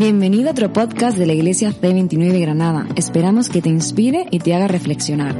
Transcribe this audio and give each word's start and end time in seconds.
Bienvenido 0.00 0.48
a 0.48 0.52
otro 0.52 0.72
podcast 0.72 1.18
de 1.18 1.26
la 1.26 1.34
Iglesia 1.34 1.72
C29 1.72 2.40
Granada. 2.40 2.86
Esperamos 2.96 3.50
que 3.50 3.60
te 3.60 3.68
inspire 3.68 4.26
y 4.30 4.38
te 4.38 4.54
haga 4.54 4.66
reflexionar. 4.66 5.36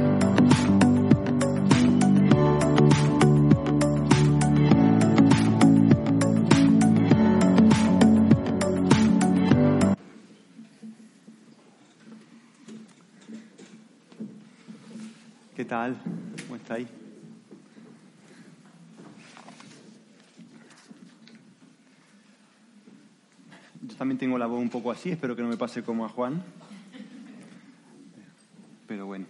¿Qué 15.55 15.65
tal? 15.65 15.97
¿Cómo 16.45 16.57
estáis? 16.57 16.87
También 24.01 24.17
tengo 24.17 24.39
la 24.39 24.47
voz 24.47 24.59
un 24.59 24.71
poco 24.71 24.89
así, 24.89 25.11
espero 25.11 25.35
que 25.35 25.43
no 25.43 25.47
me 25.47 25.57
pase 25.57 25.83
como 25.83 26.03
a 26.03 26.09
Juan. 26.09 26.41
Pero 28.87 29.05
bueno. 29.05 29.27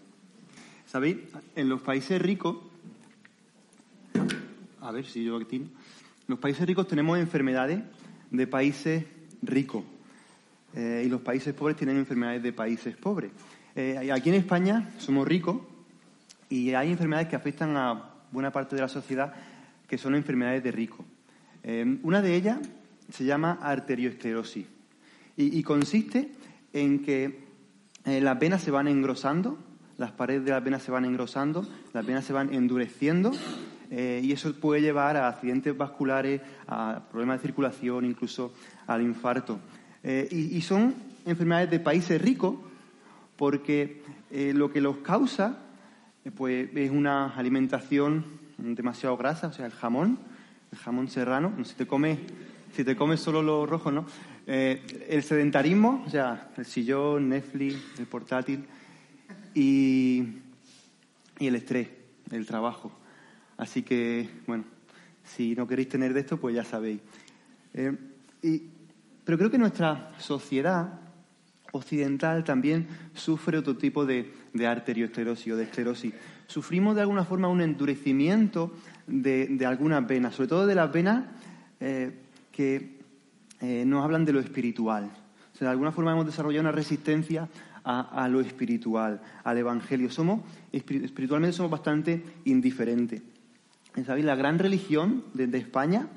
¿Sabéis? 0.85 1.17
En 1.57 1.67
los 1.67 1.81
países 1.81 2.21
ricos, 2.21 2.55
a 4.79 4.91
ver 4.93 5.05
si 5.05 5.25
yo 5.25 5.37
en 5.41 5.69
los 6.25 6.39
países 6.39 6.65
ricos 6.65 6.87
tenemos 6.87 7.19
enfermedades 7.19 7.81
de 8.29 8.47
países 8.47 9.03
ricos 9.41 9.83
eh, 10.73 11.03
y 11.05 11.09
los 11.09 11.19
países 11.19 11.53
pobres 11.53 11.75
tienen 11.75 11.97
enfermedades 11.97 12.41
de 12.41 12.53
países 12.53 12.95
pobres. 12.95 13.31
Eh, 13.75 14.09
aquí 14.09 14.29
en 14.29 14.35
España 14.35 14.89
somos 14.99 15.27
ricos 15.27 15.57
y 16.47 16.73
hay 16.73 16.91
enfermedades 16.91 17.27
que 17.27 17.35
afectan 17.35 17.75
a 17.75 18.13
buena 18.31 18.53
parte 18.53 18.77
de 18.77 18.83
la 18.83 18.87
sociedad 18.87 19.33
que 19.85 19.97
son 19.97 20.15
enfermedades 20.15 20.63
de 20.63 20.71
ricos. 20.71 21.05
Eh, 21.61 21.99
una 22.03 22.21
de 22.21 22.35
ellas 22.37 22.59
se 23.11 23.25
llama 23.25 23.59
arterioesclerosis 23.61 24.65
y, 25.37 25.63
consiste 25.63 26.31
en 26.73 27.03
que 27.03 27.39
eh, 28.05 28.21
las 28.21 28.39
venas 28.39 28.61
se 28.61 28.71
van 28.71 28.87
engrosando, 28.87 29.57
las 29.97 30.11
paredes 30.11 30.45
de 30.45 30.51
las 30.51 30.63
venas 30.63 30.83
se 30.83 30.91
van 30.91 31.05
engrosando, 31.05 31.67
las 31.93 32.05
venas 32.05 32.25
se 32.25 32.33
van 32.33 32.53
endureciendo 32.53 33.31
eh, 33.89 34.21
y 34.23 34.31
eso 34.31 34.53
puede 34.53 34.81
llevar 34.81 35.17
a 35.17 35.27
accidentes 35.27 35.75
vasculares, 35.75 36.41
a 36.67 37.01
problemas 37.09 37.39
de 37.39 37.47
circulación, 37.47 38.05
incluso 38.05 38.53
al 38.87 39.01
infarto. 39.01 39.59
Eh, 40.03 40.27
y, 40.31 40.61
son 40.61 40.95
enfermedades 41.25 41.69
de 41.69 41.79
países 41.79 42.21
ricos 42.21 42.55
porque 43.35 44.01
lo 44.31 44.71
que 44.71 44.81
los 44.81 44.97
causa 44.97 45.57
pues, 46.35 46.69
es 46.73 46.91
una 46.91 47.35
alimentación 47.35 48.23
demasiado 48.57 49.17
grasa, 49.17 49.47
o 49.47 49.53
sea, 49.53 49.65
el 49.65 49.71
jamón, 49.71 50.19
el 50.71 50.77
jamón 50.77 51.07
serrano, 51.09 51.53
si 51.63 51.75
te 51.75 51.85
comes, 51.85 52.19
si 52.73 52.83
te 52.83 52.95
comes 52.95 53.19
solo 53.19 53.41
lo 53.41 53.65
rojo, 53.65 53.91
¿no? 53.91 54.05
Eh, 54.47 54.81
el 55.09 55.23
sedentarismo, 55.23 56.03
o 56.05 56.09
sea, 56.09 56.51
el 56.57 56.65
sillón, 56.65 57.29
Netflix, 57.29 57.77
el 57.99 58.05
portátil 58.05 58.65
y, 59.53 60.23
y 61.39 61.47
el 61.47 61.55
estrés, 61.55 61.87
el 62.31 62.45
trabajo. 62.45 62.91
Así 63.57 63.83
que, 63.83 64.29
bueno, 64.47 64.63
si 65.23 65.55
no 65.55 65.67
queréis 65.67 65.89
tener 65.89 66.13
de 66.13 66.21
esto, 66.21 66.37
pues 66.37 66.55
ya 66.55 66.63
sabéis. 66.63 67.01
Eh, 67.73 67.95
y- 68.41 68.63
pero 69.23 69.37
creo 69.37 69.51
que 69.51 69.57
nuestra 69.59 70.11
sociedad 70.17 70.99
occidental 71.73 72.43
también 72.43 72.87
sufre 73.13 73.57
otro 73.57 73.77
tipo 73.77 74.05
de, 74.05 74.33
de 74.53 74.67
o 74.67 75.55
de 75.55 75.63
esclerosis. 75.63 76.13
Sufrimos 76.47 76.95
de 76.95 77.01
alguna 77.01 77.23
forma 77.23 77.47
un 77.47 77.61
endurecimiento 77.61 78.73
de, 79.07 79.47
de 79.47 79.65
algunas 79.65 80.05
venas, 80.05 80.35
sobre 80.35 80.49
todo 80.49 80.65
de 80.67 80.75
las 80.75 80.91
venas 80.91 81.25
eh, 81.79 82.11
que 82.51 82.99
eh, 83.61 83.83
nos 83.85 84.03
hablan 84.03 84.25
de 84.25 84.33
lo 84.33 84.39
espiritual. 84.39 85.09
O 85.53 85.63
de 85.63 85.71
alguna 85.71 85.91
forma 85.91 86.11
hemos 86.11 86.25
desarrollado 86.25 86.61
una 86.61 86.71
resistencia 86.71 87.47
a, 87.83 88.23
a 88.23 88.27
lo 88.27 88.41
espiritual, 88.41 89.21
al 89.43 89.57
Evangelio. 89.57 90.09
Somos, 90.09 90.41
espiri- 90.73 91.03
espiritualmente 91.03 91.55
somos 91.55 91.71
bastante 91.71 92.23
indiferentes. 92.45 93.21
¿Sabéis? 94.05 94.25
La 94.25 94.35
gran 94.35 94.57
religión 94.57 95.23
de, 95.33 95.57
España 95.57 96.07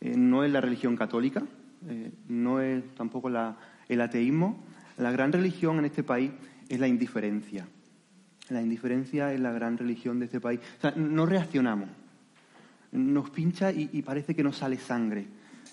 eh, 0.00 0.16
no 0.16 0.44
es 0.44 0.50
la 0.50 0.60
religión 0.60 0.96
católica, 0.96 1.44
eh, 1.88 2.10
no 2.28 2.60
es 2.60 2.82
tampoco 2.94 3.30
el 3.88 4.00
ateísmo. 4.00 4.58
La 4.98 5.10
gran 5.12 5.32
religión 5.32 5.78
en 5.78 5.86
este 5.86 6.02
país 6.02 6.32
es 6.68 6.80
la 6.80 6.88
indiferencia. 6.88 7.66
La 8.50 8.60
indiferencia 8.60 9.32
es 9.32 9.40
la 9.40 9.52
gran 9.52 9.78
religión 9.78 10.18
de 10.18 10.26
este 10.26 10.40
país. 10.40 10.60
O 10.78 10.80
sea, 10.80 10.92
no 10.96 11.24
reaccionamos. 11.24 11.88
Nos 12.92 13.30
pincha 13.30 13.72
y, 13.72 13.88
y 13.92 14.02
parece 14.02 14.34
que 14.34 14.42
nos 14.42 14.58
sale 14.58 14.76
sangre. 14.76 15.26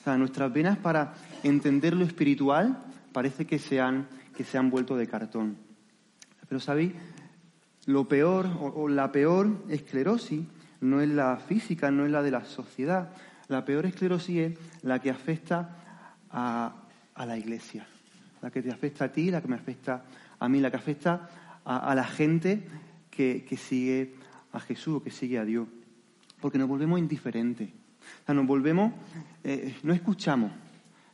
Sea, 0.04 0.18
nuestras 0.18 0.52
venas 0.52 0.78
para 0.78 1.14
entender 1.44 1.96
lo 1.96 2.06
espiritual 2.06 2.84
parece 3.12 3.46
que 3.46 3.60
se 3.60 3.80
han, 3.80 4.08
que 4.36 4.44
se 4.44 4.58
han 4.58 4.70
vuelto 4.70 4.98
de 4.98 5.08
cartón. 5.08 5.58
Pero 6.48 6.60
¿sabéis? 6.60 6.94
Lo 7.86 8.08
peor 8.08 8.48
o, 8.48 8.68
o 8.68 8.90
la 8.90 9.12
peor 9.12 9.64
esclerosis 9.70 10.46
no 10.82 11.02
es 11.02 11.10
la 11.10 11.38
física, 11.38 11.92
no 11.92 12.06
es 12.06 12.12
la 12.12 12.24
de 12.24 12.32
la 12.32 12.46
sociedad. 12.46 13.10
La 13.48 13.64
peor 13.64 13.86
esclerosis 13.86 14.38
es 14.38 14.58
la 14.82 15.00
que 15.00 15.10
afecta 15.10 15.78
a, 16.32 16.74
a 17.14 17.26
la 17.26 17.38
iglesia, 17.38 17.86
la 18.42 18.50
que 18.50 18.62
te 18.62 18.72
afecta 18.72 19.06
a 19.06 19.12
ti, 19.12 19.30
la 19.30 19.42
que 19.42 19.48
me 19.48 19.56
afecta 19.56 20.04
a 20.40 20.50
mí, 20.50 20.60
la 20.60 20.72
que 20.72 20.78
afecta 20.78 21.30
a, 21.64 21.78
a 21.92 21.96
la 21.96 22.06
gente 22.06 22.64
que, 23.12 23.46
que 23.48 23.58
sigue 23.58 24.16
a 24.52 24.60
Jesús, 24.60 25.04
que 25.04 25.12
sigue 25.12 25.38
a 25.38 25.46
Dios. 25.46 25.68
Porque 26.40 26.58
nos 26.58 26.68
volvemos 26.68 26.98
indiferentes. 26.98 27.70
O 28.22 28.26
sea, 28.26 28.36
nos 28.36 28.48
volvemos, 28.48 28.94
eh, 29.44 29.76
no 29.84 29.94
escuchamos, 29.94 30.52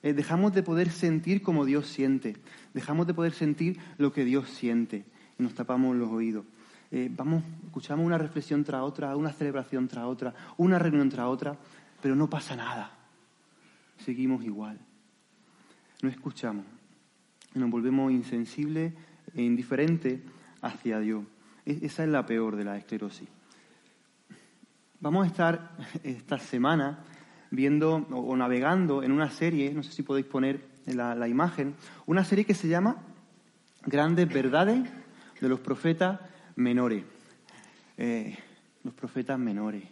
eh, 0.03 0.13
dejamos 0.13 0.53
de 0.53 0.63
poder 0.63 0.89
sentir 0.91 1.41
como 1.41 1.65
Dios 1.65 1.87
siente, 1.87 2.37
dejamos 2.73 3.07
de 3.07 3.13
poder 3.13 3.33
sentir 3.33 3.79
lo 3.97 4.11
que 4.13 4.25
Dios 4.25 4.49
siente 4.49 5.05
y 5.37 5.43
nos 5.43 5.53
tapamos 5.53 5.95
los 5.95 6.09
oídos. 6.09 6.45
Eh, 6.91 7.09
vamos, 7.13 7.43
escuchamos 7.65 8.05
una 8.05 8.17
reflexión 8.17 8.63
tras 8.63 8.81
otra, 8.81 9.15
una 9.15 9.33
celebración 9.33 9.87
tras 9.87 10.05
otra, 10.05 10.33
una 10.57 10.79
reunión 10.79 11.09
tras 11.09 11.25
otra, 11.27 11.57
pero 12.01 12.15
no 12.15 12.29
pasa 12.29 12.55
nada. 12.55 12.91
Seguimos 14.05 14.43
igual. 14.45 14.79
No 16.01 16.09
escuchamos. 16.09 16.65
Nos 17.55 17.69
volvemos 17.69 18.11
insensibles 18.11 18.93
e 19.35 19.41
indiferentes 19.41 20.21
hacia 20.61 20.99
Dios. 20.99 21.23
E- 21.65 21.79
Esa 21.81 22.03
es 22.03 22.09
la 22.09 22.25
peor 22.25 22.55
de 22.55 22.63
la 22.63 22.77
esclerosis. 22.77 23.27
Vamos 24.99 25.25
a 25.25 25.27
estar 25.27 25.71
esta 26.03 26.39
semana 26.39 26.99
viendo 27.51 27.95
o, 28.11 28.35
navegando 28.35 29.03
en 29.03 29.11
una 29.11 29.29
serie, 29.29 29.71
no 29.73 29.83
sé 29.83 29.91
si 29.91 30.03
podéis 30.03 30.25
poner 30.25 30.61
la, 30.87 31.15
la 31.15 31.27
imagen, 31.27 31.75
una 32.05 32.23
serie 32.23 32.45
que 32.45 32.53
se 32.53 32.67
llama 32.67 32.97
Grandes 33.85 34.27
Verdades 34.27 34.89
de 35.39 35.49
los 35.49 35.59
Profetas 35.59 36.19
Menores. 36.55 37.03
Eh, 37.97 38.37
los 38.83 38.93
profetas 38.93 39.37
menores. 39.37 39.83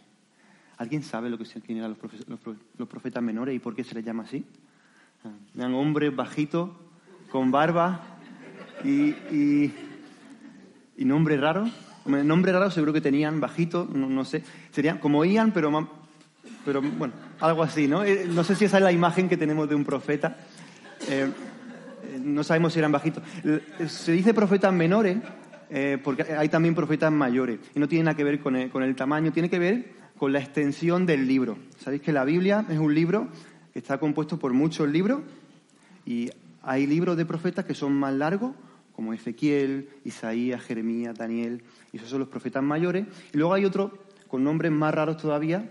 ¿Alguien 0.78 1.02
sabe 1.02 1.28
lo 1.28 1.36
que 1.36 1.44
quién 1.60 1.78
eran 1.78 1.90
los, 1.90 1.98
profe- 1.98 2.24
los 2.28 2.40
los 2.78 2.88
profetas 2.88 3.22
menores 3.22 3.54
y 3.54 3.58
por 3.58 3.74
qué 3.74 3.84
se 3.84 3.94
les 3.94 4.04
llama 4.04 4.22
así? 4.22 4.44
Ah, 5.24 5.30
Eran 5.54 5.74
hombres 5.74 6.14
bajitos, 6.14 6.70
con 7.30 7.50
barba 7.50 8.00
y, 8.84 9.10
y, 9.34 9.74
y 10.96 11.04
nombre 11.04 11.36
raro. 11.36 11.68
Nombre 12.06 12.52
raro 12.52 12.70
seguro 12.70 12.92
que 12.92 13.00
tenían 13.00 13.40
bajito, 13.40 13.88
no, 13.92 14.24
sé. 14.24 14.42
Serían 14.70 14.98
como 14.98 15.24
Ian, 15.24 15.52
pero, 15.52 15.88
pero 16.64 16.82
bueno, 16.82 17.14
algo 17.40 17.62
así, 17.62 17.86
¿no? 17.88 18.04
Eh, 18.04 18.26
No 18.28 18.44
sé 18.44 18.54
si 18.54 18.64
esa 18.64 18.78
es 18.78 18.82
la 18.82 18.92
imagen 18.92 19.28
que 19.28 19.36
tenemos 19.36 19.68
de 19.68 19.74
un 19.74 19.84
profeta. 19.84 20.36
Eh, 21.08 21.30
eh, 22.04 22.20
no 22.22 22.44
sabemos 22.44 22.72
si 22.72 22.78
eran 22.78 22.92
bajitos. 22.92 23.22
Se 23.88 24.12
dice 24.12 24.34
profetas 24.34 24.72
menores 24.72 25.18
porque 26.04 26.22
hay 26.22 26.48
también 26.48 26.74
profetas 26.74 27.10
mayores. 27.10 27.58
Y 27.74 27.80
no 27.80 27.88
tiene 27.88 28.04
nada 28.04 28.16
que 28.16 28.24
ver 28.24 28.40
con 28.40 28.68
con 28.68 28.82
el 28.82 28.94
tamaño, 28.94 29.32
tiene 29.32 29.50
que 29.50 29.58
ver 29.58 29.96
con 30.16 30.32
la 30.32 30.38
extensión 30.38 31.06
del 31.06 31.26
libro. 31.26 31.58
Sabéis 31.78 32.02
que 32.02 32.12
la 32.12 32.24
Biblia 32.24 32.64
es 32.68 32.78
un 32.78 32.94
libro 32.94 33.28
que 33.72 33.80
está 33.80 33.98
compuesto 33.98 34.38
por 34.38 34.52
muchos 34.52 34.88
libros 34.88 35.20
y 36.06 36.30
hay 36.62 36.86
libros 36.86 37.16
de 37.16 37.26
profetas 37.26 37.64
que 37.64 37.74
son 37.74 37.94
más 37.94 38.14
largos, 38.14 38.54
como 38.96 39.12
Ezequiel, 39.12 39.90
Isaías, 40.06 40.62
Jeremías, 40.62 41.14
Daniel, 41.14 41.62
y 41.92 41.98
esos 41.98 42.08
son 42.08 42.20
los 42.20 42.28
profetas 42.28 42.62
mayores. 42.62 43.06
Y 43.34 43.36
luego 43.36 43.52
hay 43.52 43.66
otros 43.66 43.92
con 44.26 44.42
nombres 44.42 44.72
más 44.72 44.94
raros 44.94 45.18
todavía, 45.18 45.68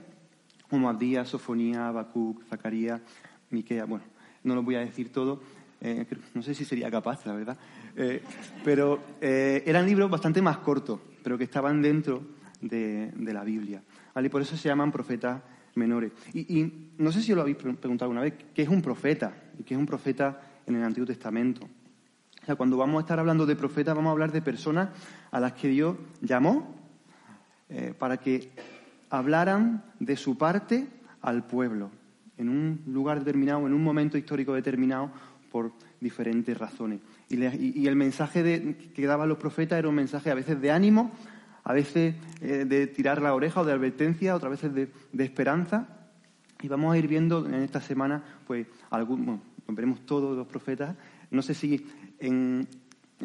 como 0.70 0.88
Abdías, 0.88 1.28
Sofonía, 1.28 1.88
Habacuc, 1.88 2.44
Zacarías, 2.48 3.02
Miquea. 3.50 3.86
Bueno, 3.86 4.06
no 4.44 4.54
los 4.54 4.64
voy 4.64 4.76
a 4.76 4.80
decir 4.82 5.12
todo, 5.12 5.42
eh, 5.82 6.06
no 6.36 6.44
sé 6.44 6.54
si 6.54 6.66
sería 6.66 6.92
capaz, 6.92 7.26
la 7.26 7.34
verdad. 7.34 7.58
Eh, 7.98 8.22
pero 8.64 9.00
eh, 9.20 9.64
eran 9.66 9.88
libros 9.88 10.10
bastante 10.10 10.40
más 10.40 10.60
cortos, 10.60 11.00
pero 11.24 11.36
que 11.36 11.46
estaban 11.46 11.82
dentro 11.82 12.22
de, 12.62 13.12
la 13.18 13.44
Biblia. 13.44 13.82
¿vale? 14.14 14.28
Y 14.28 14.30
por 14.30 14.44
eso 14.44 14.56
se 14.56 14.70
llaman 14.70 14.92
profetas 14.92 15.42
menores. 15.74 16.12
Y, 16.32 16.60
y 16.60 16.90
no 17.00 17.12
sé 17.12 17.24
si 17.24 17.32
os 17.32 17.36
lo 17.38 17.42
habéis 17.42 17.58
pre- 17.58 17.74
preguntado 17.74 18.06
alguna 18.12 18.22
vez, 18.22 18.36
¿qué 18.54 18.62
es 18.62 18.70
un 18.70 18.84
profeta? 18.84 19.34
¿Y 19.60 19.64
qué 19.64 19.74
es 19.74 19.80
un 19.80 19.88
profeta 19.88 20.42
en 20.68 20.76
el 20.76 20.84
Antiguo 20.84 21.08
Testamento? 21.08 21.68
O 22.46 22.48
sea, 22.48 22.56
cuando 22.56 22.78
vamos 22.78 23.00
a 23.00 23.02
estar 23.02 23.20
hablando 23.20 23.48
de 23.48 23.56
profetas, 23.56 23.96
vamos 23.96 24.10
a 24.10 24.12
hablar 24.12 24.32
de 24.32 24.40
personas 24.40 24.90
a 25.32 25.40
las 25.40 25.54
que 25.54 25.68
Dios 25.68 25.98
llamó 26.22 26.76
eh, 27.70 27.96
para 27.98 28.18
que 28.18 28.52
hablaran 29.10 29.84
de 30.00 30.16
su 30.16 30.38
parte 30.38 30.88
al 31.24 31.48
pueblo, 31.48 31.90
en 32.38 32.50
un 32.50 32.84
lugar 32.86 33.18
determinado, 33.18 33.66
en 33.66 33.74
un 33.74 33.84
momento 33.84 34.16
histórico 34.16 34.54
determinado, 34.54 35.10
por 35.52 35.72
diferentes 36.00 36.56
razones. 36.56 37.00
Y, 37.30 37.88
el 37.88 37.96
mensaje 37.96 38.76
que 38.94 39.08
daban 39.08 39.28
los 39.28 39.40
profetas 39.40 39.80
era 39.80 39.90
un 39.90 39.96
mensaje 39.96 40.30
a 40.30 40.36
veces 40.36 40.62
de 40.62 40.70
ánimo, 40.70 41.14
a 41.64 41.74
veces 41.74 42.14
eh, 42.42 42.66
de 42.66 42.86
tirar 42.86 43.24
la 43.24 43.34
oreja 43.34 43.62
o 43.62 43.66
de 43.66 43.74
advertencia, 43.74 44.36
otras 44.36 44.52
veces 44.52 44.72
de, 45.12 45.24
esperanza. 45.24 45.88
Y 46.62 46.68
vamos 46.68 46.94
a 46.94 46.98
ir 47.00 47.08
viendo 47.08 47.44
en 47.48 47.56
esta 47.56 47.82
semana, 47.82 48.24
pues, 48.46 48.68
algún, 48.92 49.42
veremos 49.68 50.06
todos 50.06 50.38
los 50.38 50.46
profetas. 50.46 50.96
No 51.32 51.42
sé 51.42 51.56
si 51.56 51.86
en, 52.26 52.68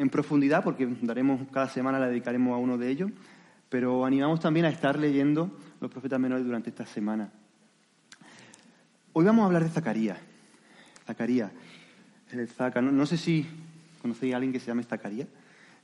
profundidad, 0.09 0.63
porque 0.63 0.87
daremos 1.01 1.41
cada 1.51 1.67
semana 1.67 1.99
la 1.99 2.07
dedicaremos 2.07 2.53
a 2.53 2.57
uno 2.57 2.77
de 2.77 2.89
ellos, 2.89 3.11
pero 3.69 4.05
animamos 4.05 4.39
también 4.39 4.65
a 4.65 4.69
estar 4.69 4.97
leyendo 4.97 5.51
los 5.79 5.91
profetas 5.91 6.19
menores 6.19 6.45
durante 6.45 6.69
esta 6.69 6.85
semana. 6.85 7.31
Hoy 9.13 9.25
vamos 9.25 9.43
a 9.43 9.45
hablar 9.47 9.63
de 9.63 9.69
Zacarías. 9.69 10.17
Zacarías. 11.05 11.51
El 12.31 12.47
Zaca. 12.47 12.81
No, 12.81 13.05
sé 13.05 13.17
si 13.17 13.45
conocéis 14.01 14.33
a 14.33 14.37
alguien 14.37 14.53
que 14.53 14.59
se 14.59 14.67
llame 14.67 14.83
Zacarías. 14.83 15.27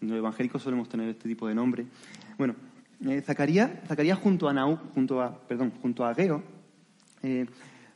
En 0.01 0.09
los 0.09 0.17
evangélicos 0.17 0.61
solemos 0.61 0.87
tener 0.87 1.09
este 1.09 1.27
tipo 1.27 1.47
de 1.47 1.55
nombre. 1.55 1.85
Bueno, 2.37 2.55
eh, 3.05 3.21
Zacarías, 3.21 3.71
Zacarías 3.87 4.17
junto 4.19 4.47
a 4.47 4.53
Naú, 4.53 4.77
junto 4.93 5.21
a, 5.21 5.39
perdón, 5.41 5.73
junto 5.81 6.05
a 6.05 6.11
Ageo, 6.11 6.43
eh, 7.23 7.45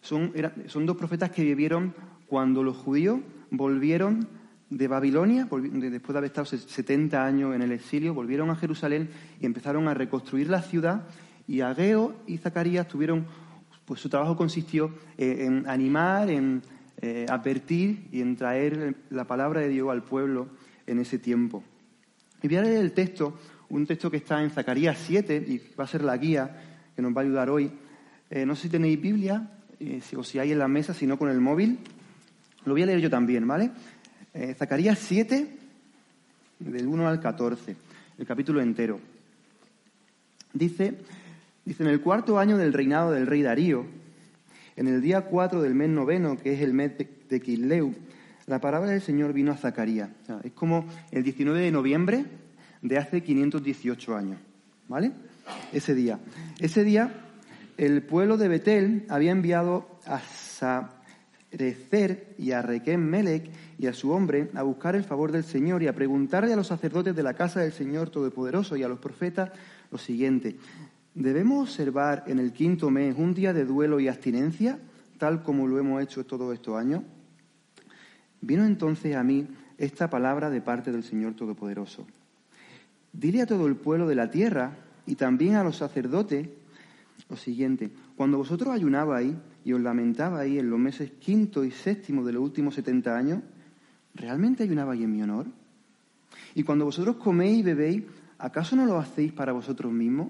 son, 0.01 0.33
son 0.67 0.85
dos 0.85 0.97
profetas 0.97 1.31
que 1.31 1.43
vivieron 1.43 1.93
cuando 2.27 2.63
los 2.63 2.77
judíos 2.77 3.19
volvieron 3.51 4.27
de 4.71 4.87
Babilonia, 4.87 5.47
después 5.51 6.13
de 6.13 6.17
haber 6.17 6.29
estado 6.31 6.45
70 6.45 7.23
años 7.23 7.53
en 7.53 7.61
el 7.61 7.71
exilio, 7.71 8.15
volvieron 8.15 8.49
a 8.49 8.55
Jerusalén 8.55 9.09
y 9.39 9.45
empezaron 9.45 9.87
a 9.87 9.93
reconstruir 9.93 10.49
la 10.49 10.63
ciudad. 10.63 11.03
Y 11.47 11.61
Ageo 11.61 12.15
y 12.25 12.37
Zacarías 12.37 12.87
tuvieron, 12.87 13.27
pues 13.85 13.99
su 13.99 14.09
trabajo 14.09 14.35
consistió 14.35 14.91
en 15.17 15.67
animar, 15.67 16.29
en 16.29 16.63
eh, 17.03 17.25
advertir 17.27 18.07
y 18.11 18.21
en 18.21 18.35
traer 18.35 18.95
la 19.09 19.25
palabra 19.25 19.61
de 19.61 19.69
Dios 19.69 19.89
al 19.89 20.03
pueblo 20.03 20.49
en 20.85 20.99
ese 20.99 21.17
tiempo. 21.17 21.63
Y 22.43 22.47
voy 22.47 22.57
a 22.57 22.61
leer 22.61 22.77
el 22.77 22.91
texto, 22.91 23.39
un 23.69 23.87
texto 23.87 24.11
que 24.11 24.17
está 24.17 24.43
en 24.43 24.51
Zacarías 24.51 24.99
7 25.07 25.45
y 25.47 25.61
va 25.75 25.85
a 25.85 25.87
ser 25.87 26.03
la 26.03 26.15
guía 26.17 26.61
que 26.95 27.01
nos 27.01 27.11
va 27.11 27.21
a 27.21 27.23
ayudar 27.23 27.49
hoy. 27.49 27.71
Eh, 28.29 28.45
no 28.45 28.55
sé 28.55 28.63
si 28.63 28.69
tenéis 28.69 29.01
Biblia 29.01 29.49
eh, 29.79 29.99
o 30.15 30.23
si 30.23 30.37
hay 30.37 30.51
en 30.51 30.59
la 30.59 30.67
mesa, 30.67 30.93
si 30.93 31.07
no 31.07 31.17
con 31.17 31.29
el 31.29 31.41
móvil. 31.41 31.79
Lo 32.65 32.73
voy 32.73 32.83
a 32.83 32.85
leer 32.85 32.99
yo 32.99 33.09
también, 33.09 33.47
¿vale? 33.47 33.71
Eh, 34.33 34.55
Zacarías 34.57 34.97
7, 34.99 35.47
del 36.59 36.87
1 36.87 37.07
al 37.07 37.19
14, 37.19 37.75
el 38.17 38.25
capítulo 38.25 38.61
entero. 38.61 38.99
Dice, 40.53 40.95
dice, 41.65 41.83
en 41.83 41.89
el 41.89 41.99
cuarto 41.99 42.39
año 42.39 42.57
del 42.57 42.71
reinado 42.71 43.11
del 43.11 43.27
rey 43.27 43.41
Darío, 43.41 43.85
en 44.77 44.87
el 44.87 45.01
día 45.01 45.21
4 45.21 45.61
del 45.61 45.75
mes 45.75 45.89
noveno, 45.89 46.37
que 46.37 46.53
es 46.53 46.61
el 46.61 46.73
mes 46.73 46.97
de, 46.97 47.09
de 47.29 47.93
la 48.47 48.59
palabra 48.59 48.91
del 48.91 49.01
Señor 49.01 49.33
vino 49.33 49.51
a 49.51 49.57
Zacarías. 49.57 50.09
es 50.43 50.51
como 50.53 50.85
el 51.11 51.23
19 51.23 51.59
de 51.59 51.71
noviembre 51.71 52.25
de 52.81 52.97
hace 52.97 53.21
518 53.21 54.15
años, 54.15 54.39
¿vale? 54.87 55.11
Ese 55.73 55.93
día. 55.93 56.19
Ese 56.59 56.83
día, 56.83 57.11
el 57.77 58.01
pueblo 58.01 58.37
de 58.37 58.47
Betel 58.47 59.05
había 59.09 59.31
enviado 59.31 59.99
a 60.05 60.21
Sarecer 61.51 62.33
y 62.37 62.51
a 62.51 62.61
Requem 62.61 63.01
Melech 63.01 63.49
y 63.81 63.87
a 63.87 63.93
su 63.93 64.11
hombre 64.11 64.51
a 64.53 64.61
buscar 64.61 64.95
el 64.95 65.03
favor 65.03 65.31
del 65.31 65.43
Señor 65.43 65.81
y 65.81 65.87
a 65.87 65.95
preguntarle 65.95 66.53
a 66.53 66.55
los 66.55 66.67
sacerdotes 66.67 67.15
de 67.15 67.23
la 67.23 67.33
casa 67.33 67.61
del 67.61 67.71
Señor 67.71 68.11
Todopoderoso 68.11 68.75
y 68.75 68.83
a 68.83 68.87
los 68.87 68.99
profetas 68.99 69.49
lo 69.89 69.97
siguiente. 69.97 70.55
¿Debemos 71.15 71.67
observar 71.67 72.23
en 72.27 72.37
el 72.37 72.53
quinto 72.53 72.91
mes 72.91 73.15
un 73.17 73.33
día 73.33 73.53
de 73.53 73.65
duelo 73.65 73.99
y 73.99 74.07
abstinencia, 74.07 74.77
tal 75.17 75.41
como 75.41 75.65
lo 75.65 75.79
hemos 75.79 75.99
hecho 76.03 76.23
todos 76.27 76.53
estos 76.53 76.77
años? 76.77 77.01
Vino 78.39 78.65
entonces 78.65 79.15
a 79.15 79.23
mí 79.23 79.47
esta 79.79 80.11
palabra 80.11 80.51
de 80.51 80.61
parte 80.61 80.91
del 80.91 81.03
Señor 81.03 81.33
Todopoderoso. 81.33 82.05
Dile 83.11 83.41
a 83.41 83.47
todo 83.47 83.65
el 83.65 83.77
pueblo 83.77 84.07
de 84.07 84.13
la 84.13 84.29
tierra 84.29 84.77
y 85.07 85.15
también 85.15 85.55
a 85.55 85.63
los 85.63 85.77
sacerdotes 85.77 86.47
lo 87.27 87.35
siguiente. 87.35 87.89
Cuando 88.15 88.37
vosotros 88.37 88.75
ayunabais 88.75 89.33
y 89.65 89.73
os 89.73 89.81
lamentabais 89.81 90.59
en 90.59 90.69
los 90.69 90.77
meses 90.77 91.13
quinto 91.19 91.63
y 91.63 91.71
séptimo 91.71 92.23
de 92.23 92.33
los 92.33 92.43
últimos 92.43 92.75
setenta 92.75 93.17
años, 93.17 93.41
¿realmente 94.15 94.63
ayunabais 94.63 95.01
en 95.01 95.11
mi 95.11 95.21
honor? 95.21 95.47
Y 96.55 96.63
cuando 96.63 96.85
vosotros 96.85 97.17
coméis 97.17 97.59
y 97.59 97.63
bebéis, 97.63 98.03
¿acaso 98.37 98.75
no 98.75 98.85
lo 98.85 98.97
hacéis 98.97 99.31
para 99.31 99.53
vosotros 99.53 99.91
mismos? 99.91 100.29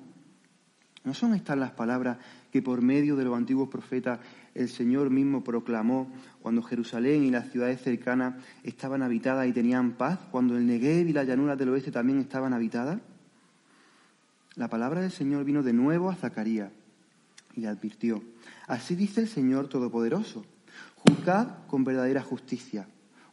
¿No 1.03 1.13
son 1.15 1.33
estas 1.33 1.57
las 1.57 1.71
palabras 1.71 2.17
que 2.51 2.61
por 2.61 2.81
medio 2.81 3.15
de 3.15 3.23
los 3.23 3.35
antiguos 3.35 3.69
profetas 3.69 4.19
el 4.53 4.69
Señor 4.69 5.09
mismo 5.09 5.43
proclamó 5.43 6.11
cuando 6.41 6.61
Jerusalén 6.61 7.23
y 7.23 7.31
las 7.31 7.49
ciudades 7.49 7.81
cercanas 7.81 8.35
estaban 8.63 9.01
habitadas 9.01 9.47
y 9.47 9.53
tenían 9.53 9.93
paz, 9.93 10.19
cuando 10.29 10.57
el 10.57 10.67
Negev 10.67 11.07
y 11.07 11.13
la 11.13 11.23
llanura 11.23 11.55
del 11.55 11.69
oeste 11.69 11.91
también 11.91 12.19
estaban 12.19 12.53
habitadas? 12.53 12.99
La 14.55 14.67
palabra 14.67 15.01
del 15.01 15.11
Señor 15.11 15.43
vino 15.43 15.63
de 15.63 15.73
nuevo 15.73 16.11
a 16.11 16.15
Zacarías 16.15 16.71
y 17.55 17.61
le 17.61 17.67
advirtió, 17.67 18.21
así 18.67 18.95
dice 18.95 19.21
el 19.21 19.27
Señor 19.27 19.69
Todopoderoso, 19.69 20.45
juzgad 20.97 21.65
con 21.67 21.83
verdadera 21.83 22.21
justicia 22.21 22.85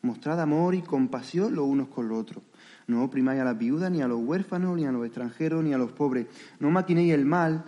Mostrad 0.03 0.41
amor 0.41 0.75
y 0.75 0.83
compasión 0.83 1.55
los 1.55 1.67
unos 1.67 1.89
con 1.89 2.09
los 2.09 2.19
otros. 2.19 2.45
No 2.87 3.05
oprimáis 3.05 3.41
a 3.41 3.45
las 3.45 3.59
viudas, 3.59 3.91
ni 3.91 4.01
a 4.01 4.09
los 4.09 4.21
huérfanos, 4.21 4.77
ni 4.77 4.87
a 4.87 4.93
los 4.93 5.05
extranjeros, 5.05 5.63
ni 5.63 5.75
a 5.75 5.79
los 5.79 5.93
pobres. 5.93 6.27
No 6.61 6.71
maquinéis 6.71 7.13
el 7.13 7.25
mal 7.25 7.65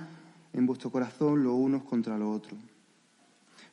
en 0.52 0.66
vuestro 0.66 0.90
corazón 0.90 1.42
los 1.42 1.54
unos 1.54 1.82
contra 1.82 2.16
los 2.16 2.36
otros. 2.36 2.58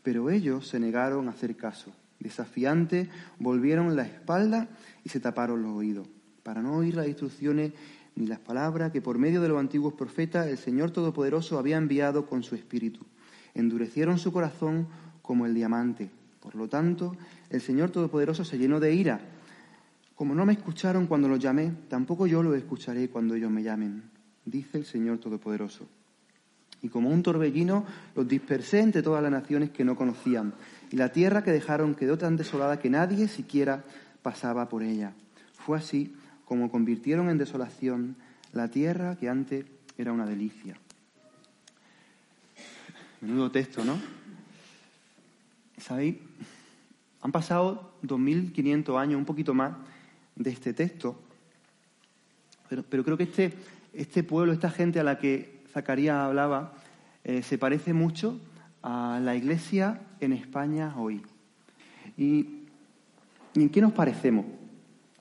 Pero 0.03 0.29
ellos 0.29 0.67
se 0.67 0.79
negaron 0.79 1.27
a 1.27 1.31
hacer 1.31 1.55
caso. 1.55 1.91
Desafiantes, 2.19 3.09
volvieron 3.39 3.95
la 3.95 4.03
espalda 4.03 4.67
y 5.03 5.09
se 5.09 5.19
taparon 5.19 5.61
los 5.61 5.71
oídos, 5.71 6.07
para 6.43 6.61
no 6.61 6.77
oír 6.77 6.95
las 6.95 7.07
instrucciones 7.07 7.73
ni 8.15 8.25
las 8.25 8.39
palabras 8.39 8.91
que 8.91 9.01
por 9.01 9.19
medio 9.19 9.41
de 9.41 9.49
los 9.49 9.59
antiguos 9.59 9.93
profetas 9.93 10.47
el 10.47 10.57
Señor 10.57 10.89
Todopoderoso 10.89 11.59
había 11.59 11.77
enviado 11.77 12.25
con 12.25 12.41
su 12.41 12.55
espíritu. 12.55 13.05
Endurecieron 13.53 14.17
su 14.17 14.33
corazón 14.33 14.87
como 15.21 15.45
el 15.45 15.53
diamante. 15.53 16.09
Por 16.41 16.55
lo 16.55 16.67
tanto, 16.67 17.15
el 17.49 17.61
Señor 17.61 17.91
Todopoderoso 17.91 18.43
se 18.43 18.57
llenó 18.57 18.79
de 18.79 18.93
ira. 18.93 19.19
Como 20.15 20.33
no 20.33 20.45
me 20.45 20.53
escucharon 20.53 21.07
cuando 21.07 21.27
los 21.27 21.39
llamé, 21.39 21.71
tampoco 21.89 22.27
yo 22.27 22.41
los 22.43 22.55
escucharé 22.55 23.09
cuando 23.09 23.35
ellos 23.35 23.51
me 23.51 23.63
llamen, 23.63 24.03
dice 24.45 24.79
el 24.79 24.85
Señor 24.85 25.19
Todopoderoso. 25.19 25.87
Y 26.81 26.89
como 26.89 27.09
un 27.09 27.23
torbellino 27.23 27.85
los 28.15 28.27
dispersé 28.27 28.79
entre 28.79 29.01
todas 29.01 29.21
las 29.21 29.31
naciones 29.31 29.69
que 29.69 29.83
no 29.83 29.95
conocían, 29.95 30.53
y 30.91 30.95
la 30.95 31.11
tierra 31.11 31.43
que 31.43 31.51
dejaron 31.51 31.95
quedó 31.95 32.17
tan 32.17 32.37
desolada 32.37 32.79
que 32.79 32.89
nadie 32.89 33.27
siquiera 33.27 33.83
pasaba 34.21 34.69
por 34.69 34.83
ella. 34.83 35.13
Fue 35.53 35.77
así 35.77 36.15
como 36.45 36.71
convirtieron 36.71 37.29
en 37.29 37.37
desolación 37.37 38.15
la 38.53 38.69
tierra 38.69 39.15
que 39.17 39.29
antes 39.29 39.65
era 39.97 40.11
una 40.11 40.25
delicia. 40.25 40.77
Menudo 43.21 43.51
texto, 43.51 43.83
¿no? 43.83 43.99
¿Sabéis? 45.77 46.17
Han 47.27 47.33
pasado 47.33 47.91
2.500 48.03 48.97
años, 48.97 49.17
un 49.17 49.25
poquito 49.25 49.53
más, 49.53 49.73
de 50.37 50.49
este 50.49 50.73
texto, 50.73 51.19
pero, 52.69 53.03
creo 53.03 53.17
que 53.17 53.23
este, 53.23 53.51
este 53.93 54.23
pueblo, 54.23 54.53
esta 54.53 54.69
gente 54.69 55.01
a 55.01 55.03
la 55.03 55.19
que 55.19 55.59
Zacarías 55.73 56.15
hablaba, 56.15 56.71
eh, 57.25 57.43
se 57.43 57.57
parece 57.57 57.91
mucho 57.91 58.39
a 58.81 59.19
la 59.21 59.35
iglesia 59.35 59.99
en 60.21 60.31
España 60.31 60.93
hoy. 60.95 61.21
¿Y, 62.17 62.63
en 63.55 63.67
qué 63.71 63.81
nos 63.81 63.91
parecemos? 63.91 64.45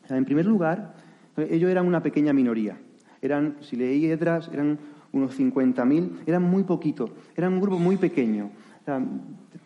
en 0.08 0.24
primer 0.24 0.46
lugar, 0.46 0.94
ellos 1.36 1.68
eran 1.68 1.88
una 1.88 2.04
pequeña 2.04 2.32
minoría. 2.32 2.78
Eran, 3.20 3.56
si 3.62 3.74
leí 3.74 4.06
Edras, 4.06 4.48
eran 4.52 4.78
unos 5.10 5.36
50.000, 5.36 6.20
eran 6.24 6.44
muy 6.44 6.62
poquitos, 6.62 7.10
eran 7.34 7.54
un 7.54 7.60
grupo 7.60 7.80
muy 7.80 7.96
pequeño 7.96 8.52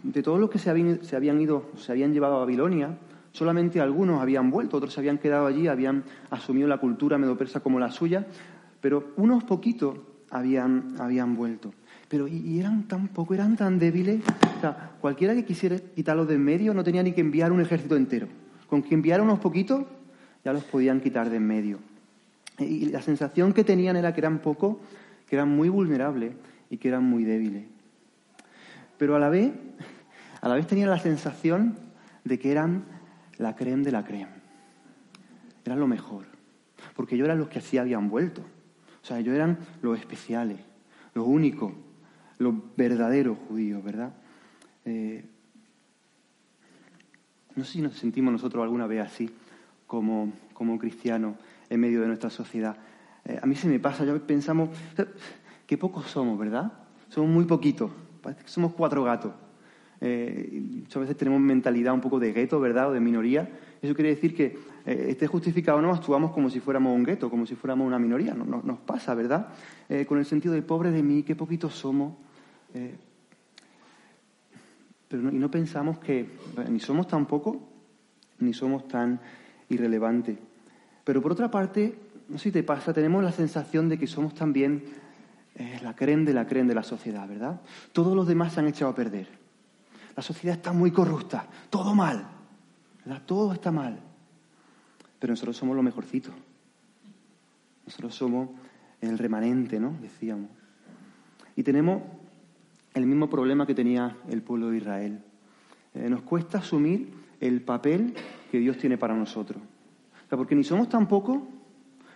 de 0.02 0.23
todos 0.23 0.38
los 0.38 0.50
que 0.50 0.59
se 0.59 0.71
habían, 0.71 1.04
se 1.04 1.16
habían 1.16 1.40
ido, 1.40 1.71
se 1.76 1.92
habían 1.92 2.12
llevado 2.12 2.37
a 2.37 2.40
Babilonia, 2.40 2.99
solamente 3.33 3.80
algunos 3.80 4.21
habían 4.21 4.50
vuelto, 4.50 4.76
otros 4.76 4.92
se 4.92 5.00
habían 5.00 5.19
quedado 5.19 5.47
allí, 5.47 5.69
habían 5.69 6.04
asumido 6.30 6.69
la 6.69 6.78
cultura 6.78 7.19
medopersa 7.19 7.61
como 7.61 7.78
la 7.78 7.90
suya, 7.90 8.26
pero 8.80 9.12
unos 9.16 9.45
poquitos 9.45 9.97
habían, 10.30 10.95
habían 10.99 11.37
vuelto. 11.37 11.73
Pero 12.09 12.26
y, 12.26 12.59
eran 12.59 12.88
tan 12.88 13.11
eran 13.30 13.57
tan 13.57 13.78
débiles, 13.78 14.23
o 14.57 14.61
sea, 14.61 14.92
cualquiera 15.00 15.35
que 15.35 15.45
quisiera 15.45 15.78
quitarlos 15.78 16.26
de 16.28 16.35
en 16.35 16.45
medio 16.45 16.75
no 16.75 16.83
tenía 16.83 17.02
ni 17.02 17.12
que 17.12 17.21
enviar 17.21 17.52
un 17.52 17.61
ejército 17.61 17.97
entero. 17.97 18.26
Con 18.66 18.83
que 18.83 18.95
enviara 18.95 19.23
unos 19.23 19.38
poquitos, 19.38 19.85
ya 20.45 20.52
los 20.52 20.64
podían 20.64 21.00
quitar 21.00 21.30
de 21.30 21.37
en 21.37 21.47
medio. 21.47 21.78
Y 22.59 22.87
la 22.87 23.00
sensación 23.00 23.52
que 23.52 23.64
tenían 23.64 23.97
era 23.97 24.12
que 24.12 24.21
eran 24.21 24.40
pocos, 24.40 24.76
que 25.28 25.37
eran 25.37 25.49
muy 25.49 25.69
vulnerables 25.69 26.33
y 26.69 26.76
que 26.76 26.88
eran 26.88 27.04
muy 27.04 27.25
débiles. 27.25 27.64
Pero 28.99 29.16
a 29.16 29.19
la 29.19 29.28
vez, 29.28 29.52
a 30.40 30.49
la 30.49 30.54
vez 30.54 30.66
tenía 30.66 30.87
la 30.87 30.99
sensación 30.99 31.78
de 32.25 32.38
que 32.38 32.50
eran 32.50 32.85
la 33.38 33.56
creme 33.56 33.85
de 33.85 33.92
la 33.92 34.04
creme. 34.04 34.40
Eran 35.64 35.80
lo 35.80 35.87
mejor. 35.87 36.26
Porque 36.94 37.14
ellos 37.14 37.26
eran 37.26 37.38
los 37.38 37.49
que 37.49 37.59
así 37.59 37.78
habían 37.78 38.09
vuelto. 38.09 38.42
O 39.02 39.06
sea, 39.06 39.18
ellos 39.18 39.35
eran 39.35 39.59
los 39.82 39.99
especiales, 39.99 40.59
los 41.14 41.26
únicos, 41.26 41.73
los 42.38 42.54
verdaderos 42.76 43.38
judíos, 43.49 43.82
¿verdad? 43.82 44.14
Eh, 44.85 45.25
No 47.56 47.64
sé 47.64 47.73
si 47.73 47.82
nos 47.82 47.94
sentimos 47.94 48.32
nosotros 48.32 48.62
alguna 48.62 48.87
vez 48.87 49.04
así, 49.04 49.28
como, 49.87 50.32
como 50.54 50.78
cristianos, 50.78 51.37
en 51.68 51.80
medio 51.80 52.00
de 52.00 52.06
nuestra 52.06 52.30
sociedad. 52.30 52.76
Eh, 53.25 53.38
a 53.42 53.47
mí 53.47 53.54
se 53.54 53.68
me 53.68 53.78
pasa, 53.78 54.04
yo 54.04 54.18
pensamos, 54.26 54.70
qué 55.66 55.76
pocos 55.76 56.06
somos, 56.06 56.38
¿verdad? 56.38 56.73
Somos 57.09 57.28
muy 57.30 57.44
poquitos, 57.44 57.90
que 58.23 58.49
somos 58.49 58.73
cuatro 58.73 59.02
gatos. 59.04 59.32
Eh, 60.00 60.62
muchas 60.80 61.02
veces 61.02 61.16
tenemos 61.16 61.40
mentalidad 61.40 61.92
un 61.92 62.00
poco 62.00 62.19
de 62.19 62.33
gueto, 62.33 62.59
¿verdad? 62.59 62.90
O 62.90 62.92
de 62.92 63.00
minoría. 63.00 63.49
Eso 63.83 63.95
quiere 63.95 64.11
decir 64.11 64.35
que 64.35 64.59
eh, 64.87 65.07
esté 65.11 65.26
justificado 65.26 65.78
o 65.78 65.83
no, 65.83 65.92
actuamos 65.92 66.33
como 66.33 66.49
si 66.49 66.61
fuéramos 66.61 66.95
un 66.95 67.04
gueto, 67.04 67.28
como 67.28 67.47
si 67.47 67.54
fuéramos 67.54 67.87
una 67.87 67.99
minoría. 67.99 68.35
No, 68.35 68.62
nos 68.62 68.78
pasa, 68.78 69.14
¿verdad? 69.14 69.49
Eh, 69.88 70.07
con 70.07 70.19
el 70.19 70.25
sentido 70.25 70.54
de 70.54 70.62
pobre 70.62 70.90
de 70.90 71.02
mí, 71.02 71.23
qué 71.23 71.37
poquitos 71.37 71.75
somos. 71.75 72.14
pero 75.09 75.30
y 75.30 75.37
no 75.37 75.50
pensamos 75.50 75.99
que 75.99 76.30
ni 76.69 76.80
somos 76.80 77.07
tan 77.07 77.26
poco, 77.26 77.61
ni 78.38 78.54
somos 78.54 78.88
tan 78.88 79.21
irrelevantes. 79.69 80.38
Pero 81.04 81.21
por 81.21 81.33
otra 81.33 81.50
parte, 81.50 81.95
no 82.28 82.38
sé 82.38 82.45
si 82.45 82.52
te 82.52 82.62
pasa, 82.62 82.92
tenemos 82.92 83.23
la 83.23 83.33
sensación 83.33 83.88
de 83.88 83.99
que 83.99 84.07
somos 84.07 84.35
también 84.35 84.85
la 85.83 85.95
creen 85.95 86.25
de 86.25 86.33
la 86.33 86.47
creen 86.47 86.69
de 86.69 86.75
la 86.75 86.85
sociedad, 86.85 87.28
¿verdad? 87.28 87.61
Todos 87.92 88.14
los 88.14 88.26
demás 88.26 88.54
se 88.54 88.61
han 88.61 88.69
echado 88.69 88.92
a 88.92 88.95
perder. 88.95 89.39
La 90.17 90.23
sociedad 90.23 90.57
está 90.57 90.73
muy 90.73 90.90
corrupta, 90.90 91.47
todo 91.71 91.95
mal. 91.95 92.26
Todo 93.26 93.52
está 93.52 93.71
mal. 93.71 93.99
Pero 95.19 95.33
nosotros 95.33 95.57
somos 95.57 95.76
lo 95.76 95.83
mejorcito. 95.83 96.31
Nosotros 97.87 98.14
somos 98.14 98.50
el 99.00 99.19
remanente, 99.19 99.81
¿no? 99.81 99.97
Decíamos. 100.00 100.50
Y 101.57 101.62
tenemos 101.62 102.02
el 102.95 103.07
mismo 103.07 103.29
problema 103.29 103.67
que 103.67 103.75
tenía 103.75 104.17
el 104.29 104.43
pueblo 104.43 104.71
de 104.71 104.79
Israel. 104.79 105.23
Eh, 105.95 106.09
nos 106.09 106.23
cuesta 106.23 106.59
asumir 106.59 107.12
el 107.40 107.62
papel 107.62 108.14
que 108.50 108.59
Dios 108.59 108.79
tiene 108.79 108.99
para 108.99 109.14
nosotros. 109.14 109.62
porque 110.29 110.55
ni 110.55 110.62
somos 110.62 110.88
tan 110.88 111.09
pocos, 111.09 111.40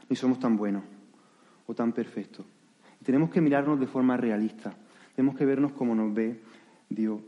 ni 0.08 0.14
somos 0.14 0.38
tan 0.38 0.56
buenos 0.56 0.84
o 1.66 1.74
tan 1.74 1.92
perfectos. 1.92 2.46
Tenemos 3.02 3.30
que 3.30 3.40
mirarnos 3.40 3.80
de 3.80 3.86
forma 3.86 4.16
realista. 4.16 4.72
Tenemos 5.16 5.36
que 5.36 5.44
vernos 5.44 5.72
como 5.72 5.94
nos 5.94 6.14
ve 6.14 6.40
Dios. 6.88 7.20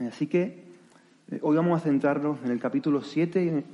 Así 0.00 0.26
que 0.26 0.64
eh, 1.30 1.38
hoy 1.42 1.56
vamos 1.56 1.80
a 1.80 1.84
centrarnos 1.84 2.38
en 2.44 2.50
el 2.50 2.58
capítulo 2.58 3.00
7. 3.00 3.46
Eh, 3.46 3.64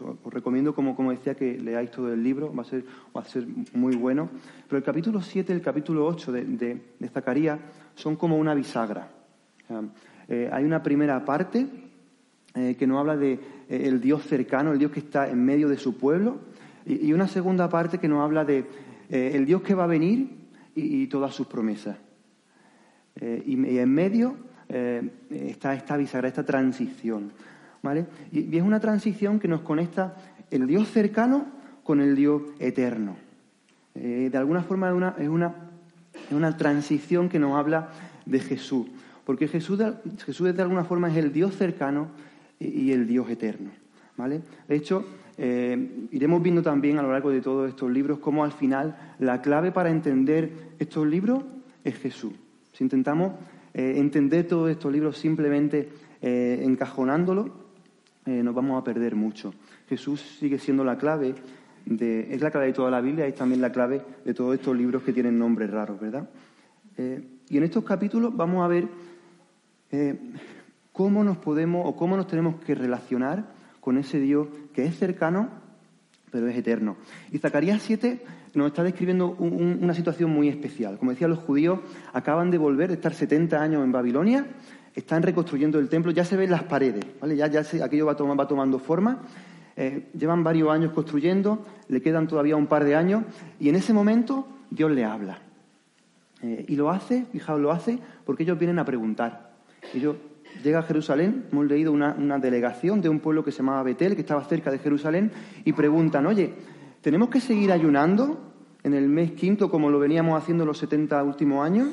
os 0.00 0.32
recomiendo, 0.32 0.74
como, 0.74 1.10
decía, 1.10 1.34
que 1.34 1.58
leáis 1.58 1.90
todo 1.90 2.12
el 2.12 2.22
libro, 2.22 2.54
va 2.54 2.62
a, 2.62 3.24
ser, 3.24 3.46
muy 3.74 3.96
bueno. 3.96 4.30
Pero 4.68 4.78
el 4.78 4.84
capítulo 4.84 5.20
7 5.20 5.52
y 5.52 5.56
el 5.56 5.62
capítulo 5.62 6.06
8 6.06 6.32
de, 6.32 6.44
de, 6.98 7.08
Zacarías 7.08 7.58
son 7.94 8.16
como 8.16 8.36
una 8.36 8.54
bisagra. 8.54 9.08
Eh, 10.28 10.50
hay 10.52 10.64
una 10.64 10.82
primera 10.82 11.24
parte 11.24 11.66
que 12.52 12.86
nos 12.86 13.00
habla 13.00 13.16
de 13.16 13.40
el 13.70 13.98
Dios 13.98 14.26
cercano, 14.26 14.72
el 14.72 14.78
Dios 14.78 14.92
que 14.92 15.00
está 15.00 15.30
en 15.30 15.42
medio 15.42 15.70
de 15.70 15.78
su 15.78 15.96
pueblo, 15.96 16.36
y, 16.84 17.10
una 17.14 17.26
segunda 17.26 17.70
parte 17.70 17.96
que 17.96 18.08
nos 18.08 18.22
habla 18.22 18.44
de 18.44 18.66
el 19.08 19.46
Dios 19.46 19.62
que 19.62 19.74
va 19.74 19.84
a 19.84 19.86
venir 19.86 20.28
y, 20.74 21.06
todas 21.06 21.34
sus 21.34 21.46
promesas. 21.46 21.96
y 23.18 23.78
en 23.78 23.90
medio 23.90 24.36
eh, 24.68 25.10
esta 25.30 25.96
bisagra, 25.96 26.28
esta 26.28 26.44
transición. 26.44 27.32
¿vale? 27.82 28.06
Y, 28.30 28.56
es 28.56 28.62
una 28.62 28.80
transición 28.80 29.38
que 29.38 29.48
nos 29.48 29.60
conecta 29.60 30.14
el 30.50 30.66
Dios 30.66 30.88
cercano 30.90 31.46
con 31.82 32.00
el 32.00 32.14
Dios 32.16 32.42
eterno. 32.58 33.16
Eh, 33.94 34.28
de 34.30 34.38
alguna 34.38 34.62
forma 34.62 34.88
es 34.88 34.94
una, 34.94 35.14
es, 35.18 35.28
una, 35.28 35.54
es 36.28 36.32
una, 36.32 36.56
transición 36.56 37.28
que 37.28 37.38
nos 37.38 37.58
habla 37.58 37.90
de 38.24 38.40
Jesús, 38.40 38.86
porque 39.26 39.48
Jesús 39.48 39.78
de, 39.78 39.92
Jesús 40.24 40.54
de 40.54 40.62
alguna 40.62 40.84
forma 40.84 41.10
es 41.10 41.16
el 41.16 41.32
Dios 41.32 41.56
cercano 41.56 42.08
y, 42.58 42.92
el 42.92 43.06
Dios 43.06 43.28
eterno. 43.28 43.70
¿vale? 44.16 44.40
De 44.68 44.76
hecho, 44.76 45.04
eh, 45.36 46.06
iremos 46.10 46.42
viendo 46.42 46.62
también 46.62 46.98
a 46.98 47.02
lo 47.02 47.12
largo 47.12 47.30
de 47.30 47.40
todos 47.40 47.68
estos 47.68 47.90
libros 47.90 48.18
cómo 48.18 48.44
al 48.44 48.52
final 48.52 48.96
la 49.18 49.42
clave 49.42 49.72
para 49.72 49.90
entender 49.90 50.72
estos 50.78 51.06
libros 51.06 51.42
es 51.84 51.98
Jesús. 51.98 52.32
Si 52.72 52.84
intentamos 52.84 53.32
eh, 53.74 53.94
entender 53.96 54.46
todos 54.46 54.70
estos 54.70 54.92
libros 54.92 55.16
simplemente 55.16 55.88
eh, 56.20 56.60
encajonándolo, 56.62 57.50
eh, 58.26 58.42
nos 58.42 58.54
vamos 58.54 58.80
a 58.80 58.84
perder 58.84 59.14
mucho. 59.14 59.54
Jesús 59.88 60.20
sigue 60.38 60.58
siendo 60.58 60.84
la 60.84 60.98
clave, 60.98 61.34
es 61.86 62.40
la 62.40 62.50
clave 62.50 62.66
de 62.66 62.72
toda 62.72 62.90
la 62.90 63.00
Biblia, 63.00 63.26
es 63.26 63.34
también 63.34 63.60
la 63.60 63.72
clave 63.72 64.02
de 64.24 64.34
todos 64.34 64.54
estos 64.54 64.76
libros 64.76 65.02
que 65.02 65.12
tienen 65.12 65.38
nombres 65.38 65.70
raros, 65.70 66.00
¿verdad? 66.00 66.28
y 67.48 67.56
en 67.56 67.62
estos 67.64 67.82
capítulos 67.84 68.36
vamos 68.36 68.62
a 68.62 68.68
ver 68.68 68.86
cómo 70.92 71.24
nos 71.24 71.38
podemos 71.38 71.86
o 71.86 71.96
cómo 71.96 72.16
nos 72.16 72.28
tenemos 72.28 72.56
que 72.60 72.74
relacionar 72.74 73.46
con 73.80 73.98
ese 73.98 74.20
Dios 74.20 74.46
que 74.72 74.84
es 74.84 74.96
cercano, 74.96 75.48
pero 76.30 76.46
es 76.46 76.56
eterno. 76.56 76.96
Y 77.32 77.38
Zacarías 77.38 77.82
7 77.82 78.20
nos 78.54 78.68
está 78.68 78.82
describiendo 78.82 79.28
una 79.28 79.94
situación 79.94 80.30
muy 80.30 80.48
especial. 80.48 80.98
Como 80.98 81.10
decía, 81.10 81.28
los 81.28 81.38
judíos 81.38 81.80
acaban 82.12 82.50
de 82.50 82.58
volver 82.58 82.88
de 82.88 82.94
estar 82.94 83.14
70 83.14 83.60
años 83.60 83.82
en 83.84 83.92
Babilonia, 83.92 84.46
están 84.94 85.22
reconstruyendo 85.22 85.78
el 85.78 85.88
templo, 85.88 86.12
ya 86.12 86.24
se 86.24 86.36
ven 86.36 86.50
las 86.50 86.64
paredes, 86.64 87.04
¿vale? 87.20 87.36
ya, 87.36 87.46
ya 87.46 87.60
aquello 87.82 88.06
va, 88.06 88.14
va, 88.14 88.46
tomando 88.46 88.78
forma. 88.78 89.22
Eh, 89.74 90.08
llevan 90.18 90.44
varios 90.44 90.70
años 90.70 90.92
construyendo, 90.92 91.64
le 91.88 92.02
quedan 92.02 92.28
todavía 92.28 92.56
un 92.56 92.66
par 92.66 92.84
de 92.84 92.94
años, 92.94 93.24
y 93.58 93.70
en 93.70 93.76
ese 93.76 93.94
momento 93.94 94.46
Dios 94.70 94.90
le 94.90 95.04
habla. 95.04 95.38
Eh, 96.42 96.66
y 96.68 96.76
lo 96.76 96.90
hace, 96.90 97.24
fijaos, 97.32 97.60
lo 97.60 97.72
hace 97.72 97.98
porque 98.26 98.42
ellos 98.42 98.58
vienen 98.58 98.78
a 98.78 98.84
preguntar. 98.84 99.52
Ellos 99.94 100.16
llega 100.62 100.80
a 100.80 100.82
Jerusalén, 100.82 101.46
hemos 101.50 101.66
leído 101.66 101.92
una, 101.92 102.14
una, 102.18 102.38
delegación 102.38 103.00
de 103.00 103.08
un 103.08 103.20
pueblo 103.20 103.44
que 103.44 103.52
se 103.52 103.58
llamaba 103.58 103.82
Betel, 103.82 104.14
que 104.14 104.20
estaba 104.20 104.44
cerca 104.44 104.70
de 104.70 104.78
Jerusalén, 104.78 105.30
y 105.64 105.72
preguntan, 105.72 106.26
oye, 106.26 106.52
¿Tenemos 107.02 107.30
que 107.30 107.40
seguir 107.40 107.72
ayunando 107.72 108.38
en 108.84 108.94
el 108.94 109.08
mes 109.08 109.32
quinto 109.32 109.68
como 109.68 109.90
lo 109.90 109.98
veníamos 109.98 110.40
haciendo 110.40 110.64
los 110.64 110.78
70 110.78 111.20
últimos 111.24 111.66
años? 111.66 111.88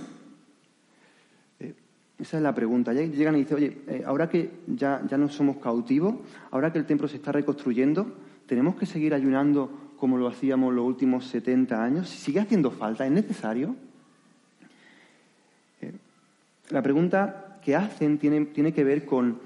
Eh, 1.60 1.74
esa 2.20 2.38
es 2.38 2.44
la 2.44 2.54
pregunta. 2.54 2.94
Llegan 2.94 3.36
y 3.36 3.40
dicen, 3.40 3.58
oye, 3.58 3.78
eh, 3.88 4.04
ahora 4.06 4.30
que 4.30 4.52
ya, 4.68 5.02
ya 5.10 5.18
no 5.18 5.28
somos 5.28 5.58
cautivos, 5.58 6.14
ahora 6.52 6.72
que 6.72 6.78
el 6.78 6.86
templo 6.86 7.08
se 7.08 7.16
está 7.16 7.32
reconstruyendo, 7.32 8.06
¿tenemos 8.46 8.76
que 8.76 8.86
seguir 8.86 9.16
ayunando 9.16 9.96
como 9.98 10.16
lo 10.16 10.28
hacíamos 10.28 10.76
los 10.76 10.86
últimos 10.86 11.26
70 11.26 11.84
años? 11.84 12.08
¿Sigue 12.08 12.40
haciendo 12.40 12.70
falta? 12.70 13.04
¿Es 13.08 13.12
necesario? 13.12 13.76
Eh, 15.82 15.92
la 16.70 16.84
pregunta 16.84 17.60
que 17.64 17.76
hacen 17.76 18.20
tiene, 18.20 18.46
tiene 18.46 18.74
que 18.74 18.84
ver 18.84 19.06
con 19.06 19.40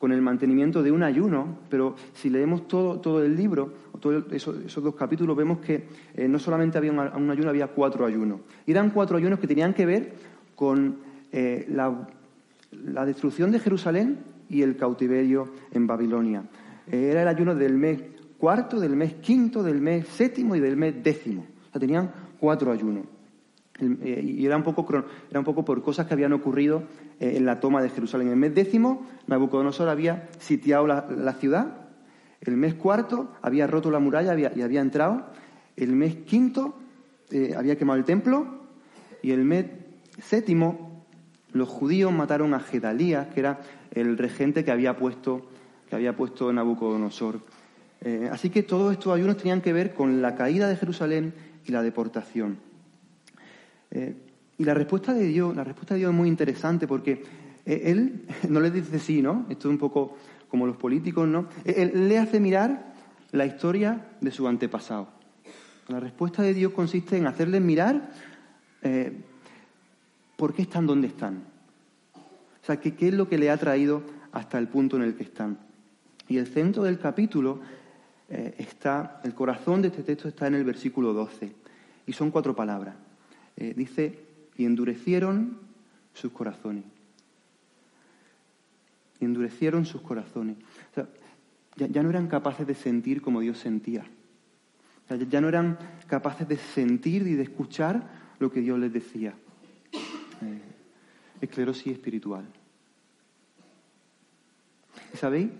con 0.00 0.12
el 0.12 0.22
mantenimiento 0.22 0.82
de 0.82 0.90
un 0.90 1.02
ayuno, 1.02 1.58
pero 1.68 1.94
si 2.14 2.30
leemos 2.30 2.66
todo, 2.66 3.00
todo 3.00 3.22
el 3.22 3.36
libro, 3.36 3.70
todos 4.00 4.24
esos, 4.32 4.82
dos 4.82 4.94
capítulos, 4.94 5.36
vemos 5.36 5.58
que 5.58 5.88
eh, 6.14 6.26
no 6.26 6.38
solamente 6.38 6.78
había 6.78 6.90
un, 6.90 7.30
ayuno, 7.30 7.50
había 7.50 7.66
cuatro 7.66 8.06
ayunos. 8.06 8.40
Y 8.66 8.70
eran 8.70 8.92
cuatro 8.92 9.18
ayunos 9.18 9.38
que 9.38 9.46
tenían 9.46 9.74
que 9.74 9.84
ver 9.84 10.14
con 10.54 11.00
eh, 11.32 11.66
la, 11.68 12.08
destrucción 13.04 13.52
de 13.52 13.58
Jerusalén 13.58 14.20
y 14.48 14.62
el 14.62 14.78
cautiverio 14.78 15.50
en 15.70 15.86
Babilonia. 15.86 16.44
Eh, 16.90 17.10
era 17.10 17.20
el 17.20 17.28
ayuno 17.28 17.54
del 17.54 17.76
mes 17.76 18.00
cuarto, 18.38 18.80
del 18.80 18.96
mes 18.96 19.16
quinto, 19.16 19.62
del 19.62 19.82
mes 19.82 20.08
séptimo 20.08 20.56
y 20.56 20.60
del 20.60 20.78
mes 20.78 20.94
décimo. 21.04 21.42
O 21.68 21.72
sea, 21.72 21.78
tenían 21.78 22.10
cuatro 22.38 22.72
ayunos. 22.72 23.04
Eh, 23.80 24.22
y 24.38 24.46
era 24.46 24.56
un, 24.56 24.62
poco, 24.62 24.86
era 25.30 25.38
un 25.38 25.44
poco 25.44 25.64
por 25.64 25.82
cosas 25.82 26.06
que 26.06 26.14
habían 26.14 26.32
ocurrido 26.32 26.84
eh, 27.18 27.34
en 27.36 27.46
la 27.46 27.60
toma 27.60 27.82
de 27.82 27.90
Jerusalén. 27.90 28.28
En 28.28 28.34
el 28.34 28.38
mes 28.38 28.54
décimo, 28.54 29.06
Nabucodonosor 29.26 29.88
había 29.88 30.28
sitiado 30.38 30.86
la, 30.86 31.32
ciudad. 31.34 31.88
El 32.40 32.56
mes 32.56 32.74
cuarto 32.74 33.32
había 33.42 33.66
roto 33.66 33.90
la 33.90 33.98
muralla 33.98 34.38
y 34.38 34.62
había 34.62 34.80
entrado. 34.80 35.26
El 35.76 35.92
mes 35.92 36.16
quinto 36.26 36.74
eh, 37.30 37.54
había 37.56 37.76
quemado 37.76 37.98
el 37.98 38.04
templo. 38.04 38.60
Y 39.22 39.32
el 39.32 39.44
mes 39.44 39.66
séptimo, 40.22 41.04
los 41.52 41.68
judíos 41.68 42.12
mataron 42.12 42.54
a 42.54 42.60
Gedalías, 42.60 43.28
que 43.28 43.40
era 43.40 43.60
el 43.90 44.16
regente 44.16 44.64
que 44.64 44.70
había 44.70 44.96
puesto, 44.96 45.48
que 45.88 45.96
había 45.96 46.16
puesto 46.16 46.52
Nabucodonosor. 46.52 47.40
así 48.30 48.48
que 48.48 48.62
todos 48.62 48.92
estos 48.92 49.14
ayunos 49.14 49.36
tenían 49.36 49.60
que 49.60 49.74
ver 49.74 49.92
con 49.92 50.22
la 50.22 50.36
caída 50.36 50.68
de 50.68 50.76
Jerusalén 50.76 51.34
y 51.66 51.72
la 51.72 51.82
deportación. 51.82 52.69
Eh, 53.90 54.14
y 54.58 54.64
la 54.64 54.74
respuesta 54.74 55.14
de 55.14 55.24
Dios, 55.24 55.56
la 55.56 55.64
respuesta 55.64 55.94
de 55.94 56.00
Dios 56.00 56.10
es 56.10 56.16
muy 56.16 56.28
interesante 56.28 56.86
porque 56.86 57.22
eh, 57.64 57.82
él 57.86 58.26
no 58.48 58.60
le 58.60 58.70
dice 58.70 58.98
sí, 58.98 59.22
¿no? 59.22 59.46
Esto 59.48 59.68
es 59.68 59.72
un 59.72 59.78
poco 59.78 60.16
como 60.48 60.66
los 60.66 60.76
políticos, 60.76 61.28
¿no? 61.28 61.48
Él 61.64 62.08
le 62.08 62.18
hace 62.18 62.40
mirar 62.40 62.94
la 63.30 63.46
historia 63.46 64.08
de 64.20 64.30
su 64.32 64.48
antepasado. 64.48 65.08
La 65.88 66.00
respuesta 66.00 66.42
de 66.42 66.54
Dios 66.54 66.72
consiste 66.72 67.16
en 67.16 67.26
hacerles 67.26 67.60
mirar 67.60 68.10
eh, 68.82 69.12
por 70.36 70.54
qué 70.54 70.62
están 70.62 70.86
donde 70.86 71.06
están. 71.06 71.44
O 72.14 72.66
sea, 72.66 72.80
qué 72.80 72.94
es 72.98 73.14
lo 73.14 73.28
que 73.28 73.38
le 73.38 73.50
ha 73.50 73.56
traído 73.56 74.02
hasta 74.32 74.58
el 74.58 74.68
punto 74.68 74.96
en 74.96 75.02
el 75.02 75.14
que 75.14 75.22
están. 75.22 75.58
Y 76.28 76.38
el 76.38 76.46
centro 76.46 76.82
del 76.82 76.98
capítulo 76.98 77.60
está, 78.28 79.20
el 79.24 79.34
corazón 79.34 79.82
de 79.82 79.88
este 79.88 80.04
texto 80.04 80.28
está 80.28 80.46
en 80.46 80.54
el 80.54 80.64
versículo 80.64 81.12
12. 81.12 81.52
Y 82.06 82.12
son 82.12 82.30
cuatro 82.30 82.54
palabras. 82.54 82.94
Eh, 83.60 83.74
dice, 83.76 84.18
y 84.56 84.64
endurecieron 84.64 85.58
sus 86.14 86.32
corazones. 86.32 86.84
y 89.20 89.26
endurecieron 89.26 89.84
sus 89.84 90.00
corazones. 90.00 90.56
Ya, 91.76 92.02
no 92.02 92.08
eran 92.08 92.26
capaces 92.26 92.66
de 92.66 92.74
sentir 92.74 93.20
como 93.20 93.40
Dios 93.40 93.58
sentía. 93.58 94.06
ya 95.28 95.40
no 95.42 95.48
eran 95.48 95.78
capaces 96.06 96.48
de 96.48 96.56
sentir 96.56 97.26
y 97.26 97.34
de 97.34 97.42
escuchar 97.42 98.08
lo 98.38 98.50
que 98.50 98.62
Dios 98.62 98.78
les 98.78 98.90
decía. 98.90 99.34
Eh, 99.92 100.62
esclerosis 101.42 101.92
espiritual. 101.92 102.46
¿Sabéis? 105.12 105.50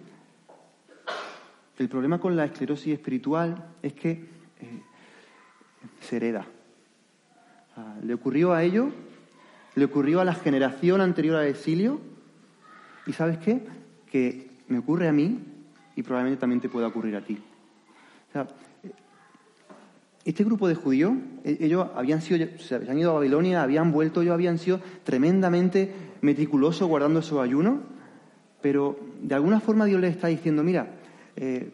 El 1.78 1.88
problema 1.90 2.19
con 2.19 2.35
la 2.35 2.47
esclerosis 2.47 2.95
espiritual 2.95 3.73
es 3.83 3.92
que 3.92 4.11
eh, 4.12 4.83
se 6.00 6.16
hereda. 6.16 6.47
Le 8.02 8.14
ocurrió 8.14 8.52
a 8.52 8.62
ellos, 8.62 8.88
le 9.75 9.84
ocurrió 9.84 10.20
a 10.20 10.25
la 10.25 10.34
generación 10.34 11.00
anterior 11.00 11.37
al 11.37 11.46
exilio, 11.46 12.00
y 13.06 13.12
¿sabes 13.12 13.38
qué? 13.38 13.62
Que 14.10 14.50
me 14.68 14.78
ocurre 14.78 15.08
a 15.08 15.12
mí 15.12 15.38
y 15.96 16.02
probablemente 16.02 16.40
también 16.40 16.60
te 16.60 16.68
pueda 16.68 16.87
ocurrir 16.87 17.16
a 17.16 17.25
ti. 17.25 17.38
este 20.25 20.44
grupo 20.44 20.68
de 20.68 20.75
judíos, 20.75 21.14
e-, 21.44 21.58
ellos 21.60 21.88
habían 21.94 22.22
sido, 22.22 22.46
se 22.58 22.75
habían 22.75 22.99
ido 22.99 23.10
a 23.10 23.14
Babilonia, 23.14 23.62
habían 23.62 23.92
vuelto, 23.92 24.22
ellos 24.22 24.34
habían 24.34 24.58
sido 24.58 24.80
tremendamente 25.04 25.92
meticulosos 26.20 26.88
guardando 26.88 27.20
esos 27.20 27.40
ayunos, 27.40 27.80
pero 28.60 28.99
de 29.22 29.34
alguna 29.34 29.60
forma 29.60 29.87
Dios 29.87 30.00
les 30.00 30.14
está 30.14 30.28
diciendo, 30.28 30.62
mira, 30.62 30.88
eh, 31.37 31.72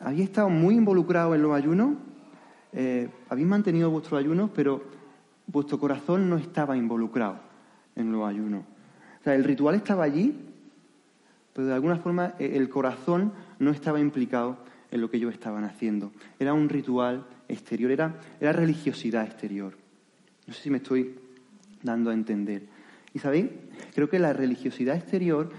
habéis 0.00 0.24
estado 0.24 0.48
muy 0.48 0.74
involucrados 0.74 1.36
en 1.36 1.42
los 1.42 1.54
ayunos, 1.54 1.94
eh, 2.72 3.08
habéis 3.28 3.46
mantenido 3.46 3.90
vuestros 3.90 4.18
ayunos, 4.18 4.50
pero 4.54 4.82
vuestro 5.46 5.78
corazón 5.78 6.30
no 6.30 6.36
estaba 6.36 6.76
involucrado 6.76 7.38
en 7.96 8.12
los 8.12 8.28
ayunos. 8.28 8.64
O 9.20 9.24
sea, 9.24 9.34
el 9.34 9.44
ritual 9.44 9.74
estaba 9.74 10.04
allí, 10.04 10.34
pero 11.52 11.66
de 11.66 11.74
alguna 11.74 11.96
forma 11.96 12.34
eh, 12.38 12.52
el 12.54 12.68
corazón 12.68 13.32
no 13.58 13.70
estaba 13.70 14.00
implicado 14.00 14.58
en 14.90 15.00
lo 15.00 15.10
que 15.10 15.16
ellos 15.16 15.32
estaban 15.32 15.64
haciendo. 15.64 16.12
Era 16.38 16.54
un 16.54 16.68
ritual 16.68 17.26
exterior, 17.48 17.90
era, 17.90 18.16
era 18.40 18.52
religiosidad 18.52 19.24
exterior. 19.24 19.74
No 20.46 20.54
sé 20.54 20.62
si 20.62 20.70
me 20.70 20.78
estoy 20.78 21.14
dando 21.82 22.10
a 22.10 22.14
entender. 22.14 22.62
Y 23.12 23.18
sabéis, 23.18 23.46
creo 23.94 24.08
que 24.08 24.18
la 24.18 24.32
religiosidad 24.32 24.96
exterior 24.96 25.50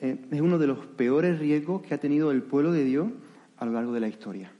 eh, 0.00 0.16
es 0.30 0.40
uno 0.40 0.58
de 0.58 0.66
los 0.66 0.78
peores 0.86 1.38
riesgos 1.38 1.82
que 1.82 1.94
ha 1.94 1.98
tenido 1.98 2.30
el 2.30 2.42
pueblo 2.42 2.72
de 2.72 2.84
Dios 2.84 3.08
a 3.58 3.64
lo 3.64 3.72
largo 3.72 3.92
de 3.92 4.00
la 4.00 4.08
historia. 4.08 4.51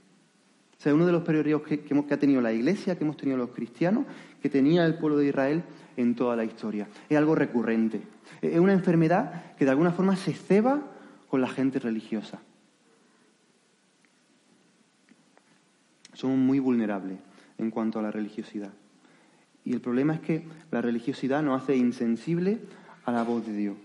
O 0.83 0.85
sea, 0.85 0.93
uno 0.97 1.07
de 1.07 1.13
los 1.13 1.23
peores 1.23 1.45
riesgos 1.45 1.69
que, 1.69 1.79
que 1.85 1.95
ha 2.13 2.19
tenido 2.19 2.41
la 2.41 2.53
Iglesia, 2.53 2.99
que 2.99 3.05
hemos 3.05 3.17
tenido 3.17 3.39
los 3.39 3.51
cristianos, 3.51 4.05
que 4.43 4.49
tenía 4.49 4.85
el 4.85 4.97
pueblo 4.97 5.17
de 5.17 5.29
Israel 5.29 5.63
en 5.97 6.17
toda 6.17 6.35
la 6.35 6.45
historia. 6.45 6.89
Es 7.09 7.17
algo 7.17 7.37
recurrente. 7.37 8.03
Es 8.41 8.59
una 8.59 8.73
enfermedad 8.73 9.55
que 9.55 9.65
de 9.65 9.71
alguna 9.71 9.93
forma 9.93 10.17
se 10.17 10.33
ceba 10.33 10.83
con 11.29 11.41
la 11.41 11.47
gente 11.47 11.79
religiosa. 11.79 12.41
Somos 16.15 16.37
muy 16.37 16.59
vulnerables 16.59 17.21
en 17.59 17.71
cuanto 17.71 18.01
a 18.01 18.03
la 18.03 18.11
religiosidad. 18.11 18.73
Y 19.65 19.75
el 19.75 19.81
problema 19.81 20.15
es 20.15 20.21
que 20.21 20.49
la 20.73 20.83
religiosidad 20.83 21.45
nos 21.45 21.63
hace 21.63 21.77
insensible 21.77 22.59
a 23.05 23.13
la 23.13 23.23
voz 23.23 23.47
de 23.47 23.53
Dios. 23.53 23.77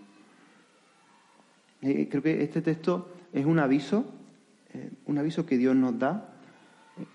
Eh, 1.84 2.08
creo 2.10 2.24
que 2.24 2.42
este 2.42 2.63
texto 2.63 3.12
es 3.34 3.46
un 3.46 3.60
aviso, 3.60 4.04
eh, 4.74 4.89
un 5.06 5.20
aviso 5.20 5.46
que 5.46 5.60
Dios 5.60 5.75
nos 5.75 6.00
da. 6.00 6.34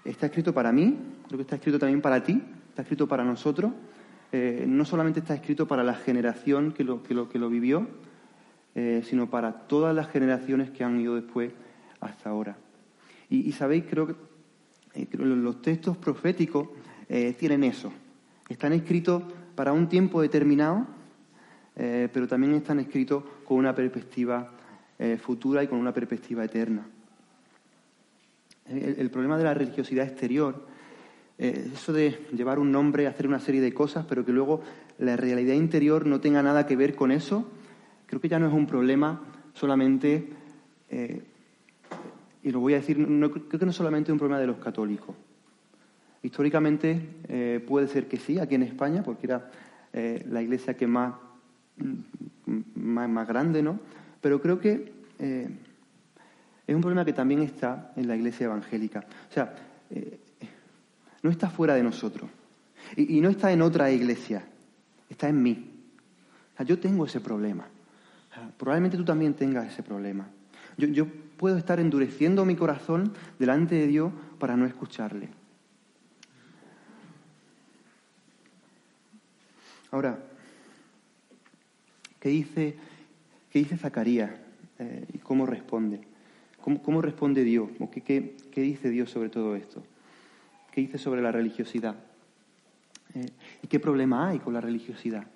Está 0.05 0.27
escrito 0.27 0.53
para 0.53 0.73
mí, 0.73 0.97
creo 1.27 1.39
que 1.39 1.43
está 1.43 1.57
escrito 1.57 1.79
también 1.79 2.01
para 2.01 2.23
ti, 2.23 2.43
está 2.69 2.83
escrito 2.83 3.09
para 3.09 3.25
nosotros. 3.25 3.73
Eh, 4.33 4.65
no 4.67 4.85
solamente 4.85 5.21
está 5.21 5.35
escrito 5.35 5.67
para 5.67 5.85
la 5.85 5.95
generación 5.95 6.73
que 6.73 6.85
lo, 6.85 7.03
que 7.03 7.15
lo, 7.15 7.29
que 7.29 7.39
lo 7.39 7.49
vivió, 7.51 7.87
sino 9.03 9.29
para 9.29 9.53
todas 9.53 9.95
las 9.95 10.09
generaciones 10.09 10.71
que 10.71 10.83
han 10.83 10.99
ido 10.99 11.15
después 11.15 11.53
hasta 12.01 12.31
ahora. 12.31 12.57
Y, 13.29 13.53
sabéis, 13.53 13.85
creo 13.89 14.07
que, 14.07 14.15
los 15.19 15.61
textos 15.61 15.99
proféticos 15.99 16.69
tienen 17.39 17.65
eso. 17.65 17.93
Están 18.49 18.73
escritos 18.73 19.23
para 19.55 19.73
un 19.73 19.89
tiempo 19.89 20.21
determinado, 20.21 20.87
eh, 21.77 22.09
pero 22.13 22.27
también 22.27 22.55
están 22.55 22.81
escritos 22.81 23.25
con 23.45 23.59
una 23.59 23.75
perspectiva 23.75 24.51
eh, 24.99 25.19
futura 25.21 25.63
y 25.63 25.69
con 25.69 25.79
una 25.79 25.93
perspectiva 25.93 26.45
eterna. 26.45 26.87
El, 28.73 29.11
problema 29.11 29.39
de 29.39 29.45
la 29.45 29.55
religiosidad 29.55 30.07
exterior 30.07 30.67
eh, 31.39 31.71
eso 31.73 31.93
de 31.93 32.19
llevar 32.35 32.59
un 32.59 32.73
nombre, 32.73 33.07
hacer 33.07 33.27
una 33.27 33.41
serie 33.41 33.61
de 33.61 33.75
cosas, 33.75 34.07
pero 34.09 34.25
que 34.25 34.33
luego 34.33 34.63
la 34.99 35.17
realidad 35.17 35.55
interior 35.55 36.07
no 36.07 36.21
tenga 36.21 36.43
nada 36.43 36.67
que 36.67 36.77
ver 36.77 36.95
con 36.95 37.11
eso, 37.11 37.51
creo 38.07 38.21
que 38.21 38.29
ya 38.29 38.39
no 38.39 38.47
es 38.47 38.53
un 38.53 38.67
problema 38.67 39.21
solamente, 39.55 40.29
y 42.43 42.51
lo 42.51 42.61
voy 42.61 42.75
a 42.75 42.77
decir, 42.77 42.97
creo 42.97 43.59
que 43.59 43.65
no 43.65 43.71
es 43.71 43.77
solamente 43.77 44.13
un 44.13 44.19
problema 44.19 44.41
de 44.41 44.47
los 44.47 44.59
católicos. 44.59 45.15
Históricamente 46.23 47.01
eh, 47.29 47.65
puede 47.67 47.89
ser 47.89 48.07
que 48.07 48.17
sí, 48.17 48.39
aquí 48.39 48.55
en 48.55 48.63
España, 48.63 49.03
porque 49.03 49.27
era 49.27 49.51
eh, 49.93 50.25
la 50.31 50.41
iglesia 50.41 50.75
que 50.75 50.87
más, 50.87 51.15
mm, 51.79 52.61
más, 52.77 53.09
más, 53.09 53.27
grande, 53.27 53.63
¿no? 53.63 53.81
Pero 54.21 54.41
creo 54.41 54.61
que 54.61 54.93
eh, 55.19 55.49
es 56.73 56.77
un 56.77 56.83
problema 56.83 57.05
que 57.05 57.13
también 57.13 57.43
está 57.43 57.93
en 57.97 58.09
la 58.09 58.17
iglesia 58.17 58.47
evangélica. 58.47 59.05
O 59.31 59.33
sea, 59.33 59.55
no 61.23 61.31
está 61.31 61.51
fuera 61.51 61.75
de 61.75 61.83
nosotros. 61.83 62.31
Y, 62.97 63.21
no 63.21 63.29
está 63.29 63.53
en 63.53 63.63
otra 63.63 63.91
iglesia, 63.91 64.43
está 65.09 65.29
en 65.29 65.43
mí. 65.43 65.71
O 66.55 66.57
sea, 66.57 66.67
yo 66.67 66.79
tengo 66.79 67.07
ese 67.07 67.21
problema. 67.21 67.67
probablemente 68.57 68.97
tú 68.97 69.05
también 69.05 69.35
tengas 69.35 69.71
ese 69.71 69.83
problema. 69.83 70.27
Yo, 70.77 70.89
yo 70.89 71.07
puedo 71.37 71.57
estar 71.57 71.79
endureciendo 71.79 72.45
mi 72.45 72.57
corazón 72.57 73.13
delante 73.39 73.75
de 73.75 73.87
Dios 73.87 74.13
para 74.39 74.57
no 74.57 74.67
escucharle. 74.67 75.29
Ahora, 79.91 80.19
¿qué 82.19 82.31
dice, 82.31 82.77
qué 83.51 83.59
dice 83.59 83.77
Zacarías 83.77 84.31
eh, 84.79 85.07
y 85.13 85.19
cómo 85.19 85.45
responde? 85.45 86.12
¿Cómo, 86.63 87.03
responde 87.03 87.43
Dios? 87.43 87.71
qué, 88.05 88.37
dice 88.55 88.89
Dios 88.89 89.11
sobre 89.11 89.29
todo 89.29 89.57
esto? 89.57 89.83
¿Qué 90.71 90.81
dice 90.81 90.97
sobre 90.97 91.21
la 91.21 91.33
religiosidad? 91.33 91.97
Eh, 93.15 93.27
¿Y 93.63 93.67
qué 93.67 93.81
problema 93.81 94.29
hay 94.29 94.39
con 94.39 94.55
la 94.55 94.61
religiosidad? 94.61 95.27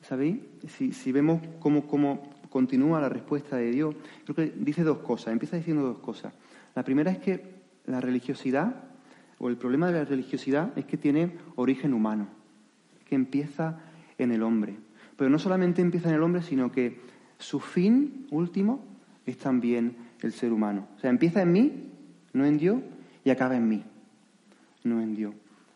¿Sabéis? 0.00 0.38
Si, 0.68 1.12
vemos 1.12 1.42
cómo, 1.58 1.86
cómo 1.86 2.30
continúa 2.50 3.00
la 3.00 3.08
respuesta 3.08 3.56
de 3.56 3.70
Dios, 3.72 3.96
creo 4.24 4.36
que 4.36 4.54
dice 4.56 4.84
dos 4.84 4.98
cosas, 4.98 5.32
empieza 5.32 5.56
diciendo 5.56 5.82
dos 5.82 5.98
cosas. 5.98 6.32
La 6.76 6.84
primera 6.84 7.10
es 7.10 7.18
que 7.18 7.58
la 7.86 8.00
religiosidad, 8.00 8.84
o 9.38 9.48
el 9.48 9.56
problema 9.56 9.88
de 9.88 9.98
la 9.98 10.04
religiosidad, 10.04 10.76
es 10.78 10.84
que 10.84 10.96
tiene 10.96 11.32
origen 11.56 11.92
humano 11.92 12.28
que 13.08 13.16
empieza 13.16 13.80
en 14.18 14.30
el 14.30 14.42
hombre. 14.42 14.76
Pero 15.16 15.30
no 15.30 15.38
solamente 15.38 15.82
empieza 15.82 16.08
en 16.08 16.14
el 16.14 16.22
hombre, 16.22 16.42
sino 16.42 16.70
que 16.70 17.00
su 17.38 17.58
fin 17.58 18.26
último 18.30 18.84
es 19.26 19.38
también 19.38 20.07
el 20.22 20.32
ser 20.32 20.52
humano. 20.52 20.88
O 20.96 21.00
sea, 21.00 21.10
empieza 21.10 21.42
en 21.42 21.52
mí, 21.52 21.90
no 22.32 22.44
en 22.44 22.58
Dios, 22.58 22.80
y 23.24 23.30
acaba 23.30 23.56
en 23.56 23.68
mí, 23.68 23.84
no 24.84 25.00
en 25.00 25.14
Dios. 25.14 25.34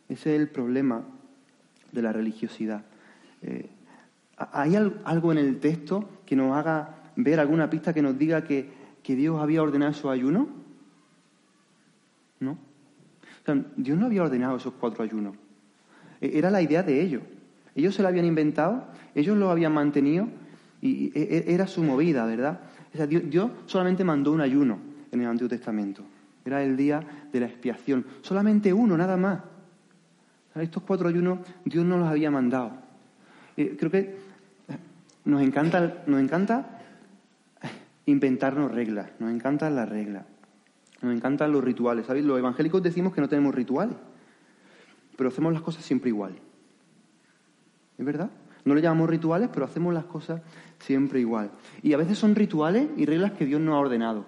Ese 0.09 0.35
es 0.35 0.41
el 0.41 0.49
problema 0.49 1.05
de 1.93 2.03
la 2.03 2.13
religiosidad. 2.13 2.85
Eh, 3.43 3.69
¿Hay 4.37 4.75
algo 4.77 5.33
en 5.33 5.39
el 5.39 5.61
texto 5.61 6.09
que 6.27 6.37
nos 6.37 6.57
haga 6.57 7.13
ver 7.17 7.39
alguna 7.39 7.71
pista 7.71 7.93
que 7.93 8.03
nos 8.03 8.19
diga 8.19 8.45
que, 8.45 8.71
que 9.03 9.15
Dios 9.15 9.41
había 9.41 9.63
ordenado 9.63 9.93
su 9.93 10.11
ayuno? 10.11 10.49
¿No? 12.41 12.53
O 12.53 13.45
sea, 13.45 13.63
Dios 13.77 13.99
no 13.99 14.07
había 14.07 14.23
ordenado 14.23 14.57
esos 14.57 14.75
cuatro 14.75 15.05
ayunos. 15.05 15.37
E, 16.21 16.39
era 16.39 16.51
la 16.51 16.63
idea 16.63 16.83
de 16.83 17.01
ellos. 17.01 17.23
Ellos 17.75 17.95
se 17.95 18.03
la 18.03 18.09
habían 18.09 18.25
inventado, 18.25 18.87
ellos 19.15 19.37
lo 19.37 19.51
habían 19.51 19.73
mantenido 19.73 20.29
y 20.81 21.13
e, 21.19 21.45
e, 21.49 21.55
era 21.55 21.67
su 21.67 21.83
movida, 21.83 22.25
¿verdad? 22.27 22.61
Dios, 22.93 23.51
solamente 23.67 24.05
mandó 24.05 24.33
un 24.33 24.41
ayuno 24.41 24.79
en 25.11 25.21
el 25.21 25.27
Antiguo 25.27 25.49
Testamento. 25.49 26.03
Era 26.45 26.63
el 26.63 26.77
día 26.77 27.03
de 27.33 27.41
la 27.41 27.47
expiación. 27.47 28.05
Solamente 28.21 28.73
uno, 28.73 28.97
nada 28.97 29.17
más. 29.17 29.41
Estos 30.55 30.83
cuatro 30.83 31.09
ayunos 31.09 31.39
Dios 31.65 31.85
no 31.85 31.97
los 31.97 32.09
había 32.09 32.31
mandado. 32.31 32.73
Eh, 33.57 33.77
creo 33.79 33.91
que 33.91 34.17
nos 35.25 35.41
encanta, 35.41 36.03
nos 36.07 36.21
encanta 36.21 36.81
inventarnos 38.07 38.73
reglas, 38.73 39.11
nos 39.19 39.33
encantan 39.33 39.77
las 39.77 39.89
reglas, 39.89 40.25
nos 41.01 41.15
encantan 41.15 41.53
los 41.53 41.65
rituales. 41.65 42.07
¿Sabéis? 42.07 42.27
Los 42.27 42.39
evangélicos 42.39 42.83
decimos 42.83 43.15
que 43.15 43.21
no 43.21 43.29
tenemos 43.29 43.55
rituales 43.55 43.97
pero 45.17 45.31
hacemos 45.31 45.53
las 45.53 45.63
cosas 45.63 45.85
siempre 45.85 46.09
igual. 46.09 46.35
¿Es 47.99 48.05
verdad? 48.05 48.31
No 48.65 48.75
le 48.75 48.81
llamamos 48.81 49.11
rituales, 49.11 49.49
pero 49.53 49.65
hacemos 49.65 49.93
las 49.93 50.05
cosas 50.05 50.41
siempre 50.79 51.21
igual. 51.21 51.51
Y 51.83 51.93
a 51.93 51.97
veces 51.97 52.19
son 52.19 52.35
rituales 52.35 52.89
y 52.97 53.07
reglas 53.07 53.33
que 53.33 53.47
Dios 53.47 53.61
no 53.61 53.75
ha 53.75 53.79
ordenado, 53.79 54.27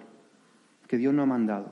que 0.87 0.97
Dios 0.97 1.13
no 1.13 1.23
ha 1.23 1.25
mandado. 1.25 1.71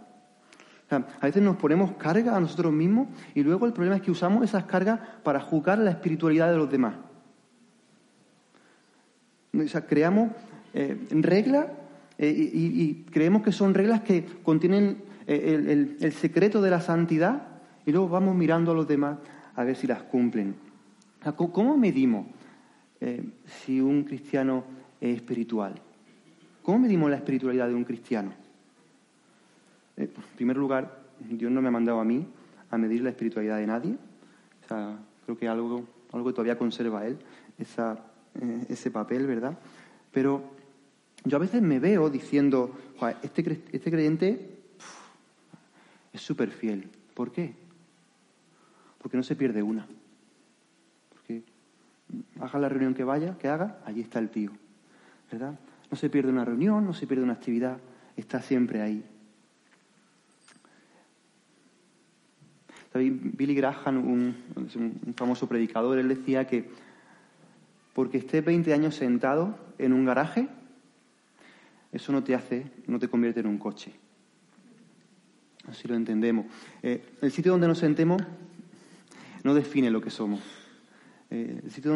a 0.89 1.26
veces 1.26 1.41
nos 1.41 1.58
ponemos 1.58 1.93
cargas 1.93 2.36
a 2.36 2.39
nosotros 2.39 2.71
mismos 2.71 3.08
y 3.34 3.43
luego 3.43 3.65
el 3.65 3.73
problema 3.73 3.97
es 3.97 4.02
que 4.02 4.12
usamos 4.12 4.43
esas 4.43 4.65
cargas 4.65 4.99
para 5.23 5.39
juzgar 5.39 5.80
la 5.80 5.91
espiritualidad 5.91 6.52
de 6.52 6.58
los 6.58 6.69
demás. 6.69 6.95
O 9.54 9.67
sea, 9.67 9.86
creamos 9.86 10.32
eh, 10.73 10.97
reglas 11.12 11.67
eh, 12.17 12.32
y, 12.32 13.06
creemos 13.12 13.43
que 13.43 13.52
son 13.52 13.73
reglas 13.73 14.02
que 14.02 14.26
contienen 14.43 15.04
eh, 15.28 15.95
el, 15.99 16.13
secreto 16.13 16.62
de 16.62 16.69
la 16.69 16.82
santidad 16.82 17.47
y 17.86 17.91
luego 17.91 18.10
vamos 18.10 18.36
mirando 18.36 18.71
a 18.71 18.76
los 18.76 18.88
demás 18.88 19.17
a 19.56 19.63
ver 19.63 19.76
si 19.76 19.88
las 19.88 20.04
cumplen. 20.04 20.56
¿Cómo 21.36 21.78
medimos 21.78 22.28
si 23.45 23.81
un 23.81 24.03
cristiano 24.03 24.63
es 25.01 25.15
espiritual? 25.17 25.73
¿Cómo 26.61 26.79
medimos 26.79 27.09
la 27.09 27.17
espiritualidad 27.17 27.67
de 27.67 27.75
un 27.75 27.83
cristiano? 27.83 28.33
en 29.95 30.09
primer 30.35 30.57
lugar, 30.57 31.03
Dios 31.19 31.51
no 31.51 31.61
me 31.61 31.67
ha 31.67 31.71
mandado 31.71 31.99
a 31.99 32.03
mí 32.03 32.25
a 32.71 32.77
medir 32.77 33.03
la 33.03 33.11
espiritualidad 33.11 33.57
de 33.57 33.67
nadie. 33.67 33.97
O 34.63 34.67
sea, 34.67 34.97
creo 35.25 35.37
que 35.37 35.47
algo, 35.47 35.85
algo 36.11 36.27
que 36.27 36.33
todavía 36.33 36.57
conserva 36.57 37.05
Él, 37.05 37.19
ese 38.69 38.91
papel, 38.91 39.27
¿verdad? 39.27 39.57
Pero 40.11 40.43
yo 41.25 41.37
a 41.37 41.39
veces 41.39 41.61
me 41.61 41.79
veo 41.79 42.09
diciendo, 42.09 42.75
este, 43.21 43.61
este 43.71 43.91
creyente 43.91 44.59
es 46.11 46.21
súper 46.21 46.49
fiel. 46.49 46.89
¿Por 47.13 47.31
qué? 47.31 47.53
Porque 48.99 49.17
no 49.17 49.23
se 49.23 49.35
pierde 49.35 49.61
una. 49.61 49.87
Haga 52.43 52.60
la 52.60 52.67
reunión 52.67 52.93
que 52.93 53.06
vaya, 53.06 53.38
que 53.38 53.47
haga, 53.47 53.79
allí 53.86 54.01
está 54.01 54.19
el 54.19 54.29
tío. 54.29 54.51
¿Verdad? 55.32 55.58
No 55.89 55.95
se 55.95 56.10
pierde 56.10 56.29
una 56.29 56.43
reunión, 56.43 56.86
no 56.86 56.93
se 56.93 57.08
pierde 57.08 57.23
una 57.23 57.34
actividad, 57.34 57.77
está 58.17 58.41
siempre 58.41 58.82
ahí. 58.82 59.01
Billy 62.93 63.56
Graham, 63.56 63.97
un, 64.06 64.36
un 64.56 65.13
famoso 65.15 65.47
predicador, 65.47 65.97
él 65.97 66.10
decía 66.10 66.45
que 66.45 66.69
porque 67.93 68.17
estés 68.17 68.43
20 68.43 68.73
años 68.73 68.95
sentado 68.95 69.58
en 69.77 69.93
un 69.93 70.03
garaje, 70.03 70.49
eso 71.93 72.12
no 72.12 72.23
te 72.25 72.36
hace, 72.36 72.65
no 72.88 72.99
te 72.99 73.08
convierte 73.08 73.39
en 73.39 73.47
un 73.47 73.58
coche. 73.58 73.93
Así 75.67 75.88
lo 75.88 75.95
entendemos. 75.95 76.47
Eh, 76.82 77.06
el 77.21 77.32
sitio 77.32 77.53
donde 77.53 77.67
nos 77.67 77.77
sentemos 77.77 78.21
no 79.43 79.53
define 79.53 79.89
lo 79.89 80.01
que 80.01 80.10
somos. 80.10 80.62
Eh, 81.33 81.61
el, 81.63 81.71
sitio 81.71 81.91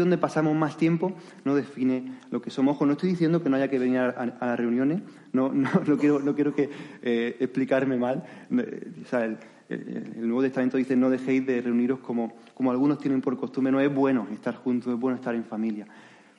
donde, 0.00 0.16
pasamos 0.16 0.56
más 0.56 0.78
tiempo 0.78 1.12
no 1.44 1.54
define 1.54 2.20
lo 2.30 2.40
que 2.40 2.48
somos. 2.48 2.74
Ojo, 2.74 2.86
no 2.86 2.92
estoy 2.92 3.10
diciendo 3.10 3.42
que 3.42 3.50
no 3.50 3.56
haya 3.56 3.68
que 3.68 3.78
venir 3.78 3.98
a, 3.98 4.24
las 4.40 4.58
reuniones, 4.58 5.02
no, 5.32 5.52
no, 5.52 5.98
quiero, 5.98 6.20
no 6.20 6.34
quiero 6.34 6.54
que 6.54 6.70
eh, 7.02 7.36
explicarme 7.38 7.98
mal. 7.98 8.24
Sea, 9.10 9.26
el, 9.26 9.38
Nuevo 10.16 10.42
Testamento 10.42 10.78
dice 10.78 10.96
no 10.96 11.10
dejéis 11.10 11.46
de 11.46 11.60
reuniros 11.60 11.98
como, 11.98 12.32
como 12.54 12.70
algunos 12.70 12.98
tienen 12.98 13.20
por 13.20 13.36
costumbre. 13.36 13.70
No 13.70 13.80
es 13.80 13.94
bueno 13.94 14.26
estar 14.32 14.54
juntos, 14.54 14.94
es 14.94 14.98
bueno 14.98 15.16
estar 15.16 15.34
en 15.34 15.44
familia. 15.44 15.86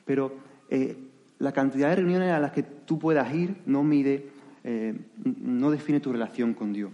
Pero 0.04 0.34
eh, 0.70 0.96
la 1.38 1.52
cantidad 1.52 1.90
de 1.90 1.96
reuniones 1.96 2.32
a 2.32 2.40
las 2.40 2.50
que 2.50 2.64
tú 2.64 2.98
puedas 2.98 3.32
ir 3.32 3.58
no 3.64 3.84
mide, 3.84 4.28
eh, 4.64 4.92
no 5.24 5.70
define 5.70 6.00
tu 6.00 6.12
relación 6.12 6.52
con 6.52 6.72
Dios. 6.72 6.90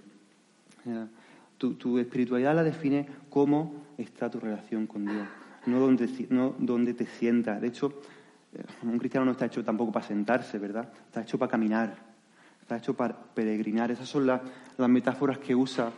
tu, 1.57 1.98
espiritualidad 1.98 2.55
la 2.55 2.62
define 2.62 3.07
cómo 3.31 3.89
está 4.03 4.31
tu 4.31 4.41
relación 4.41 4.87
con 4.87 5.05
Dios, 5.05 5.27
no 5.67 5.79
donde, 5.81 6.09
no 6.29 6.95
te 6.95 7.07
sientas. 7.07 7.61
De 7.61 7.69
hecho, 7.69 8.01
eh, 8.55 8.63
un 8.83 8.99
cristiano 8.99 9.25
no 9.25 9.33
está 9.33 9.47
hecho 9.47 9.65
tampoco 9.65 9.93
para 9.93 10.07
sentarse, 10.07 10.59
¿verdad? 10.59 10.91
Está 11.07 11.23
hecho 11.23 11.39
para 11.39 11.51
caminar, 11.51 11.95
está 12.61 12.77
hecho 12.77 12.95
para 12.95 13.17
peregrinar. 13.17 13.91
Esas 13.91 14.09
son 14.09 14.27
las 14.27 14.41
metáforas 14.89 15.39
que 15.39 15.55
usa 15.55 15.93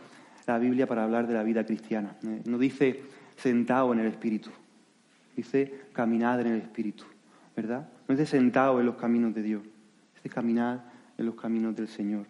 la 0.45 0.59
Biblia 0.59 0.87
para 0.87 1.03
hablar 1.03 1.27
de 1.27 1.33
la 1.33 1.43
vida 1.43 1.65
cristiana. 1.65 2.15
Eh, 2.23 2.41
no 2.45 2.57
dice 2.57 3.01
sentado 3.37 3.93
en 3.93 3.99
el 3.99 4.07
Espíritu, 4.07 4.49
dice 5.35 5.85
caminad 5.93 6.41
en 6.41 6.47
el 6.47 6.61
Espíritu, 6.61 7.05
¿verdad? 7.55 7.87
No 8.07 8.15
dice 8.15 8.25
sentado 8.25 8.79
en 8.79 8.85
los 8.85 8.95
caminos 8.95 9.33
de 9.33 9.41
Dios, 9.41 9.63
dice 10.15 10.29
caminar 10.29 10.91
en 11.17 11.25
los 11.25 11.35
caminos 11.35 11.75
del 11.75 11.87
Señor. 11.87 12.25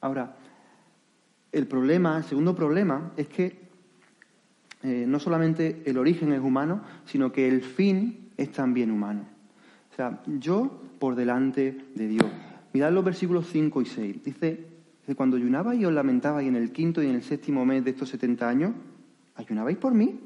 Ahora, 0.00 0.34
el 1.52 1.66
problema, 1.66 2.16
el 2.16 2.24
segundo 2.24 2.54
problema, 2.54 3.12
es 3.16 3.28
que 3.28 3.60
eh, 4.82 5.04
no 5.06 5.20
solamente 5.20 5.82
el 5.86 5.98
origen 5.98 6.32
es 6.32 6.40
humano, 6.40 6.82
sino 7.04 7.30
que 7.30 7.46
el 7.46 7.62
fin 7.62 8.30
es 8.36 8.50
también 8.50 8.90
humano. 8.90 9.26
O 9.92 9.94
sea, 9.94 10.22
yo 10.26 10.82
por 10.98 11.14
delante 11.14 11.84
de 11.94 12.08
Dios. 12.08 12.26
Mirad 12.72 12.92
los 12.92 13.04
versículos 13.04 13.48
5 13.48 13.82
y 13.82 13.86
6. 13.86 14.24
Dice, 14.24 14.66
cuando 15.14 15.36
ayunabais 15.36 15.80
y 15.80 15.84
os 15.84 15.92
lamentabais 15.92 16.48
en 16.48 16.56
el 16.56 16.72
quinto 16.72 17.02
y 17.02 17.08
en 17.08 17.16
el 17.16 17.22
séptimo 17.22 17.66
mes 17.66 17.84
de 17.84 17.90
estos 17.90 18.08
70 18.08 18.48
años, 18.48 18.72
¿ayunabais 19.34 19.76
por 19.76 19.92
mí? 19.92 20.18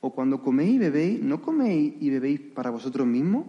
¿O 0.00 0.12
cuando 0.12 0.42
coméis 0.42 0.74
y 0.74 0.78
bebéis, 0.78 1.22
no 1.22 1.42
coméis 1.42 1.94
y 2.00 2.10
bebéis 2.10 2.40
para 2.40 2.70
vosotros 2.70 3.06
mismos? 3.06 3.46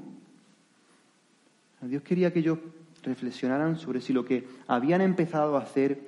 Dios 1.81 2.03
quería 2.03 2.31
que 2.31 2.39
ellos 2.39 2.59
reflexionaran 3.03 3.77
sobre 3.77 4.01
si 4.01 4.13
lo 4.13 4.25
que 4.25 4.47
habían 4.67 5.01
empezado 5.01 5.57
a 5.57 5.61
hacer 5.61 5.99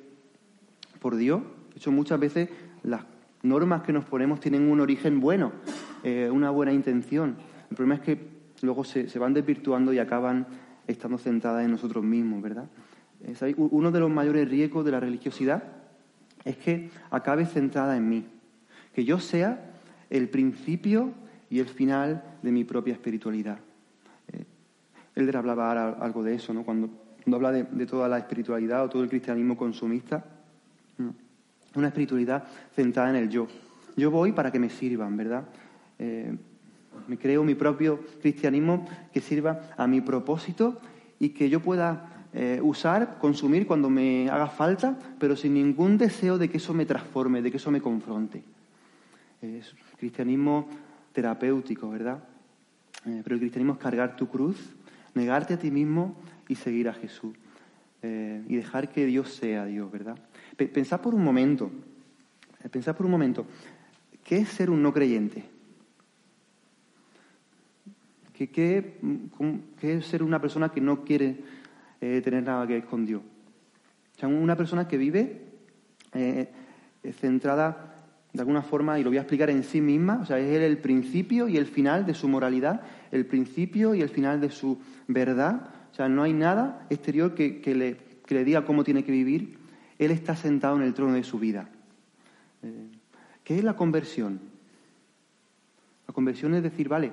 por 1.00 1.16
Dios, 1.16 1.42
de 1.70 1.78
hecho 1.78 1.92
muchas 1.92 2.20
veces 2.20 2.50
las 2.84 3.02
normas 3.44 3.84
que 3.84 3.94
nos 3.94 4.06
ponemos 4.06 4.40
tienen 4.40 4.70
un 4.70 4.80
origen 4.80 5.20
bueno, 5.20 5.52
eh, 6.04 6.30
una 6.32 6.50
buena 6.50 6.74
intención. 6.74 7.38
El 7.70 7.76
problema 7.76 7.96
es 7.96 8.02
que 8.02 8.28
luego 8.62 8.84
se, 8.84 9.10
se 9.10 9.20
van 9.20 9.34
desvirtuando 9.34 9.94
y 9.94 10.00
acaban 10.00 10.48
estando 10.88 11.18
centradas 11.18 11.66
en 11.66 11.72
nosotros 11.72 12.04
mismos, 12.04 12.42
¿verdad? 12.42 12.68
Uno 13.58 13.92
de 13.92 14.00
los 14.00 14.10
mayores 14.10 14.50
riesgos 14.50 14.86
de 14.86 14.92
la 14.92 15.00
religiosidad 15.00 15.64
es 16.44 16.58
que 16.58 16.90
acabe 17.10 17.46
centrada 17.46 17.98
en 17.98 18.08
mí, 18.08 18.26
que 18.94 19.04
yo 19.04 19.20
sea 19.20 19.74
el 20.10 20.30
principio 20.30 21.12
y 21.50 21.60
el 21.60 21.68
final 21.68 22.24
de 22.44 22.52
mi 22.52 22.64
propia 22.64 22.94
espiritualidad. 22.94 23.60
Elder 25.16 25.38
hablaba 25.38 25.90
algo 25.94 26.24
de 26.24 26.36
eso, 26.36 26.54
¿no? 26.54 26.64
Cuando, 26.64 26.90
habla 27.32 27.52
de, 27.52 27.86
toda 27.86 28.08
la 28.08 28.18
espiritualidad 28.18 28.84
o 28.84 28.90
todo 28.90 29.04
el 29.04 29.10
cristianismo 29.10 29.58
consumista, 29.58 30.24
una 31.76 31.88
espiritualidad 31.88 32.44
centrada 32.76 33.10
en 33.10 33.16
el 33.16 33.30
yo. 33.30 33.48
Yo 33.96 34.12
voy 34.12 34.32
para 34.32 34.52
que 34.52 34.60
me 34.60 34.70
sirvan, 34.70 35.16
¿verdad? 35.18 35.46
Eh, 36.00 36.36
me 37.08 37.18
creo 37.18 37.44
mi 37.44 37.56
propio 37.56 38.00
cristianismo 38.22 38.86
que 39.14 39.22
sirva 39.22 39.70
a 39.78 39.88
mi 39.88 40.02
propósito 40.02 40.80
y 41.20 41.30
que 41.30 41.50
yo 41.50 41.62
pueda 41.62 42.28
eh, 42.34 42.60
usar, 42.62 43.18
consumir 43.20 43.66
cuando 43.66 43.90
me 43.90 44.30
haga 44.30 44.48
falta, 44.48 44.98
pero 45.20 45.36
sin 45.36 45.54
ningún 45.54 45.98
deseo 45.98 46.38
de 46.38 46.50
que 46.50 46.58
eso 46.58 46.74
me 46.74 46.86
transforme, 46.86 47.42
de 47.42 47.52
que 47.52 47.58
eso 47.58 47.72
me 47.72 47.82
confronte. 47.82 48.44
Es 49.42 49.74
cristianismo 49.98 50.68
terapéutico, 51.14 51.90
¿verdad? 51.90 52.20
Eh, 53.06 53.22
pero 53.24 53.36
el 53.36 53.40
cristianismo 53.40 53.74
es 53.74 53.80
cargar 53.80 54.16
tu 54.16 54.28
cruz, 54.28 54.58
negarte 55.16 55.56
a 55.56 55.58
ti 55.58 55.72
mismo 55.72 56.16
y 56.48 56.56
seguir 56.56 56.88
a 56.88 56.94
Jesús. 56.94 57.34
Eh, 58.04 58.44
y 58.48 58.56
dejar 58.56 58.90
que 58.90 59.06
Dios 59.06 59.34
sea 59.34 59.66
Dios, 59.66 59.92
¿verdad? 59.92 60.16
Pensad 60.56 61.02
por 61.02 61.16
un 61.16 61.24
momento, 61.24 61.72
pensad 62.70 62.96
por 62.96 63.08
un 63.08 63.12
momento, 63.12 63.48
¿qué 64.24 64.38
es 64.38 64.50
ser 64.50 64.70
un 64.70 64.84
no 64.84 64.94
creyente? 64.94 65.44
¿Qué, 68.32 69.00
es 69.82 70.06
ser 70.06 70.22
una 70.22 70.40
persona 70.40 70.70
que 70.70 70.82
no 70.82 71.04
quiere 71.04 71.38
eh, 72.00 72.22
tener 72.22 72.44
nada 72.44 72.68
que 72.68 72.74
ver 72.74 72.86
con 72.86 73.06
Dios? 73.06 73.24
O 73.24 74.20
sea, 74.20 74.30
una 74.30 74.56
persona 74.56 74.88
que 74.88 74.98
vive 74.98 75.42
eh, 76.14 76.52
centrada 77.14 77.96
de 78.34 78.42
alguna 78.42 78.62
forma, 78.62 79.00
y 79.00 79.04
lo 79.04 79.10
voy 79.10 79.18
a 79.18 79.22
explicar 79.22 79.50
en 79.50 79.64
sí 79.64 79.80
misma, 79.80 80.20
o 80.22 80.26
sea, 80.26 80.38
es 80.38 80.62
el 80.62 80.78
principio 80.78 81.48
y 81.48 81.56
el 81.58 81.66
final 81.66 82.06
de 82.06 82.14
su 82.14 82.28
moralidad, 82.28 82.82
el 83.16 83.26
principio 83.26 83.96
y 83.96 84.02
el 84.02 84.10
final 84.10 84.42
de 84.42 84.50
su 84.50 84.80
verdad. 85.08 85.70
O 85.92 85.96
sea, 85.96 86.10
no 86.10 86.24
hay 86.24 86.34
nada 86.34 86.86
exterior 86.90 87.34
que, 87.34 87.62
le, 87.76 88.44
diga 88.44 88.66
cómo 88.66 88.84
tiene 88.84 89.04
que 89.04 89.12
vivir. 89.12 89.58
Él 89.98 90.12
está 90.12 90.36
sentado 90.36 90.76
en 90.76 90.84
el 90.84 90.94
trono 90.94 91.14
de 91.14 91.24
su 91.24 91.40
vida. 91.40 91.70
Eh, 92.64 92.88
¿Qué 93.44 93.58
es 93.58 93.64
la 93.64 93.76
conversión? 93.76 94.40
La 96.08 96.14
conversión 96.14 96.54
es 96.56 96.64
decir, 96.64 96.90
vale, 96.90 97.12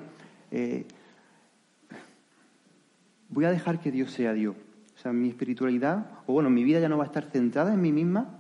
voy 3.33 3.45
a 3.45 3.51
dejar 3.51 3.81
que 3.81 3.91
Dios 3.91 4.13
sea 4.13 4.33
Dios. 4.33 4.55
O 4.97 4.99
sea, 5.03 5.13
mi 5.13 5.29
espiritualidad, 5.29 6.07
o 6.27 6.33
bueno, 6.33 6.51
mi 6.51 6.63
vida 6.63 6.79
ya 6.79 6.89
no 6.89 6.97
va 6.97 7.05
a 7.05 7.07
estar 7.07 7.25
centrada 7.25 7.75
en 7.75 7.81
mí 7.81 7.91
misma, 7.91 8.39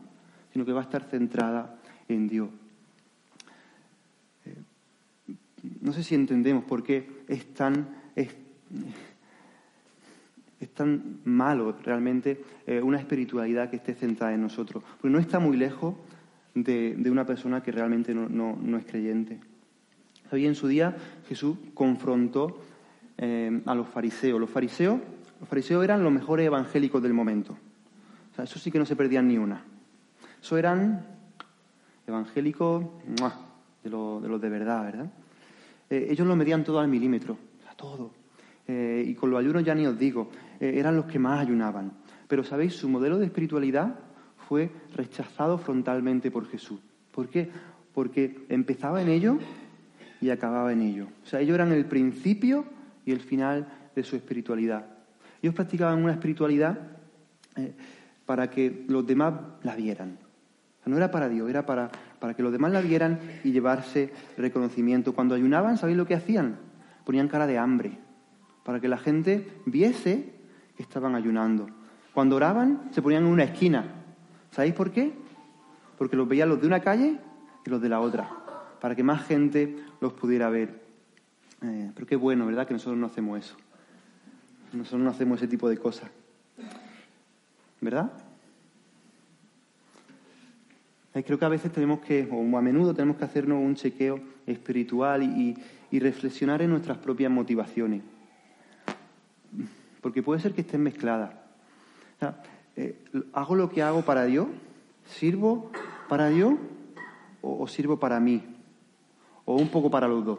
sino 0.53 0.65
que 0.65 0.73
va 0.73 0.81
a 0.81 0.85
estar 0.85 1.03
centrada 1.05 1.77
en 2.09 2.29
Dios. 2.29 2.51
Eh, 4.45 4.55
no 5.81 5.93
sé 5.93 6.05
si 6.05 6.15
entendemos 6.15 6.65
por 6.65 6.83
qué 6.85 7.22
es 7.33 7.55
tan, 7.55 7.89
es, 8.15 8.29
tan 10.75 11.21
malo 11.25 11.77
realmente 11.83 12.45
eh, 12.67 12.81
una 12.81 12.99
espiritualidad 12.99 13.71
que 13.71 13.77
esté 13.77 13.95
centrada 13.95 14.35
en 14.35 14.43
nosotros. 14.43 14.85
Porque 15.01 15.11
no 15.11 15.19
está 15.19 15.39
muy 15.39 15.57
lejos 15.57 15.95
de, 16.55 16.97
una 17.11 17.25
persona 17.27 17.63
que 17.63 17.73
realmente 17.73 18.15
no, 18.15 18.29
no 18.29 18.77
es 18.77 18.85
creyente. 18.85 19.41
Hoy 20.31 20.47
en 20.47 20.55
su 20.55 20.69
día 20.69 20.97
Jesús 21.29 21.57
confrontó 21.75 22.59
eh, 23.19 23.63
a 23.67 23.75
los 23.75 23.89
fariseos. 23.89 24.41
Los 24.41 24.51
fariseos, 24.51 25.01
los 25.41 25.49
fariseos 25.49 25.85
eran 25.85 26.03
los 26.03 26.13
mejores 26.13 26.47
evangélicos 26.47 27.03
del 27.03 27.13
momento. 27.13 27.57
O 28.33 28.35
sea, 28.35 28.45
eso 28.45 28.59
sí 28.59 28.71
que 28.71 28.79
no 28.79 28.87
se 28.87 28.97
perdían 28.97 29.29
ni 29.29 29.37
una. 29.37 29.63
Eso 30.41 30.57
eran 30.57 31.07
evangélicos 32.07 32.85
de 33.85 33.91
los 33.91 34.23
de, 34.23 34.39
de 34.39 34.49
verdad, 34.49 34.85
¿verdad? 34.85 35.13
Eh, 35.93 36.07
ellos 36.09 36.27
lo 36.27 36.35
medían 36.35 36.65
todo 36.65 36.81
al 36.81 36.89
milímetro, 36.89 37.37
a 37.71 37.75
todo. 37.75 38.13
Eh, 38.67 39.05
y 39.07 39.15
con 39.15 39.31
los 39.31 39.39
ayunos 39.39 39.63
ya 39.63 39.75
ni 39.75 39.87
os 39.87 39.99
digo, 39.99 40.31
eh, 40.59 40.73
eran 40.77 40.97
los 40.97 41.05
que 41.05 41.19
más 41.19 41.39
ayunaban. 41.39 41.93
Pero, 42.29 42.43
¿sabéis? 42.45 42.73
Su 42.73 42.89
modelo 42.89 43.19
de 43.19 43.27
espiritualidad 43.27 43.99
fue 44.49 44.71
rechazado 44.97 45.59
frontalmente 45.59 46.31
por 46.31 46.49
Jesús. 46.49 46.81
¿Por 47.11 47.29
qué? 47.29 47.51
Porque 47.93 48.47
empezaba 48.49 49.03
en 49.03 49.11
ello 49.11 49.37
y 50.23 50.31
acababa 50.31 50.73
en 50.73 50.81
ello. 50.81 51.09
O 51.25 51.27
sea, 51.27 51.41
ellos 51.41 51.57
eran 51.57 51.73
el 51.73 51.85
principio 51.85 52.65
y 53.05 53.13
el 53.13 53.21
final 53.21 53.69
de 53.95 54.03
su 54.03 54.17
espiritualidad. 54.17 54.87
Ellos 55.43 55.55
practicaban 55.55 56.03
una 56.03 56.13
espiritualidad 56.13 56.79
para 58.25 58.49
que 58.49 58.87
los 58.89 59.07
demás 59.07 59.35
la 59.63 59.77
vieran. 59.77 60.17
no 60.87 60.97
era 60.97 61.11
para 61.11 61.29
Dios, 61.29 61.51
era 61.51 61.67
para, 61.67 61.91
para 62.23 62.35
que 62.35 62.43
los 62.45 62.53
demás 62.53 62.71
la 62.71 62.81
vieran 62.81 63.19
y 63.43 63.51
llevarse 63.51 64.13
reconocimiento. 64.37 65.13
Cuando 65.13 65.35
ayunaban, 65.35 65.77
¿sabéis 65.77 65.99
lo 65.99 66.07
que 66.07 66.15
hacían? 66.15 66.55
Ponían 67.05 67.27
cara 67.27 67.49
de 67.49 67.59
hambre, 67.59 67.99
para 68.63 68.79
que 68.79 68.87
la 68.87 68.97
gente 68.97 69.51
viese 69.67 70.33
que 70.77 70.85
estaban 70.85 71.17
ayunando. 71.17 71.67
Cuando 72.15 72.37
oraban, 72.37 72.81
se 72.93 73.03
ponían 73.03 73.25
en 73.25 73.29
una 73.29 73.43
esquina. 73.43 73.87
¿Sabéis 74.53 74.73
por 74.73 74.93
qué? 74.93 75.13
Porque 75.99 76.15
los 76.15 76.29
veían 76.29 76.49
los 76.49 76.61
de 76.61 76.69
una 76.69 76.79
calle 76.79 77.19
y 77.67 77.71
los 77.71 77.83
de 77.83 77.89
la 77.89 77.99
otra, 77.99 78.31
para 78.81 78.95
que 78.95 79.03
más 79.03 79.27
gente 79.27 79.79
los 80.01 80.13
pudiera 80.13 80.49
ver. 80.49 80.81
Eh, 81.63 81.91
pero 81.93 82.07
qué 82.07 82.15
bueno, 82.15 82.47
¿verdad? 82.47 82.69
Que 82.69 82.75
nosotros 82.75 83.01
no 83.01 83.07
hacemos 83.07 83.41
eso. 83.41 83.57
Nosotros 84.73 85.03
no 85.03 85.11
hacemos 85.11 85.39
ese 85.39 85.49
tipo 85.49 85.69
de 85.69 85.77
cosas. 85.77 86.09
¿Verdad? 87.81 88.13
Creo 91.13 91.39
que 91.39 91.45
a 91.45 91.49
veces 91.49 91.71
tenemos 91.71 92.01
que, 92.01 92.27
o 92.31 92.57
a 92.57 92.63
menudo 92.63 92.95
tenemos 92.95 93.19
que 93.19 93.25
hacernos 93.25 93.59
un 93.59 93.75
chequeo 93.75 94.19
espiritual 94.47 95.23
y, 95.23 95.57
reflexionar 95.99 96.63
en 96.63 96.71
nuestras 96.71 96.97
propias 96.97 97.31
motivaciones. 97.31 98.01
Porque 100.01 100.23
puede 100.23 100.41
ser 100.41 100.55
que 100.55 100.63
estén 100.63 100.83
mezcladas. 100.83 101.33
Eh, 102.77 102.97
¿Hago 103.35 103.55
lo 103.57 103.69
que 103.69 103.83
hago 103.83 104.01
para 104.01 104.25
Dios? 104.25 104.47
¿Sirvo 105.05 105.71
para 106.09 106.31
Dios 106.31 106.55
o, 107.43 107.69
sirvo 107.69 108.01
para 108.01 108.19
mí? 108.21 108.43
¿O 109.45 109.57
un 109.57 109.69
poco 109.69 109.91
para 109.91 110.09
los 110.09 110.25
dos? 110.25 110.39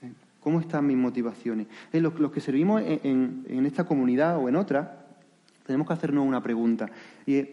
¿Eh? 0.00 0.10
¿Cómo 0.40 0.58
están 0.58 0.86
mis 0.86 0.96
motivaciones? 0.96 1.66
Eh, 1.92 2.00
los, 2.00 2.14
que 2.32 2.40
servimos 2.40 2.80
en, 2.82 3.66
esta 3.66 3.84
comunidad 3.84 4.38
o 4.38 4.48
en 4.48 4.56
otra, 4.56 5.04
tenemos 5.66 5.86
que 5.86 5.92
hacernos 5.92 6.26
una 6.26 6.42
pregunta. 6.42 6.88
Y 7.26 7.46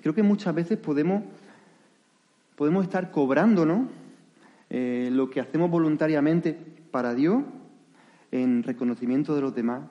creo 0.00 0.14
que 0.14 0.22
muchas 0.22 0.54
veces 0.54 0.78
podemos, 0.78 1.22
podemos 2.56 2.84
estar 2.84 3.10
cobrándonos 3.10 3.88
eh, 4.70 5.10
lo 5.12 5.30
que 5.30 5.40
hacemos 5.40 5.70
voluntariamente 5.70 6.58
para 6.90 7.14
Dios 7.14 7.42
en 8.32 8.62
reconocimiento 8.62 9.34
de 9.34 9.40
los 9.40 9.54
demás, 9.54 9.82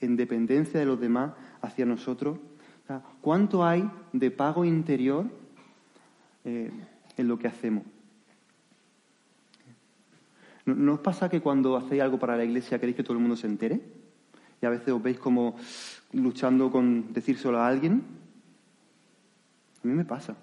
en 0.00 0.16
dependencia 0.16 0.78
de 0.78 0.86
los 0.86 1.00
demás 1.00 1.32
hacia 1.60 1.86
nosotros. 1.86 2.38
¿Cuánto 3.22 3.64
hay 3.64 3.88
de 4.12 4.30
pago 4.30 4.64
interior 4.64 5.26
eh, 6.44 6.70
en 7.16 7.28
lo 7.28 7.38
que 7.38 7.48
hacemos? 7.48 7.84
¿No, 10.64 10.94
os 10.94 11.00
pasa 11.00 11.28
que 11.28 11.40
cuando 11.40 11.76
hacéis 11.76 12.02
algo 12.02 12.18
para 12.18 12.36
la 12.36 12.44
iglesia 12.44 12.78
queréis 12.78 12.96
que 12.96 13.02
todo 13.02 13.14
el 13.14 13.20
mundo 13.20 13.36
se 13.36 13.46
entere? 13.46 13.80
Y 14.60 14.66
a 14.66 14.70
veces 14.70 14.90
os 14.90 15.02
veis 15.02 15.18
como 15.18 15.56
luchando 16.12 16.70
con 16.70 17.12
decírselo 17.12 17.58
a 17.58 17.66
alguien. 17.66 18.02
A 19.82 19.86
mí 19.86 19.94
me 19.94 20.04
pasa. 20.04 20.36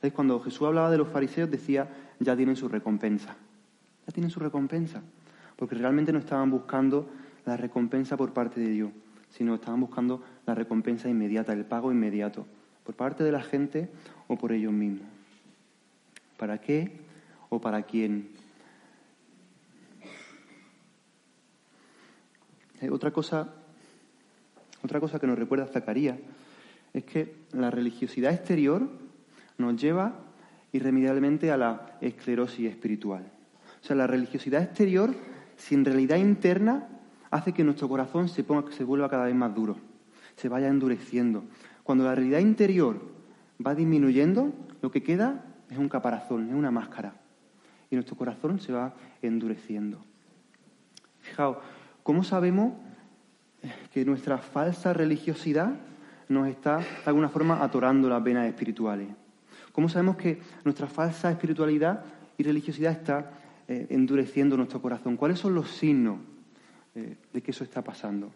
¿Sabes? 0.00 0.12
Cuando 0.12 0.40
Jesús 0.40 0.66
hablaba 0.66 0.90
de 0.90 0.98
los 0.98 1.08
fariseos 1.08 1.50
decía, 1.50 1.88
ya 2.18 2.36
tienen 2.36 2.56
su 2.56 2.68
recompensa. 2.68 3.36
Ya 4.06 4.12
tienen 4.12 4.30
su 4.30 4.40
recompensa. 4.40 5.02
Porque 5.56 5.74
realmente 5.74 6.12
no 6.12 6.20
estaban 6.20 6.50
buscando 6.50 7.10
la 7.44 7.56
recompensa 7.56 8.16
por 8.16 8.32
parte 8.32 8.60
de 8.60 8.68
Dios, 8.68 8.90
sino 9.30 9.54
estaban 9.54 9.80
buscando 9.80 10.22
la 10.46 10.54
recompensa 10.54 11.08
inmediata, 11.08 11.52
el 11.52 11.64
pago 11.64 11.92
inmediato, 11.92 12.46
por 12.84 12.94
parte 12.94 13.24
de 13.24 13.32
la 13.32 13.42
gente 13.42 13.90
o 14.28 14.36
por 14.36 14.52
ellos 14.52 14.72
mismos. 14.72 15.06
¿Para 16.38 16.58
qué 16.58 17.00
o 17.50 17.60
para 17.60 17.82
quién? 17.82 18.30
Otra 22.90 23.10
cosa, 23.10 23.52
otra 24.82 25.00
cosa 25.00 25.18
que 25.18 25.26
nos 25.26 25.38
recuerda 25.38 25.66
Zacarías 25.66 26.16
es 26.92 27.04
que 27.04 27.34
la 27.52 27.70
religiosidad 27.70 28.32
exterior 28.32 28.88
nos 29.58 29.80
lleva 29.80 30.14
irremediablemente 30.72 31.50
a 31.50 31.56
la 31.56 31.98
esclerosis 32.00 32.70
espiritual. 32.70 33.30
O 33.82 33.86
sea, 33.86 33.96
la 33.96 34.06
religiosidad 34.06 34.62
exterior, 34.62 35.14
sin 35.56 35.84
realidad 35.84 36.16
interna, 36.16 36.88
hace 37.30 37.52
que 37.52 37.64
nuestro 37.64 37.88
corazón 37.88 38.28
se, 38.28 38.44
ponga, 38.44 38.70
se 38.72 38.84
vuelva 38.84 39.08
cada 39.08 39.26
vez 39.26 39.34
más 39.34 39.54
duro, 39.54 39.76
se 40.36 40.48
vaya 40.48 40.68
endureciendo. 40.68 41.44
Cuando 41.82 42.04
la 42.04 42.14
realidad 42.14 42.40
interior 42.40 43.00
va 43.64 43.74
disminuyendo, 43.74 44.52
lo 44.82 44.90
que 44.90 45.02
queda 45.02 45.44
es 45.70 45.78
un 45.78 45.88
caparazón, 45.88 46.48
es 46.48 46.54
una 46.54 46.70
máscara. 46.70 47.14
Y 47.90 47.96
nuestro 47.96 48.16
corazón 48.16 48.60
se 48.60 48.72
va 48.72 48.94
endureciendo. 49.22 50.04
Fijaos, 51.20 51.58
¿cómo 52.02 52.22
sabemos 52.24 52.74
que 53.92 54.04
nuestra 54.04 54.38
falsa 54.38 54.92
religiosidad 54.92 55.74
nos 56.30 56.46
está 56.46 56.78
de 56.78 56.84
alguna 57.06 57.28
forma 57.28 57.62
atorando 57.62 58.08
las 58.08 58.22
venas 58.22 58.46
espirituales. 58.46 59.08
¿Cómo 59.72 59.88
sabemos 59.88 60.16
que 60.16 60.40
nuestra 60.64 60.86
falsa 60.86 61.30
espiritualidad 61.30 62.04
y 62.38 62.44
religiosidad 62.44 62.92
está 62.92 63.32
eh, 63.66 63.88
endureciendo 63.90 64.56
nuestro 64.56 64.80
corazón? 64.80 65.16
¿Cuáles 65.16 65.40
son 65.40 65.54
los 65.54 65.68
signos 65.70 66.18
eh, 66.94 67.16
de 67.32 67.42
que 67.42 67.50
eso 67.50 67.64
está 67.64 67.82
pasando? 67.82 68.30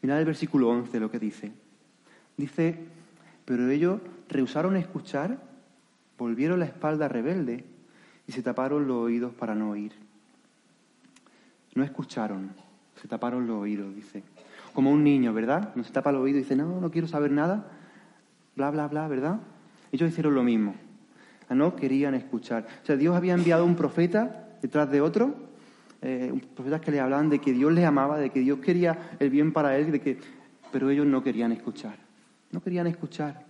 Mirad 0.00 0.18
el 0.18 0.24
versículo 0.24 0.70
11 0.70 0.98
lo 0.98 1.10
que 1.10 1.18
dice. 1.18 1.52
Dice, 2.38 2.78
pero 3.44 3.68
ellos 3.68 4.00
rehusaron 4.28 4.76
escuchar, 4.76 5.38
volvieron 6.16 6.58
la 6.58 6.66
espalda 6.66 7.06
rebelde 7.06 7.64
y 8.26 8.32
se 8.32 8.42
taparon 8.42 8.88
los 8.88 8.96
oídos 8.96 9.34
para 9.34 9.54
no 9.54 9.70
oír. 9.70 9.92
No 11.74 11.84
escucharon, 11.84 12.52
se 13.00 13.08
taparon 13.08 13.46
los 13.46 13.58
oídos, 13.58 13.94
dice 13.94 14.22
como 14.76 14.90
un 14.90 15.02
niño, 15.02 15.32
¿verdad? 15.32 15.74
No 15.74 15.84
se 15.84 15.90
tapa 15.90 16.10
el 16.10 16.16
oído 16.16 16.36
y 16.36 16.42
dice, 16.42 16.54
no, 16.54 16.82
no 16.82 16.90
quiero 16.90 17.08
saber 17.08 17.30
nada, 17.30 17.66
bla, 18.56 18.70
bla, 18.70 18.86
bla, 18.88 19.08
¿verdad? 19.08 19.40
Ellos 19.90 20.10
hicieron 20.10 20.34
lo 20.34 20.42
mismo. 20.42 20.74
No 21.48 21.74
querían 21.76 22.14
escuchar. 22.14 22.66
O 22.82 22.86
sea, 22.86 22.94
Dios 22.94 23.16
había 23.16 23.32
enviado 23.32 23.64
un 23.64 23.74
profeta 23.74 24.50
detrás 24.60 24.90
de 24.90 25.00
otro, 25.00 25.34
eh, 26.02 26.30
profetas 26.54 26.82
que 26.82 26.90
le 26.90 27.00
hablaban 27.00 27.30
de 27.30 27.38
que 27.38 27.54
Dios 27.54 27.72
les 27.72 27.86
amaba, 27.86 28.18
de 28.18 28.28
que 28.28 28.40
Dios 28.40 28.58
quería 28.58 29.16
el 29.18 29.30
bien 29.30 29.54
para 29.54 29.78
él, 29.78 29.90
de 29.92 30.00
que, 30.02 30.18
pero 30.70 30.90
ellos 30.90 31.06
no 31.06 31.22
querían 31.22 31.52
escuchar. 31.52 31.96
No 32.52 32.60
querían 32.60 32.86
escuchar. 32.86 33.46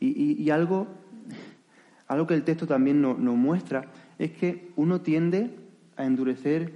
Y, 0.00 0.48
algo, 0.48 0.86
algo 2.08 2.26
que 2.26 2.32
el 2.32 2.42
texto 2.42 2.66
también 2.66 3.02
nos 3.02 3.18
muestra 3.18 3.84
es 4.18 4.30
que 4.30 4.70
uno 4.76 5.02
tiende 5.02 5.50
a 5.98 6.06
endurecer 6.06 6.72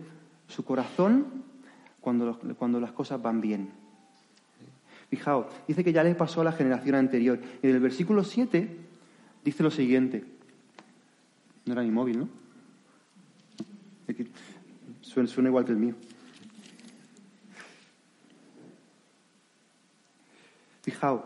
su 0.46 0.62
corazón 0.62 1.43
cuando, 2.04 2.38
cuando 2.58 2.78
las 2.78 2.92
cosas 2.92 3.20
van 3.20 3.40
bien. 3.40 3.70
Fijaos, 5.08 5.46
dice 5.66 5.82
que 5.82 5.92
ya 5.92 6.04
les 6.04 6.14
pasó 6.14 6.42
a 6.42 6.44
la 6.44 6.52
generación 6.52 6.94
anterior. 6.96 7.40
En 7.62 7.70
el 7.70 7.80
versículo 7.80 8.22
7 8.22 8.76
dice 9.42 9.62
lo 9.62 9.70
siguiente. 9.70 10.22
No 11.64 11.72
era 11.72 11.82
mi 11.82 11.90
móvil, 11.90 12.18
¿no? 12.18 12.28
Suena, 15.00 15.48
igual 15.48 15.64
que 15.64 15.72
el 15.72 15.78
mío. 15.78 15.94
Fijaos, 20.82 21.22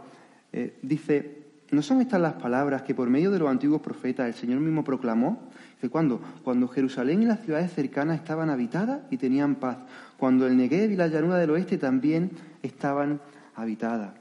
eh, 0.52 0.78
dice, 0.82 1.47
¿no 1.70 1.82
son 1.82 2.00
estas 2.00 2.20
las 2.20 2.34
palabras 2.34 2.82
que 2.82 2.94
por 2.94 3.10
medio 3.10 3.30
de 3.30 3.38
los 3.38 3.48
antiguos 3.48 3.80
profetas 3.80 4.26
el 4.26 4.34
Señor 4.34 4.60
mismo 4.60 4.84
proclamó? 4.84 5.48
Dice, 5.74 5.90
¿cuándo? 5.90 6.20
Cuando 6.42 6.68
Jerusalén 6.68 7.22
y 7.22 7.26
las 7.26 7.40
ciudades 7.40 7.72
cercanas 7.72 8.16
estaban 8.16 8.50
habitadas 8.50 9.00
y 9.10 9.16
tenían 9.16 9.56
paz 9.56 9.78
cuando 10.16 10.46
el 10.46 10.56
Negev 10.56 10.90
y 10.90 10.96
la 10.96 11.06
llanura 11.06 11.36
del 11.36 11.50
oeste 11.50 11.78
también 11.78 12.32
estaban 12.62 13.20
habitadas. 13.54 14.12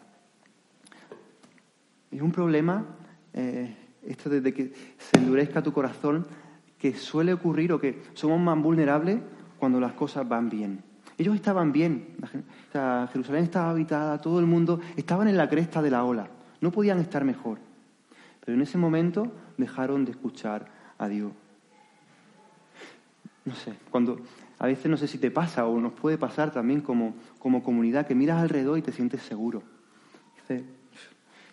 Es 2.11 2.21
un 2.21 2.31
problema, 2.31 2.85
eh, 3.33 3.75
esto 4.05 4.29
desde 4.29 4.53
que 4.53 4.71
se 4.97 5.17
endurezca 5.17 5.61
tu 5.61 5.73
corazón, 5.73 6.25
que 6.77 6.93
suele 6.95 7.33
ocurrir 7.33 7.73
o 7.73 7.79
que 7.79 8.03
somos 8.13 8.39
más 8.39 8.61
vulnerables 8.61 9.19
cuando 9.57 9.79
las 9.79 9.93
cosas 9.93 10.27
van 10.27 10.49
bien. 10.49 10.83
Ellos 11.17 11.33
estaban 11.33 11.71
bien, 11.71 12.15
Jerusalén 13.11 13.43
estaba 13.43 13.71
habitada, 13.71 14.21
todo 14.21 14.39
el 14.39 14.45
mundo, 14.45 14.79
estaban 14.95 15.27
en 15.27 15.35
la 15.35 15.49
cresta 15.49 15.81
de 15.81 15.89
la 15.89 16.03
ola, 16.03 16.27
no 16.61 16.71
podían 16.71 16.99
estar 16.99 17.23
mejor. 17.23 17.59
Pero 18.43 18.55
en 18.55 18.61
ese 18.61 18.77
momento 18.77 19.31
dejaron 19.57 20.05
de 20.05 20.11
escuchar 20.11 20.67
a 20.97 21.07
Dios. 21.07 21.31
No 23.45 23.55
sé, 23.55 23.73
cuando 23.91 24.21
a 24.59 24.67
veces 24.67 24.89
no 24.89 24.97
sé 24.97 25.07
si 25.07 25.17
te 25.17 25.31
pasa 25.31 25.65
o 25.67 25.79
nos 25.79 25.93
puede 25.93 26.17
pasar 26.17 26.51
también 26.51 26.81
como, 26.81 27.13
como 27.39 27.63
comunidad, 27.63 28.07
que 28.07 28.15
miras 28.15 28.41
alrededor 28.41 28.77
y 28.77 28.81
te 28.81 28.91
sientes 28.91 29.21
seguro. 29.21 29.63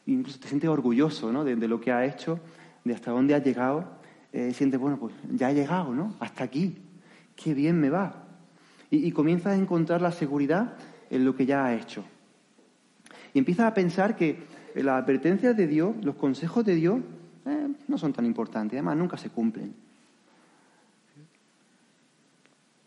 incluso 0.07 0.39
te 0.39 0.49
sientes 0.49 0.69
orgulloso 0.69 1.33
¿no? 1.33 1.45
de, 1.45 1.57
lo 1.69 1.81
que 1.81 1.93
has 1.93 2.13
hecho, 2.13 2.41
de 2.85 2.95
hasta 2.95 3.11
dónde 3.11 3.35
has 3.35 3.45
llegado, 3.45 3.85
eh, 4.33 4.53
sientes, 4.53 4.81
bueno, 4.81 4.99
pues 4.99 5.15
ya 5.31 5.51
he 5.51 5.55
llegado, 5.55 5.95
¿no? 5.95 6.15
Hasta 6.19 6.45
aquí, 6.45 6.79
qué 7.37 7.55
bien 7.55 7.81
me 7.81 7.91
va. 7.91 8.25
Y, 8.91 9.07
y 9.07 9.13
comienzas 9.13 9.53
a 9.53 9.57
encontrar 9.57 10.01
la 10.01 10.11
seguridad 10.11 10.75
en 11.11 11.25
lo 11.25 11.37
que 11.37 11.47
ya 11.47 11.67
has 11.67 11.81
hecho. 11.81 12.05
Y 13.33 13.39
empiezas 13.39 13.67
a 13.67 13.75
pensar 13.75 14.17
que 14.17 14.43
las 14.83 15.03
advertencias 15.03 15.57
de 15.57 15.67
Dios, 15.67 15.95
los 16.03 16.17
consejos 16.17 16.65
de 16.65 16.75
Dios, 16.75 17.01
eh, 17.47 17.69
no 17.87 17.99
son 17.99 18.13
tan 18.13 18.27
importantes, 18.27 18.77
además 18.77 18.97
nunca 18.97 19.17
se 19.17 19.31
cumplen. 19.31 19.75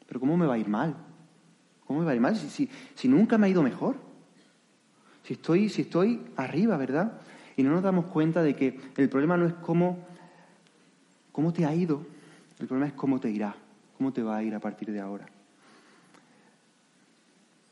Pero 0.08 0.20
¿cómo 0.20 0.36
me 0.38 0.46
va 0.46 0.56
a 0.56 0.58
ir 0.58 0.68
mal? 0.68 0.96
¿Cómo 1.86 2.00
me 2.00 2.06
va 2.06 2.12
a 2.12 2.16
ir 2.16 2.22
mal 2.22 2.36
si, 2.36 2.70
si, 2.96 3.08
nunca 3.08 3.38
me 3.38 3.48
ha 3.48 3.50
ido 3.50 3.64
mejor? 3.64 3.96
Si 5.24 5.34
estoy, 5.34 5.70
si 5.70 5.84
estoy 5.84 6.22
arriba, 6.36 6.76
¿verdad? 6.78 7.22
Y 7.56 7.64
no 7.64 7.72
nos 7.72 7.84
damos 7.84 8.06
cuenta 8.08 8.44
de 8.44 8.56
que 8.56 8.80
el 8.98 9.10
problema 9.10 9.38
no 9.38 9.46
es 9.46 9.54
cómo, 9.54 10.00
cómo 11.32 11.54
te 11.54 11.66
ha 11.66 11.74
ido, 11.74 12.06
el 12.60 12.68
problema 12.68 12.88
es 12.88 12.94
cómo 12.94 13.20
te 13.20 13.30
irá, 13.30 13.56
cómo 13.98 14.12
te 14.12 14.24
va 14.24 14.38
a 14.38 14.44
ir 14.44 14.54
a 14.56 14.60
partir 14.60 14.92
de 14.92 15.00
ahora. 15.00 15.28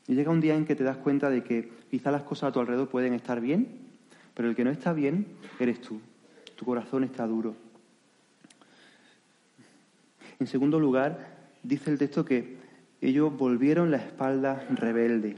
Y 0.08 0.16
llega 0.16 0.32
un 0.32 0.42
día 0.42 0.56
en 0.56 0.66
que 0.66 0.76
te 0.76 0.84
das 0.84 0.98
cuenta 0.98 1.30
de 1.30 1.44
que 1.44 1.72
quizá 1.90 2.12
las 2.12 2.24
cosas 2.24 2.50
a 2.50 2.52
tu 2.52 2.60
alrededor 2.60 2.90
pueden 2.90 3.14
estar 3.14 3.42
bien, 3.42 3.85
pero 4.36 4.50
el 4.50 4.56
que 4.56 4.64
no 4.64 4.70
está 4.70 4.94
bien 4.94 5.26
eres 5.60 5.82
tú. 5.82 6.00
Tu 6.56 6.66
corazón 6.66 7.04
está 7.04 7.26
duro. 7.26 7.56
En 10.40 10.48
segundo 10.48 10.80
lugar, 10.80 11.36
dice 11.64 11.90
el 11.90 11.98
texto 11.98 12.26
que 12.26 12.58
ellos 13.02 13.36
volvieron 13.36 13.92
la 13.92 13.98
espalda 13.98 14.66
rebelde. 14.70 15.38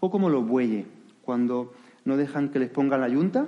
O 0.00 0.10
como 0.10 0.28
los 0.28 0.46
bueyes, 0.46 0.84
cuando 1.22 1.72
no 2.04 2.16
dejan 2.16 2.48
que 2.48 2.58
les 2.58 2.70
pongan 2.70 3.00
la 3.00 3.08
yunta, 3.08 3.46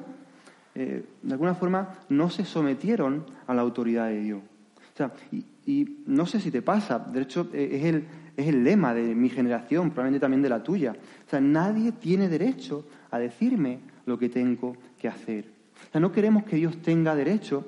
eh, 0.76 1.04
de 1.22 1.32
alguna 1.32 1.54
forma 1.54 1.98
no 2.08 2.30
se 2.30 2.44
sometieron 2.44 3.26
a 3.46 3.54
la 3.54 3.62
autoridad 3.62 4.08
de 4.08 4.20
Dios. 4.20 4.42
O 4.42 4.96
sea, 4.96 5.12
y, 5.32 5.44
y 5.66 6.02
no 6.06 6.26
sé 6.26 6.40
si 6.40 6.50
te 6.50 6.62
pasa, 6.62 6.98
de 6.98 7.22
hecho 7.22 7.48
eh, 7.52 7.70
es 7.72 7.84
el, 7.84 8.04
es 8.36 8.46
el 8.46 8.62
lema 8.62 8.94
de 8.94 9.14
mi 9.14 9.28
generación, 9.28 9.90
probablemente 9.90 10.20
también 10.20 10.42
de 10.42 10.48
la 10.48 10.62
tuya. 10.62 10.94
O 11.26 11.30
sea, 11.30 11.40
nadie 11.40 11.90
tiene 11.92 12.28
derecho 12.28 12.86
a 13.10 13.18
decirme 13.18 13.80
lo 14.06 14.18
que 14.18 14.28
tengo 14.28 14.76
que 14.98 15.08
hacer. 15.08 15.46
O 15.88 15.92
sea, 15.92 16.00
no 16.00 16.12
queremos 16.12 16.44
que 16.44 16.56
Dios 16.56 16.80
tenga 16.82 17.14
derecho 17.14 17.66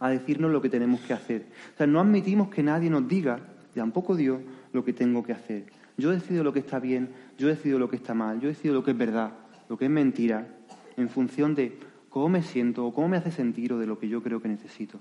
a 0.00 0.08
decirnos 0.08 0.50
lo 0.50 0.60
que 0.60 0.68
tenemos 0.68 1.00
que 1.00 1.12
hacer. 1.12 1.46
O 1.74 1.76
sea, 1.78 1.86
no 1.86 2.00
admitimos 2.00 2.48
que 2.48 2.62
nadie 2.62 2.90
nos 2.90 3.06
diga, 3.06 3.40
tampoco 3.74 4.16
Dios, 4.16 4.40
lo 4.72 4.84
que 4.84 4.92
tengo 4.92 5.22
que 5.22 5.32
hacer. 5.32 5.64
Yo 5.96 6.10
decido 6.10 6.42
lo 6.42 6.52
que 6.52 6.58
está 6.58 6.80
bien, 6.80 7.10
yo 7.38 7.48
decido 7.48 7.78
lo 7.78 7.88
que 7.88 7.96
está 7.96 8.14
mal, 8.14 8.40
yo 8.40 8.48
decido 8.48 8.74
lo 8.74 8.82
que 8.82 8.92
es 8.92 8.98
verdad, 8.98 9.32
lo 9.68 9.76
que 9.76 9.84
es 9.84 9.90
mentira, 9.90 10.48
en 10.96 11.08
función 11.08 11.54
de 11.54 11.78
cómo 12.08 12.28
me 12.28 12.42
siento 12.42 12.86
o 12.86 12.92
cómo 12.92 13.08
me 13.08 13.16
hace 13.16 13.30
sentir 13.30 13.72
o 13.72 13.78
de 13.78 13.86
lo 13.86 13.98
que 13.98 14.08
yo 14.08 14.22
creo 14.22 14.40
que 14.40 14.48
necesito. 14.48 14.98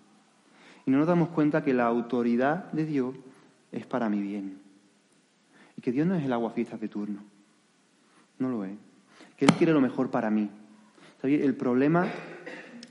Y 0.85 0.91
no 0.91 0.97
nos 0.97 1.07
damos 1.07 1.29
cuenta 1.29 1.63
que 1.63 1.73
la 1.73 1.85
autoridad 1.85 2.71
de 2.71 2.85
Dios 2.85 3.15
es 3.71 3.85
para 3.85 4.09
mi 4.09 4.21
bien. 4.21 4.59
Y 5.77 5.81
que 5.81 5.91
Dios 5.91 6.07
no 6.07 6.15
es 6.15 6.23
el 6.23 6.33
agua 6.33 6.51
fiesta 6.51 6.77
de 6.77 6.87
turno. 6.87 7.21
No 8.39 8.49
lo 8.49 8.65
es. 8.65 8.71
Él 9.41 9.51
quiere 9.53 9.73
lo 9.73 9.81
mejor 9.81 10.11
para 10.11 10.29
mí. 10.29 10.49
El 11.23 11.55
problema, 11.55 12.07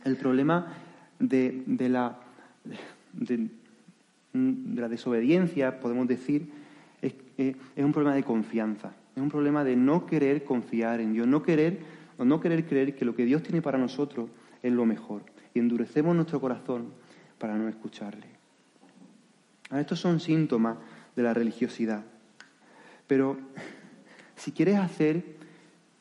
el 0.04 0.16
problema 0.16 0.66
de, 1.20 1.62
la, 1.88 2.18
de, 3.12 3.48
la 4.32 4.88
desobediencia, 4.88 5.80
podemos 5.80 6.08
decir, 6.08 6.50
es, 7.00 7.14
un 7.76 7.92
problema 7.92 8.16
de 8.16 8.24
confianza. 8.24 8.92
Es 9.14 9.22
un 9.22 9.30
problema 9.30 9.62
de 9.64 9.76
no 9.76 10.06
querer 10.06 10.44
confiar 10.44 11.00
en 11.00 11.12
Dios, 11.12 11.26
no 11.26 11.42
querer 11.42 12.00
no 12.18 12.38
querer 12.40 12.66
creer 12.66 12.94
que 12.94 13.06
lo 13.06 13.14
que 13.14 13.24
Dios 13.24 13.42
tiene 13.42 13.62
para 13.62 13.78
nosotros 13.78 14.28
es 14.62 14.72
lo 14.72 14.84
mejor. 14.84 15.22
Y 15.54 15.58
endurecemos 15.58 16.14
nuestro 16.14 16.40
corazón 16.40 16.92
para 17.38 17.56
no 17.56 17.66
escucharle. 17.68 18.26
Estos 19.72 20.00
son 20.00 20.20
síntomas 20.20 20.76
de 21.16 21.22
la 21.22 21.32
religiosidad. 21.32 22.04
Pero 23.06 23.38
si 24.36 24.52
quieres 24.52 24.76
hacer 24.76 25.39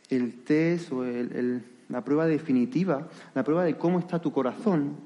el 0.10 0.44
test 0.44 0.92
o 0.92 1.04
la 1.04 2.04
prueba 2.04 2.26
definitiva, 2.26 3.08
la 3.34 3.44
prueba 3.44 3.64
de 3.64 3.78
cómo 3.78 4.00
está 4.00 4.20
tu 4.20 4.32
corazón, 4.32 4.98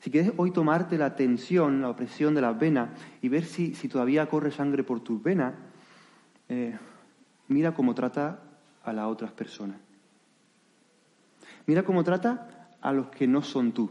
si 0.00 0.10
quieres 0.10 0.32
hoy 0.36 0.50
tomarte 0.52 0.98
la 0.98 1.16
tensión, 1.16 1.80
la 1.80 1.90
opresión 1.90 2.34
de 2.34 2.40
las 2.40 2.58
venas 2.58 2.90
y 3.22 3.28
ver 3.28 3.44
si, 3.44 3.72
todavía 3.88 4.28
corre 4.28 4.50
sangre 4.50 4.84
por 4.84 5.00
tus 5.00 5.22
venas, 5.22 5.54
eh, 6.48 6.76
mira 7.48 7.74
cómo 7.74 7.94
trata 7.94 8.40
a 8.84 8.92
las 8.92 9.06
otras 9.06 9.32
personas. 9.32 9.78
Mira 11.66 11.82
cómo 11.82 12.04
trata 12.04 12.68
a 12.80 12.92
los 12.92 13.08
que 13.08 13.26
no 13.26 13.42
son 13.42 13.72
tú. 13.72 13.90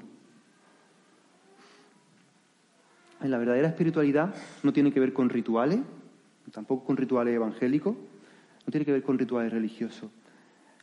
En 3.22 3.32
la 3.32 3.38
verdadera 3.38 3.68
espiritualidad 3.68 4.34
no 4.64 4.72
tiene 4.72 4.94
que 4.94 5.00
ver 5.00 5.12
con 5.12 5.30
rituales, 5.30 5.80
tampoco 6.52 6.86
con 6.86 6.96
rituales 6.96 7.36
evangélicos, 7.36 7.96
no 8.66 8.72
tiene 8.72 8.86
que 8.86 8.94
ver 8.94 9.04
con 9.04 9.18
rituales 9.18 9.52
religiosos. 9.52 10.10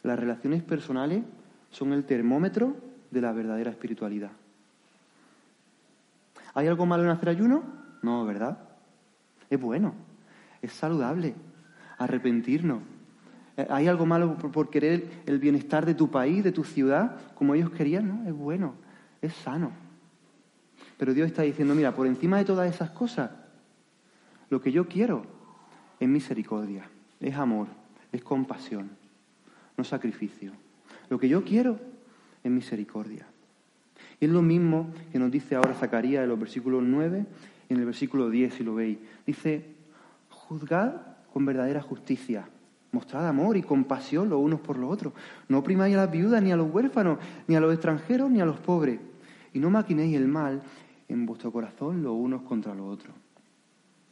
Las 0.03 0.19
relaciones 0.19 0.63
personales 0.63 1.23
son 1.71 1.93
el 1.93 2.05
termómetro 2.05 2.77
de 3.11 3.21
la 3.21 3.33
verdadera 3.33 3.71
espiritualidad. 3.71 4.31
¿Hay 6.55 6.67
algo 6.67 6.87
malo 6.87 7.05
en 7.05 7.11
hacer 7.11 7.29
ayuno? 7.29 7.63
No, 8.03 8.25
¿verdad? 8.25 8.59
Es 9.49 9.61
bueno, 9.61 9.95
es 10.61 10.73
saludable, 10.73 11.35
arrepentirnos. 11.99 12.81
Eh, 13.57 13.67
¿Hay 13.71 13.87
algo 13.87 14.07
malo 14.07 14.37
por 14.37 14.71
querer 14.71 15.23
el 15.27 15.39
bienestar 15.39 15.87
de 15.87 15.95
tu 15.95 16.11
país, 16.11 16.43
de 16.43 16.53
tu 16.53 16.65
ciudad, 16.65 17.17
como 17.35 17.55
ellos 17.55 17.71
querían? 17.71 18.09
No, 18.09 18.29
es 18.29 18.35
bueno, 18.35 18.75
es 19.21 19.35
sano. 19.35 19.73
Pero 20.99 21.15
Dios 21.15 21.29
está 21.29 21.43
diciendo, 21.43 21.75
mira, 21.75 21.95
por 21.95 22.07
encima 22.07 22.39
de 22.39 22.45
todas 22.45 22.73
esas 22.73 22.91
cosas, 22.91 23.31
lo 24.51 24.61
que 24.61 24.73
yo 24.73 24.89
quiero 24.89 25.25
es 25.99 26.09
misericordia, 26.09 26.85
es 27.21 27.35
amor, 27.37 27.69
es 28.11 28.23
compasión, 28.23 28.91
no 29.77 29.85
sacrificio. 29.85 30.53
Lo 31.09 31.19
que 31.19 31.29
yo 31.29 31.45
quiero 31.45 31.79
es 32.43 32.51
misericordia. 32.51 33.27
Y 34.21 34.27
es 34.27 34.31
lo 34.31 34.43
mismo 34.43 34.93
que 35.11 35.19
nos 35.19 35.31
dice 35.31 35.57
ahora 35.57 35.75
Zacarías 35.75 36.23
en 36.23 36.29
los 36.29 36.39
versículos 36.39 36.83
9 36.83 37.27
y 37.69 37.73
en 37.73 37.81
el 37.81 37.87
versículo 37.87 38.31
10, 38.31 38.55
si 38.55 38.65
lo 38.65 38.75
veis. 38.75 38.99
Dice, 39.27 39.75
juzgad 40.29 40.95
con 41.33 41.45
verdadera 41.45 41.81
justicia, 41.81 42.49
mostrad 42.93 43.27
amor 43.27 43.57
y 43.57 43.63
compasión 43.63 44.29
los 44.29 44.41
unos 44.41 44.61
por 44.61 44.79
los 44.79 44.93
otros. 44.93 45.13
No 45.49 45.59
oprimáis 45.59 45.95
a 45.97 46.03
las 46.03 46.11
viudas, 46.11 46.43
ni 46.43 46.53
a 46.53 46.57
los 46.57 46.73
huérfanos, 46.73 47.19
ni 47.49 47.57
a 47.57 47.61
los 47.61 47.73
extranjeros, 47.73 48.31
ni 48.31 48.41
a 48.41 48.45
los 48.45 48.61
pobres. 48.61 49.01
Y 49.55 49.59
no 49.59 49.71
maquinéis 49.71 50.17
el 50.17 50.29
mal 50.29 50.63
en 51.09 51.27
vuestro 51.27 51.53
corazón 51.53 52.03
los 52.03 52.15
unos 52.15 52.43
contra 52.43 52.75
los 52.75 52.87
otros. 52.87 53.15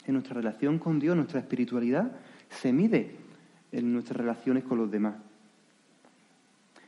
En 0.06 0.14
nuestra 0.14 0.34
relación 0.34 0.78
con 0.78 0.98
Dios, 0.98 1.14
nuestra 1.14 1.40
espiritualidad 1.40 2.12
se 2.48 2.72
mide 2.72 3.16
en 3.70 3.92
nuestras 3.92 4.16
relaciones 4.16 4.64
con 4.64 4.78
los 4.78 4.90
demás. 4.90 5.14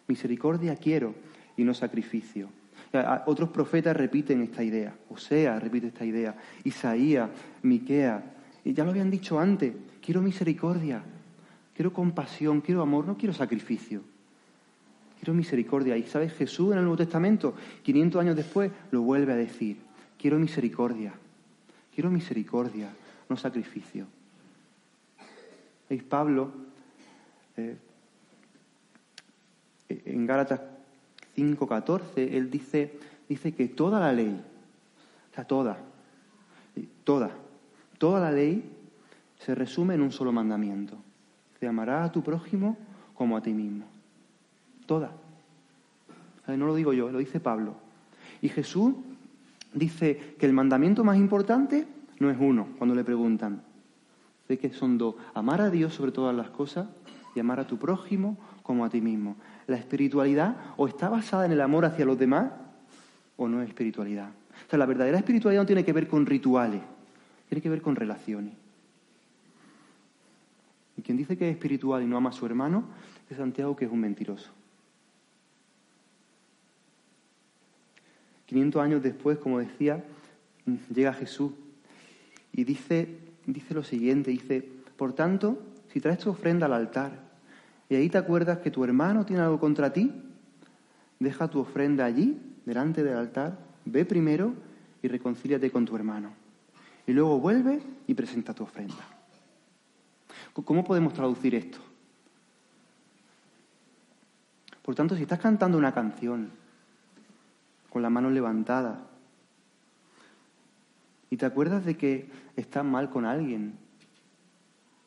Misericordia 0.09 0.77
quiero 0.77 1.15
y 1.57 1.65
no 1.65 1.75
sacrificio. 1.75 2.49
Otros 3.27 3.49
profetas 3.51 3.97
repiten 3.97 4.43
esta 4.43 4.63
idea. 4.63 4.95
Osea 5.09 5.59
repite 5.59 5.89
esta 5.89 6.05
idea. 6.05 6.37
Isaías, 6.65 7.31
Miquea. 7.63 8.23
Y 8.65 8.75
ya 8.75 8.85
lo 8.85 8.91
habían 8.91 9.11
dicho 9.11 9.39
antes. 9.39 9.73
Quiero 10.01 10.21
misericordia. 10.21 11.03
Quiero 11.75 11.93
compasión. 11.93 12.61
Quiero 12.61 12.83
amor. 12.83 13.07
No 13.07 13.17
quiero 13.17 13.33
sacrificio. 13.33 14.03
Quiero 15.19 15.35
misericordia. 15.35 15.97
Y 15.97 16.03
sabes, 16.03 16.33
Jesús 16.35 16.73
en 16.73 16.79
el 16.79 16.85
Nuevo 16.85 16.97
Testamento, 16.97 17.55
500 17.83 18.21
años 18.21 18.37
después, 18.37 18.71
lo 18.91 19.03
vuelve 19.03 19.33
a 19.33 19.37
decir. 19.37 19.79
Quiero 20.19 20.39
misericordia. 20.39 21.15
Quiero 21.95 22.11
misericordia, 22.11 22.91
no 23.29 23.37
sacrificio. 23.37 24.07
¿Veis? 25.89 26.03
Pablo, 26.03 26.51
eh, 27.57 27.77
en 30.05 30.27
Gálatas 30.27 30.61
5.14, 31.37 32.03
él 32.17 32.51
dice, 32.51 32.99
dice 33.29 33.53
que 33.53 33.69
toda 33.69 34.01
la 34.01 34.13
ley, 34.13 34.41
o 35.31 35.35
sea, 35.35 35.45
toda, 35.45 35.79
toda, 37.05 37.31
toda 37.99 38.21
la 38.21 38.31
ley 38.31 38.65
se 39.39 39.55
resume 39.55 39.95
en 39.95 40.03
un 40.03 40.13
solo 40.13 40.33
mandamiento. 40.33 40.97
Te 41.59 41.67
amarás 41.67 42.09
a 42.09 42.13
tu 42.13 42.23
prójimo 42.23 42.77
como 43.15 43.37
a 43.37 43.43
ti 43.43 43.53
mismo. 43.53 43.87
Toda. 44.87 45.13
No 46.47 46.67
lo 46.67 46.75
digo 46.75 46.93
yo, 46.93 47.11
lo 47.11 47.19
dice 47.19 47.41
Pablo. 47.41 47.75
Y 48.41 48.49
Jesús 48.49 48.95
dice 49.73 50.35
que 50.39 50.47
el 50.47 50.53
mandamiento 50.53 51.05
más 51.05 51.17
importante 51.17 51.87
no 52.19 52.31
es 52.31 52.37
uno, 52.39 52.69
cuando 52.79 52.95
le 52.95 53.05
preguntan. 53.05 53.63
Dice 54.49 54.59
que 54.59 54.75
son 54.75 54.99
dos. 54.99 55.15
Amar 55.35 55.61
a 55.61 55.71
Dios 55.71 55.95
sobre 55.95 56.13
todas 56.13 56.35
las 56.35 56.51
cosas 56.51 56.89
y 57.35 57.41
amar 57.41 57.61
a 57.61 57.67
tu 57.67 57.79
prójimo 57.79 58.37
como 58.63 58.85
a 58.85 58.91
ti 58.91 59.01
mismo. 59.01 59.37
La 59.67 59.77
espiritualidad 59.77 60.57
o 60.77 60.87
está 60.89 61.09
basada 61.09 61.47
en 61.47 61.53
el 61.53 61.61
amor 61.61 61.85
hacia 61.85 62.05
los 62.05 62.19
demás 62.19 62.53
o 63.37 63.49
no 63.49 63.63
es 63.63 63.69
espiritualidad. 63.69 64.29
O 64.29 64.71
sea, 64.71 64.79
la 64.79 64.87
verdadera 64.87 65.19
espiritualidad 65.19 65.63
no 65.63 65.67
tiene 65.67 65.85
que 65.85 65.93
ver 65.93 66.09
con 66.09 66.27
rituales, 66.27 66.83
tiene 67.49 67.63
que 67.63 67.71
ver 67.71 67.83
con 67.83 67.97
relaciones. 67.97 68.55
Y 70.97 71.03
quien 71.03 71.17
dice 71.17 71.37
que 71.37 71.49
es 71.49 71.55
espiritual 71.55 72.03
y 72.03 72.07
no 72.07 72.17
ama 72.17 72.31
a 72.31 72.33
su 72.33 72.47
hermano 72.47 72.85
es 73.31 73.37
Santiago 73.37 73.75
que 73.75 73.87
es 73.87 73.91
un 73.91 74.01
mentiroso. 74.01 74.51
500 78.47 78.83
años 78.83 79.03
después, 79.03 79.39
como 79.39 79.59
decía, 79.59 80.05
llega 80.95 81.15
Jesús 81.15 81.53
y 82.53 82.65
dice, 82.65 83.17
dice 83.47 83.73
lo 83.73 83.83
siguiente, 83.83 84.31
dice, 84.31 84.69
por 84.99 85.15
tanto, 85.15 85.59
si 85.91 86.01
traes 86.01 86.19
tu 86.19 86.31
ofrenda 86.31 86.67
al 86.67 86.75
altar 86.75 87.22
y 87.89 87.95
ahí 87.95 88.09
te 88.09 88.19
acuerdas 88.19 88.59
que 88.59 88.71
tu 88.71 88.85
hermano 88.85 89.27
tiene 89.27 89.43
algo 89.43 89.61
contra 89.61 89.93
ti, 89.93 90.13
deja 91.19 91.49
tu 91.49 91.61
ofrenda 91.61 92.05
allí, 92.05 92.41
delante 92.65 93.03
del 93.03 93.17
altar, 93.17 93.59
ve 93.85 94.05
primero 94.05 94.55
y 95.03 95.09
reconcíliate 95.09 95.71
con 95.71 95.85
tu 95.85 95.97
hermano. 95.97 96.33
Y 97.07 97.13
luego 97.13 97.39
vuelve 97.41 97.83
y 98.07 98.15
presenta 98.15 98.55
tu 98.55 98.63
ofrenda. 98.63 99.05
¿Cómo 100.53 100.85
podemos 100.85 101.13
traducir 101.13 101.55
esto? 101.55 101.79
Por 104.83 104.95
tanto, 104.95 105.17
si 105.17 105.23
estás 105.23 105.39
cantando 105.39 105.79
una 105.79 105.95
canción 105.95 106.51
con 107.89 108.03
la 108.03 108.11
mano 108.11 108.31
levantada 108.31 109.07
y 111.31 111.37
te 111.37 111.47
acuerdas 111.47 111.85
de 111.85 111.97
que 111.97 112.29
estás 112.57 112.85
mal 112.85 113.11
con 113.11 113.25
alguien, 113.25 113.75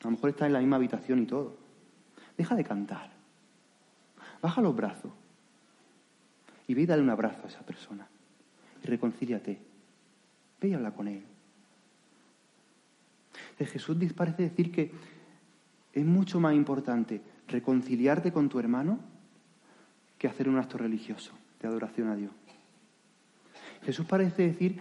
a 0.01 0.05
lo 0.05 0.11
mejor 0.11 0.29
estás 0.29 0.47
en 0.47 0.53
la 0.53 0.59
misma 0.59 0.77
habitación 0.77 1.23
y 1.23 1.25
todo, 1.25 1.57
deja 2.37 2.55
de 2.55 2.63
cantar, 2.63 3.09
baja 4.41 4.61
los 4.61 4.75
brazos 4.75 5.11
y 6.67 6.73
ve 6.73 6.81
y 6.81 6.85
dale 6.85 7.01
un 7.01 7.09
abrazo 7.09 7.43
a 7.45 7.47
esa 7.47 7.61
persona 7.61 8.07
y 8.83 8.87
reconcíliate, 8.87 9.59
ve 10.61 10.67
y 10.67 10.73
habla 10.73 10.91
con 10.91 11.07
él. 11.07 11.23
De 13.57 13.65
Jesús 13.65 13.97
parece 14.13 14.43
decir 14.43 14.71
que 14.71 14.91
es 15.93 16.05
mucho 16.05 16.39
más 16.39 16.53
importante 16.53 17.21
reconciliarte 17.47 18.31
con 18.31 18.49
tu 18.49 18.59
hermano 18.59 18.99
que 20.17 20.27
hacer 20.27 20.49
un 20.49 20.57
acto 20.57 20.77
religioso 20.77 21.33
de 21.61 21.67
adoración 21.67 22.09
a 22.09 22.15
Dios. 22.15 22.31
Jesús 23.83 24.05
parece 24.05 24.43
decir 24.43 24.79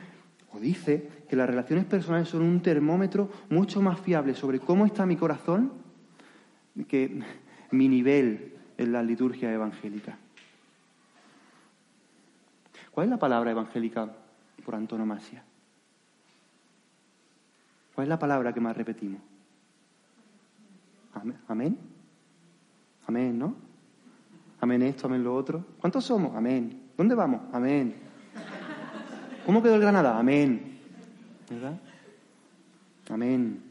o 0.53 0.59
dice 0.59 1.09
que 1.29 1.37
las 1.37 1.49
relaciones 1.49 1.85
personales 1.85 2.29
son 2.29 2.43
un 2.43 2.61
termómetro 2.63 3.31
mucho 3.51 3.81
más 3.83 4.01
fiable 4.01 4.35
sobre 4.35 4.61
cómo 4.61 4.87
está 4.87 5.07
mi 5.07 5.17
corazón 5.17 5.73
que 6.89 7.21
mi 7.75 7.89
nivel 7.89 8.55
en 8.77 8.93
la 8.93 9.03
liturgia 9.03 9.53
evangélica. 9.53 10.17
¿Cuál 12.91 13.07
es 13.07 13.11
la 13.11 13.19
palabra 13.19 13.51
evangélica 13.51 14.11
por 14.65 14.75
antonomasia? 14.75 15.43
¿Cuál 17.95 18.07
es 18.07 18.09
la 18.09 18.19
palabra 18.19 18.53
que 18.53 18.61
más 18.61 18.77
repetimos? 18.77 19.21
Amén. 21.49 21.79
Amén, 23.07 23.39
¿no? 23.39 23.55
Amén 24.61 24.83
esto, 24.83 25.07
amén 25.07 25.23
lo 25.23 25.35
otro. 25.35 25.65
¿Cuántos 25.79 26.05
somos? 26.05 26.35
Amén. 26.35 26.91
¿Dónde 26.97 27.15
vamos? 27.15 27.43
Amén. 27.53 27.95
¿Cómo 29.45 29.63
quedó 29.63 29.75
el 29.75 29.81
Granada? 29.81 30.19
Amén. 30.19 30.79
¿Verdad? 31.51 31.79
Amén. 33.11 33.63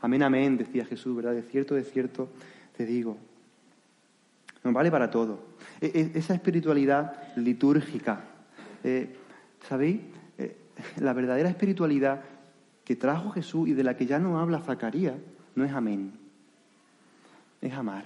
Amén, 0.00 0.22
amén, 0.22 0.56
decía 0.56 0.84
Jesús, 0.84 1.14
¿verdad? 1.14 1.32
De 1.32 1.42
cierto, 1.42 1.74
de 1.74 1.82
cierto, 1.82 2.28
te 2.78 2.86
digo. 2.86 3.18
Nos 4.62 4.72
vale 4.72 4.88
para 4.88 5.10
todo. 5.10 5.40
E, 5.80 6.12
e, 6.14 6.18
esa 6.18 6.32
espiritualidad 6.32 7.34
litúrgica, 7.34 8.20
eh, 8.84 9.16
¿sabéis? 9.68 10.00
Eh, 10.38 10.56
la 10.98 11.12
verdadera 11.12 11.48
espiritualidad 11.48 12.22
que 12.84 12.94
trajo 12.94 13.30
Jesús 13.30 13.68
y 13.68 13.72
de 13.72 13.82
la 13.82 13.96
que 13.96 14.06
ya 14.06 14.20
no 14.20 14.38
habla 14.38 14.60
Zacarías, 14.60 15.16
no 15.56 15.64
es 15.64 15.72
amén, 15.72 16.12
es 17.60 17.72
amar. 17.72 18.04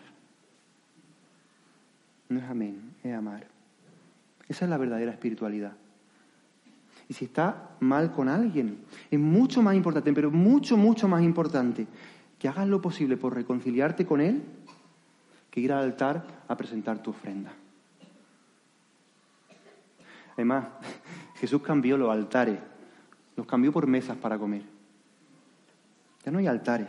No 2.31 2.39
es 2.39 2.45
amén, 2.45 2.95
es 3.05 3.15
amar. 3.15 3.47
Esa 4.49 4.65
es 4.65 4.71
la 4.71 4.79
verdadera 4.79 5.13
espiritualidad. 5.13 5.75
Y 7.11 7.13
si 7.13 7.27
está 7.27 7.77
mal 7.81 8.11
con 8.13 8.31
alguien, 8.31 8.79
es 9.11 9.21
mucho 9.21 9.61
más 9.61 9.75
importante, 9.75 10.15
pero 10.15 10.31
mucho, 10.31 10.79
mucho 10.79 11.09
más 11.09 11.23
importante, 11.23 11.87
que 12.39 12.49
hagas 12.49 12.67
lo 12.67 12.81
posible 12.81 13.19
por 13.19 13.35
reconciliarte 13.35 14.07
con 14.07 14.23
él 14.23 14.43
que 15.53 15.61
ir 15.61 15.71
al 15.71 15.85
altar 15.85 16.25
a 16.49 16.57
presentar 16.57 17.03
tu 17.03 17.11
ofrenda. 17.11 17.53
Además, 20.33 20.65
Jesús 21.37 21.61
cambió 21.63 21.99
los 21.99 22.11
altares, 22.11 22.59
los 23.37 23.47
cambió 23.47 23.71
por 23.71 23.87
mesas 23.87 24.17
para 24.17 24.39
comer. 24.39 24.63
Ya 26.25 26.33
no 26.33 26.39
hay 26.39 26.47
altares. 26.47 26.89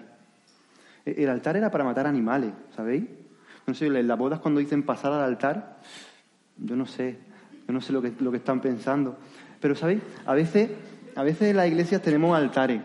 El 1.05 1.29
altar 1.29 1.57
era 1.57 1.69
para 1.69 1.83
matar 1.83 2.07
animales, 2.07 2.53
¿sabéis? 2.73 3.03
No 3.67 3.73
sé, 3.73 3.87
en 3.87 4.07
las 4.07 4.17
bodas 4.17 4.39
cuando 4.39 4.61
dicen 4.61 4.83
pasar 4.83 5.11
al 5.11 5.23
altar, 5.23 5.79
yo 6.57 6.77
no 6.77 6.85
sé, 6.85 7.19
yo 7.67 7.73
no 7.73 7.81
sé 7.81 7.91
lo 7.91 8.01
que, 8.01 8.13
lo 8.19 8.31
que 8.31 8.37
están 8.37 8.61
pensando. 8.61 9.17
Pero, 9.59 9.75
¿sabéis? 9.75 10.01
A 10.25 10.33
veces, 10.33 10.71
a 11.15 11.23
veces 11.23 11.49
en 11.49 11.57
las 11.57 11.67
iglesias 11.67 12.01
tenemos 12.01 12.37
altares. 12.37 12.81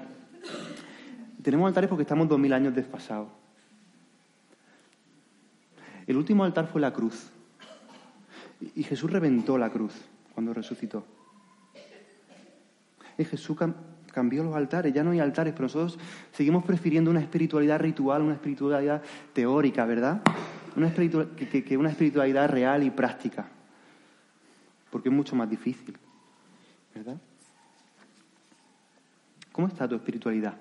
Tenemos 1.40 1.68
altares 1.68 1.88
porque 1.88 2.02
estamos 2.02 2.28
dos 2.28 2.38
mil 2.40 2.52
años 2.52 2.74
desfasados. 2.74 3.38
El 6.09 6.16
último 6.16 6.42
altar 6.42 6.66
fue 6.66 6.80
la 6.80 6.92
cruz. 6.92 7.30
Y 8.74 8.82
Jesús 8.82 9.12
reventó 9.12 9.56
la 9.59 9.70
cruz 9.70 9.92
cuando 10.34 10.52
resucitó. 10.52 11.04
Y 13.18 13.24
Jesús 13.24 13.56
cambió 14.12 14.42
los 14.42 14.56
altares, 14.56 14.92
ya 14.92 15.04
no 15.04 15.11
hay 15.11 15.20
altares, 15.20 15.52
pero 15.52 15.64
nosotros 15.64 15.98
seguimos 16.32 16.64
prefiriendo 16.64 17.11
una 17.11 17.20
espiritualidad 17.20 17.78
ritual, 17.78 18.22
una 18.22 18.34
espiritualidad 18.34 19.02
teórica, 19.32 19.84
¿verdad? 19.84 20.22
Que 20.74 21.76
una 21.76 21.90
espiritualidad 21.90 22.48
real 22.48 22.82
y 22.84 22.90
práctica, 22.90 23.48
porque 24.90 25.09
es 25.09 25.14
mucho 25.14 25.36
más 25.36 25.50
difícil, 25.50 25.96
¿verdad? 26.94 27.18
¿Cómo 29.52 29.66
está 29.66 29.86
tu 29.86 29.96
espiritualidad? 29.96 30.56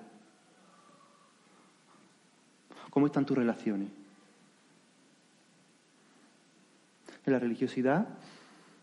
¿Cómo 2.90 3.06
están 3.06 3.24
tus 3.24 3.38
relaciones? 3.38 3.88
La 7.30 7.38
religiosidad 7.38 8.08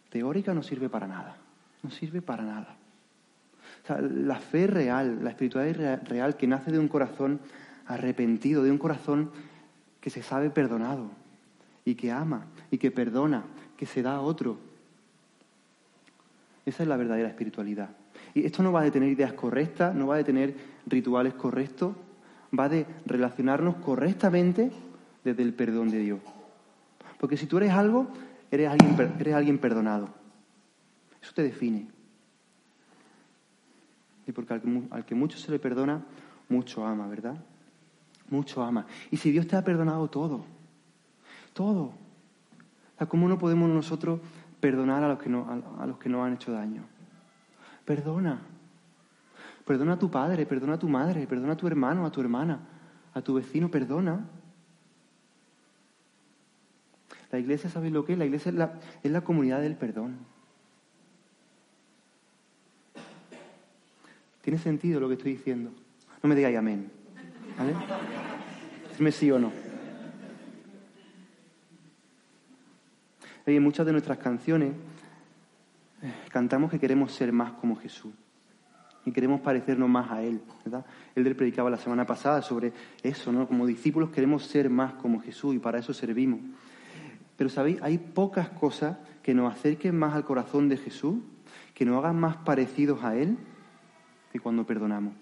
teórica 0.09 0.53
no 0.53 0.63
sirve 0.63 0.89
para 0.89 1.07
nada. 1.07 1.37
No 1.83 1.91
sirve 1.91 2.21
para 2.21 2.43
nada. 2.43 2.77
la 3.99 4.39
fe 4.39 4.67
real, 4.67 5.23
la 5.23 5.29
espiritualidad 5.29 6.01
real 6.07 6.35
que 6.37 6.47
nace 6.47 6.71
de 6.71 6.79
un 6.79 6.87
corazón 6.87 7.39
arrepentido, 7.85 8.63
de 8.63 8.71
un 8.71 8.77
corazón 8.77 9.31
que 10.01 10.09
se 10.09 10.23
sabe 10.23 10.49
perdonado 10.49 11.09
y 11.83 11.95
que 11.95 12.11
ama 12.11 12.45
y 12.71 12.77
que 12.77 12.91
perdona, 12.91 13.43
que 13.77 13.85
se 13.85 14.01
da 14.01 14.15
a 14.15 14.21
otro. 14.21 14.57
Esa 16.65 16.83
es 16.83 16.89
la 16.89 16.97
verdadera 16.97 17.29
espiritualidad. 17.29 17.89
Y 18.33 18.45
esto 18.45 18.63
no 18.63 18.71
va 18.71 18.83
de 18.83 18.91
tener 18.91 19.09
ideas 19.09 19.33
correctas, 19.33 19.93
no 19.93 20.07
va 20.07 20.17
de 20.17 20.23
tener 20.23 20.55
rituales 20.87 21.33
correctos, 21.33 21.95
va 22.57 22.69
de 22.69 22.85
relacionarnos 23.05 23.75
correctamente 23.77 24.71
desde 25.23 25.43
el 25.43 25.53
perdón 25.53 25.89
de 25.89 25.99
Dios. 25.99 26.19
Porque 27.19 27.37
si 27.37 27.45
tú 27.45 27.57
eres 27.57 27.71
algo, 27.71 28.07
eres 28.51 28.69
alguien, 28.69 29.15
eres 29.19 29.33
alguien 29.33 29.57
perdonado. 29.57 30.09
Eso 31.21 31.33
te 31.33 31.43
define. 31.43 31.87
Y 34.27 34.31
porque 34.31 34.53
al 34.53 35.05
que, 35.05 35.15
mucho 35.15 35.37
se 35.37 35.51
le 35.51 35.59
perdona, 35.59 36.03
mucho 36.49 36.85
ama, 36.85 37.07
¿verdad? 37.07 37.35
Mucho 38.29 38.63
ama. 38.63 38.85
Y 39.11 39.17
si 39.17 39.31
Dios 39.31 39.47
te 39.47 39.55
ha 39.55 39.63
perdonado 39.63 40.09
todo, 40.09 40.45
todo, 41.53 41.93
¿cómo 43.07 43.27
no 43.27 43.37
podemos 43.37 43.69
nosotros 43.69 44.19
perdonar 44.59 45.03
a 45.03 45.09
los 45.09 45.19
que, 45.19 45.29
no, 45.29 45.47
a 45.79 45.85
los 45.85 45.97
que 45.97 46.09
nos 46.09 46.25
han 46.25 46.33
hecho 46.33 46.51
daño? 46.51 46.83
Perdona. 47.85 48.41
Perdona 49.65 49.93
a 49.93 49.99
tu 49.99 50.09
padre, 50.09 50.45
perdona 50.45 50.73
a 50.73 50.79
tu 50.79 50.87
madre, 50.87 51.25
perdona 51.27 51.53
a 51.53 51.57
tu 51.57 51.67
hermano, 51.67 52.05
a 52.05 52.11
tu 52.11 52.21
hermana, 52.21 52.59
a 53.13 53.21
tu 53.21 53.33
vecino, 53.33 53.69
perdona. 53.69 54.27
La 57.35 57.39
iglesia, 57.39 57.69
¿sabéis 57.69 57.91
lo 57.91 58.05
que 58.05 58.13
es? 58.13 58.17
La 58.17 58.23
iglesia 58.23 58.49
es 59.03 59.11
la, 59.11 59.21
comunidad 59.21 59.59
del 59.59 59.75
perdón. 59.75 60.15
¿Tiene 64.41 64.57
sentido 64.57 65.01
lo 65.01 65.09
que 65.09 65.15
estoy 65.15 65.33
diciendo? 65.33 65.69
No 66.23 66.29
me 66.29 66.35
digáis 66.35 66.57
amén. 66.57 66.89
¿Vale? 67.57 67.73
Dime 68.97 69.11
sí 69.11 69.29
o 69.31 69.37
no. 69.37 69.51
en 73.45 73.61
muchas 73.61 73.85
de 73.85 73.91
nuestras 73.91 74.17
canciones 74.17 74.71
eh, 76.01 76.13
cantamos 76.29 76.71
que 76.71 76.79
queremos 76.79 77.11
ser 77.11 77.33
más 77.33 77.51
como 77.51 77.75
Jesús 77.75 78.13
y 79.05 79.11
queremos 79.11 79.41
parecernos 79.41 79.89
más 79.89 80.09
a 80.09 80.23
Él, 80.23 80.39
¿verdad? 80.63 80.85
Él 81.13 81.35
predicaba 81.35 81.69
la 81.69 81.77
semana 81.77 82.07
pasada 82.07 82.41
sobre 82.41 82.71
eso, 83.03 83.33
¿no? 83.33 83.45
Como 83.45 83.67
discípulos 83.67 84.09
queremos 84.11 84.45
ser 84.45 84.69
más 84.69 84.93
como 84.93 85.19
Jesús 85.19 85.53
y 85.53 85.59
para 85.59 85.79
eso 85.79 85.93
servimos. 85.93 86.39
Pero 87.37 87.49
sabéis, 87.49 87.81
hay 87.81 87.97
pocas 87.97 88.49
cosas 88.49 88.97
que 89.21 89.33
nos 89.33 89.51
acerquen 89.51 89.97
más 89.97 90.13
al 90.13 90.23
corazón 90.23 90.69
de 90.69 90.77
Jesús, 90.77 91.15
que 91.73 91.85
nos 91.85 91.97
hagan 91.97 92.19
más 92.19 92.37
parecidos 92.37 93.03
a 93.03 93.15
Él, 93.15 93.37
que 94.31 94.39
cuando 94.39 94.65
perdonamos. 94.65 95.13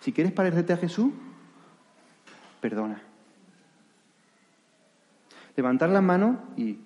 Si 0.00 0.12
quieres 0.12 0.32
parecerte 0.32 0.72
a 0.72 0.76
Jesús, 0.76 1.12
perdona. 2.60 3.00
Levantar 5.56 5.90
las 5.90 6.02
manos 6.02 6.38
y 6.56 6.78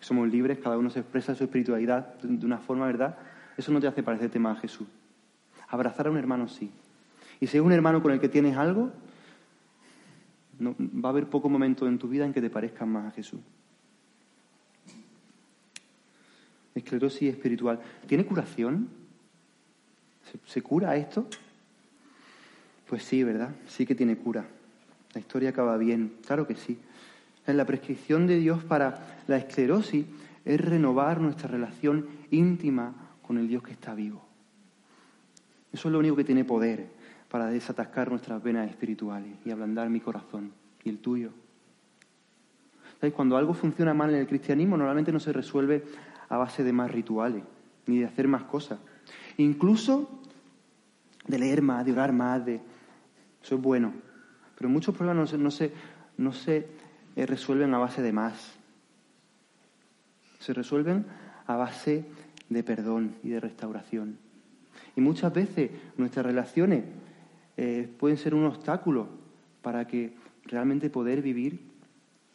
somos 0.00 0.28
libres, 0.28 0.58
cada 0.58 0.78
uno 0.78 0.90
se 0.90 1.00
expresa 1.00 1.34
su 1.34 1.44
espiritualidad 1.44 2.14
de 2.22 2.46
una 2.46 2.58
forma, 2.58 2.86
¿verdad? 2.86 3.18
Eso 3.56 3.72
no 3.72 3.80
te 3.80 3.86
hace 3.86 4.02
parecerte 4.02 4.38
más 4.38 4.58
a 4.58 4.60
Jesús. 4.60 4.86
Abrazar 5.68 6.06
a 6.06 6.10
un 6.10 6.16
hermano 6.16 6.48
sí. 6.48 6.70
Y 7.40 7.46
si 7.46 7.56
es 7.56 7.62
un 7.62 7.72
hermano 7.72 8.02
con 8.02 8.12
el 8.12 8.20
que 8.20 8.28
tienes 8.28 8.56
algo, 8.56 8.92
va 10.60 11.08
a 11.08 11.12
haber 11.12 11.28
poco 11.28 11.48
momento 11.48 11.86
en 11.86 11.98
tu 11.98 12.08
vida 12.08 12.24
en 12.24 12.32
que 12.32 12.40
te 12.40 12.50
parezcas 12.50 12.86
más 12.86 13.06
a 13.06 13.10
Jesús. 13.10 13.40
Esclerosis 16.74 17.30
espiritual. 17.30 17.80
¿Tiene 18.06 18.26
curación? 18.26 18.88
¿Se, 20.46 20.62
cura 20.62 20.96
esto? 20.96 21.26
Pues 22.88 23.02
sí, 23.02 23.22
¿verdad? 23.22 23.54
Sí 23.66 23.86
que 23.86 23.94
tiene 23.94 24.16
cura. 24.16 24.44
La 25.14 25.20
historia 25.20 25.50
acaba 25.50 25.76
bien, 25.78 26.14
claro 26.26 26.46
que 26.46 26.56
sí. 26.56 26.78
En 27.46 27.56
la 27.56 27.64
prescripción 27.64 28.26
de 28.26 28.38
Dios 28.38 28.62
para 28.64 29.18
la 29.26 29.38
esclerosis 29.38 30.04
es 30.44 30.60
renovar 30.60 31.20
nuestra 31.20 31.48
relación 31.48 32.06
íntima 32.30 32.94
con 33.22 33.38
el 33.38 33.48
Dios 33.48 33.62
que 33.62 33.72
está 33.72 33.94
vivo. 33.94 34.24
Eso 35.72 35.88
es 35.88 35.92
lo 35.92 35.98
único 35.98 36.16
que 36.16 36.24
tiene 36.24 36.44
poder 36.44 36.95
para 37.30 37.46
desatascar 37.46 38.10
nuestras 38.10 38.42
venas 38.42 38.68
espirituales 38.70 39.32
y 39.44 39.50
ablandar 39.50 39.90
mi 39.90 40.00
corazón 40.00 40.52
y 40.84 40.90
el 40.90 40.98
tuyo. 40.98 41.30
Cuando 43.14 43.36
algo 43.36 43.54
funciona 43.54 43.94
mal 43.94 44.10
en 44.10 44.16
el 44.16 44.26
cristianismo, 44.26 44.76
normalmente 44.76 45.12
no 45.12 45.20
se 45.20 45.32
resuelve 45.32 45.84
a 46.28 46.36
base 46.36 46.64
de 46.64 46.72
más 46.72 46.90
rituales, 46.90 47.42
ni 47.86 47.98
de 47.98 48.06
hacer 48.06 48.26
más 48.26 48.42
cosas. 48.44 48.78
Incluso 49.36 50.08
de 51.26 51.38
leer 51.38 51.62
más, 51.62 51.84
de 51.84 51.92
orar 51.92 52.12
más. 52.12 52.42
Eso 52.46 53.54
es 53.54 53.60
bueno. 53.60 53.92
Pero 54.56 54.70
muchos 54.70 54.94
problemas 54.94 55.32
no 55.34 55.50
se, 55.50 55.72
no 56.16 56.32
se, 56.32 56.66
eh, 57.16 57.26
resuelven 57.26 57.74
a 57.74 57.78
base 57.78 58.02
de 58.02 58.12
más. 58.12 58.54
Se 60.38 60.52
resuelven 60.52 61.06
a 61.46 61.56
base 61.56 62.04
de 62.48 62.62
perdón 62.62 63.16
y 63.22 63.30
de 63.30 63.40
restauración. 63.40 64.18
Y 64.96 65.00
muchas 65.00 65.32
veces 65.32 65.70
nuestras 65.96 66.24
relaciones 66.24 66.84
eh, 67.56 67.88
pueden 67.98 68.18
ser 68.18 68.34
un 68.34 68.44
obstáculo 68.44 69.08
para 69.62 69.86
que 69.86 70.14
realmente 70.44 70.90
poder 70.90 71.22
vivir 71.22 71.60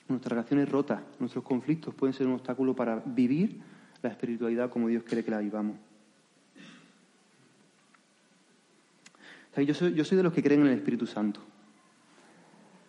nuestras 0.07 0.32
relaciones 0.32 0.69
rotas, 0.69 1.01
nuestros 1.19 1.43
conflictos 1.43 1.93
pueden 1.93 2.13
ser 2.13 2.28
un 2.28 2.34
obstáculo 2.34 2.76
para 2.76 3.01
vivir 3.05 3.61
la 4.01 4.09
espiritualidad 4.09 4.69
como 4.69 4.88
Dios 4.88 5.03
quiere 5.03 5.24
que 5.24 5.32
la 5.32 5.39
vivamos. 5.39 5.78
yo, 9.55 9.74
soy, 9.74 9.93
yo 9.93 10.03
soy 10.03 10.17
de 10.17 10.24
los 10.24 10.34
que 10.34 10.41
creen 10.41 10.61
en 10.61 10.67
el 10.67 10.74
Espíritu 10.74 11.05
Santo. 11.05 11.41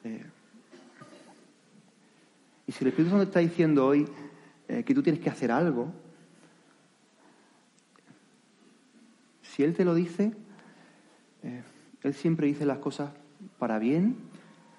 Eh, 0.04 0.24
y 2.66 2.72
si 2.72 2.84
el 2.84 2.88
Espíritu 2.88 3.10
Santo 3.10 3.24
está 3.24 3.40
diciendo 3.40 3.86
hoy 3.86 4.08
eh, 4.68 4.82
que 4.84 4.94
tú 4.94 5.02
tienes 5.02 5.20
que 5.20 5.28
hacer 5.28 5.50
algo, 5.50 5.92
si 9.42 9.62
Él 9.62 9.74
te 9.74 9.84
lo 9.84 9.94
dice, 9.94 10.32
él 12.03 12.14
siempre 12.14 12.46
dice 12.46 12.66
las 12.66 12.78
cosas 12.78 13.11
para 13.59 13.78
bien 13.78 14.16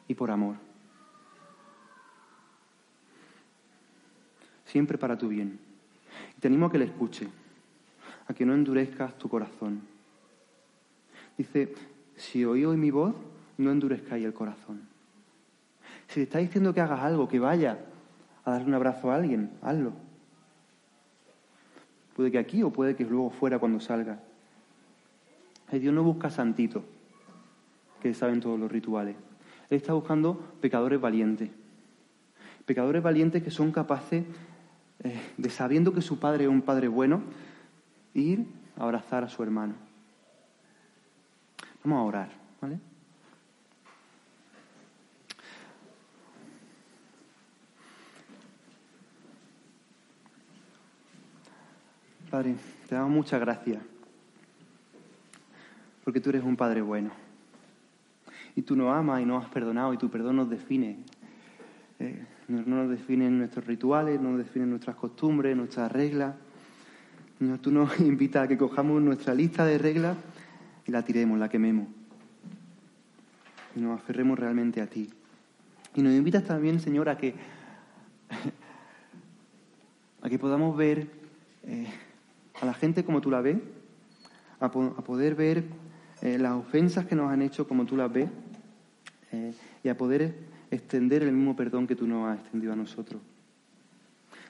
y 0.07 0.15
por 0.15 0.31
amor. 0.31 0.55
Siempre 4.65 4.97
para 4.97 5.17
tu 5.17 5.29
bien. 5.29 5.59
Y 6.37 6.41
te 6.41 6.47
animo 6.47 6.65
a 6.65 6.71
que 6.71 6.77
le 6.77 6.85
escuche, 6.85 7.29
a 8.27 8.33
que 8.33 8.45
no 8.45 8.53
endurezcas 8.53 9.17
tu 9.17 9.29
corazón. 9.29 9.81
Dice, 11.37 11.73
si 12.15 12.43
oí 12.43 12.65
hoy 12.65 12.77
mi 12.77 12.91
voz, 12.91 13.15
no 13.57 13.71
endurezcáis 13.71 14.25
el 14.25 14.33
corazón. 14.33 14.81
Si 16.07 16.15
te 16.15 16.23
está 16.23 16.39
diciendo 16.39 16.73
que 16.73 16.81
hagas 16.81 16.99
algo, 16.99 17.27
que 17.27 17.39
vaya 17.39 17.79
a 18.43 18.51
darle 18.51 18.67
un 18.67 18.73
abrazo 18.73 19.11
a 19.11 19.15
alguien, 19.15 19.51
hazlo. 19.61 19.93
Puede 22.15 22.31
que 22.31 22.37
aquí 22.37 22.61
o 22.63 22.71
puede 22.71 22.95
que 22.95 23.05
luego 23.05 23.29
fuera 23.29 23.59
cuando 23.59 23.79
salga. 23.79 24.19
Dios 25.71 25.93
no 25.93 26.03
busca 26.03 26.29
santito 26.29 26.83
que 28.03 28.13
saben 28.13 28.41
todos 28.41 28.59
los 28.59 28.69
rituales. 28.69 29.15
Él 29.69 29.77
está 29.77 29.93
buscando 29.93 30.35
pecadores 30.59 30.99
valientes. 30.99 31.49
Pecadores 32.65 33.01
valientes 33.01 33.41
que 33.41 33.49
son 33.49 33.71
capaces 33.71 34.25
eh, 35.03 35.21
de, 35.37 35.49
sabiendo 35.49 35.93
que 35.93 36.01
su 36.01 36.19
padre 36.19 36.43
es 36.43 36.49
un 36.49 36.61
padre 36.61 36.89
bueno, 36.89 37.23
ir 38.13 38.45
a 38.77 38.83
abrazar 38.83 39.23
a 39.23 39.29
su 39.29 39.41
hermano. 39.41 39.75
Vamos 41.83 41.99
a 41.99 42.03
orar, 42.03 42.29
¿vale? 42.61 42.79
Padre, 52.29 52.55
te 52.89 52.95
damos 52.95 53.11
muchas 53.11 53.39
gracias, 53.39 53.81
porque 56.03 56.19
tú 56.19 56.31
eres 56.31 56.43
un 56.43 56.57
Padre 56.57 56.81
bueno 56.81 57.22
y 58.55 58.61
tú 58.61 58.75
nos 58.75 58.93
amas 58.95 59.21
y 59.21 59.25
nos 59.25 59.43
has 59.43 59.49
perdonado 59.49 59.93
y 59.93 59.97
tu 59.97 60.09
perdón 60.09 60.37
nos 60.37 60.49
define. 60.49 60.99
Eh, 61.99 62.25
no, 62.47 62.61
nos 62.61 62.89
definen 62.89 63.37
nuestros 63.39 63.65
rituales, 63.65 64.19
no 64.19 64.31
nos 64.31 64.39
definen 64.39 64.69
nuestras 64.69 64.95
costumbres, 64.95 65.55
nuestras 65.55 65.91
reglas. 65.91 66.35
tú 67.61 67.71
nos 67.71 67.99
invitas 68.01 68.45
a 68.45 68.47
que 68.47 68.57
cojamos 68.57 69.01
nuestra 69.01 69.33
lista 69.33 69.65
de 69.65 69.77
reglas 69.77 70.17
y 70.85 70.91
la 70.91 71.03
tiremos, 71.03 71.39
la 71.39 71.49
quememos. 71.49 71.87
Y 73.75 73.81
nos 73.81 73.99
aferremos 73.99 74.37
realmente 74.37 74.81
a 74.81 74.87
ti. 74.87 75.09
Y 75.95 76.01
nos 76.01 76.13
invitas 76.13 76.43
también, 76.43 76.79
Señor, 76.79 77.09
a 77.09 77.17
que, 77.17 77.33
a 80.21 80.29
que 80.29 80.37
podamos 80.37 80.75
ver 80.77 81.07
eh, 81.63 81.87
a 82.61 82.65
la 82.65 82.73
gente 82.73 83.03
como 83.03 83.21
tú 83.21 83.31
la 83.31 83.41
ves, 83.41 83.57
a, 84.59 84.71
poder 84.71 85.35
ver 85.35 85.65
eh, 86.21 86.37
las 86.37 86.53
ofensas 86.53 87.05
que 87.05 87.15
nos 87.15 87.31
han 87.31 87.41
hecho 87.41 87.67
como 87.67 87.85
tú 87.85 87.97
las 87.97 88.11
ves 88.11 88.29
eh, 89.33 89.53
y 89.83 89.89
a 89.89 89.97
poder 89.97 90.35
extender 90.69 91.23
el 91.23 91.33
mismo 91.33 91.55
perdón 91.55 91.87
que 91.87 91.95
tú 91.95 92.07
nos 92.07 92.29
has 92.29 92.39
extendido 92.39 92.71
a 92.71 92.75
nosotros. 92.75 93.19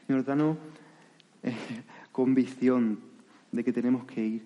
Señor, 0.05 0.25
danos 0.25 0.57
eh, 1.41 1.55
convicción 2.11 2.99
de 3.51 3.63
que 3.63 3.71
tenemos 3.71 4.05
que 4.05 4.25
ir 4.25 4.45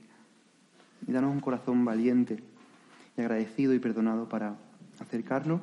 y 1.07 1.11
danos 1.11 1.33
un 1.33 1.39
corazón 1.39 1.83
valiente 1.83 2.37
y 3.17 3.21
agradecido 3.21 3.73
y 3.73 3.79
perdonado 3.79 4.29
para 4.29 4.55
acercarnos, 4.99 5.59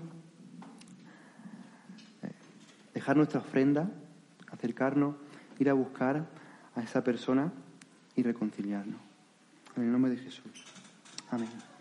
eh, 2.23 2.31
dejar 2.95 3.17
nuestra 3.17 3.41
ofrenda, 3.41 3.89
acercarnos, 4.51 5.15
ir 5.61 5.71
a 5.71 5.75
buscar 5.75 6.27
a 6.75 6.83
esa 6.83 7.05
persona 7.05 7.53
y 8.17 8.25
reconciliarnos. 8.25 8.99
En 9.77 9.85
el 9.85 9.93
nombre 9.93 10.11
de 10.11 10.17
Jesús. 10.17 10.65
Amén. 11.31 11.74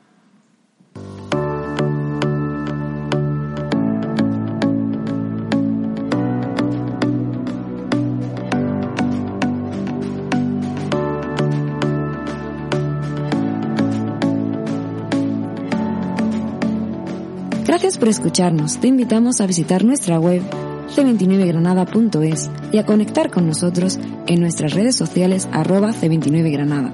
Gracias 17.74 17.98
por 17.98 18.08
escucharnos. 18.08 18.80
Te 18.80 18.88
invitamos 18.88 19.42
a 19.42 19.48
visitar 19.48 19.84
nuestra 19.84 20.20
web 20.20 20.44
c29granada.es 20.96 22.52
y 22.72 22.78
a 22.78 22.86
conectar 22.86 23.32
con 23.32 23.48
nosotros 23.48 24.00
en 24.28 24.42
nuestras 24.42 24.74
redes 24.74 24.96
sociales 24.96 25.50
arroba 25.52 25.92
c29granada. 25.92 26.94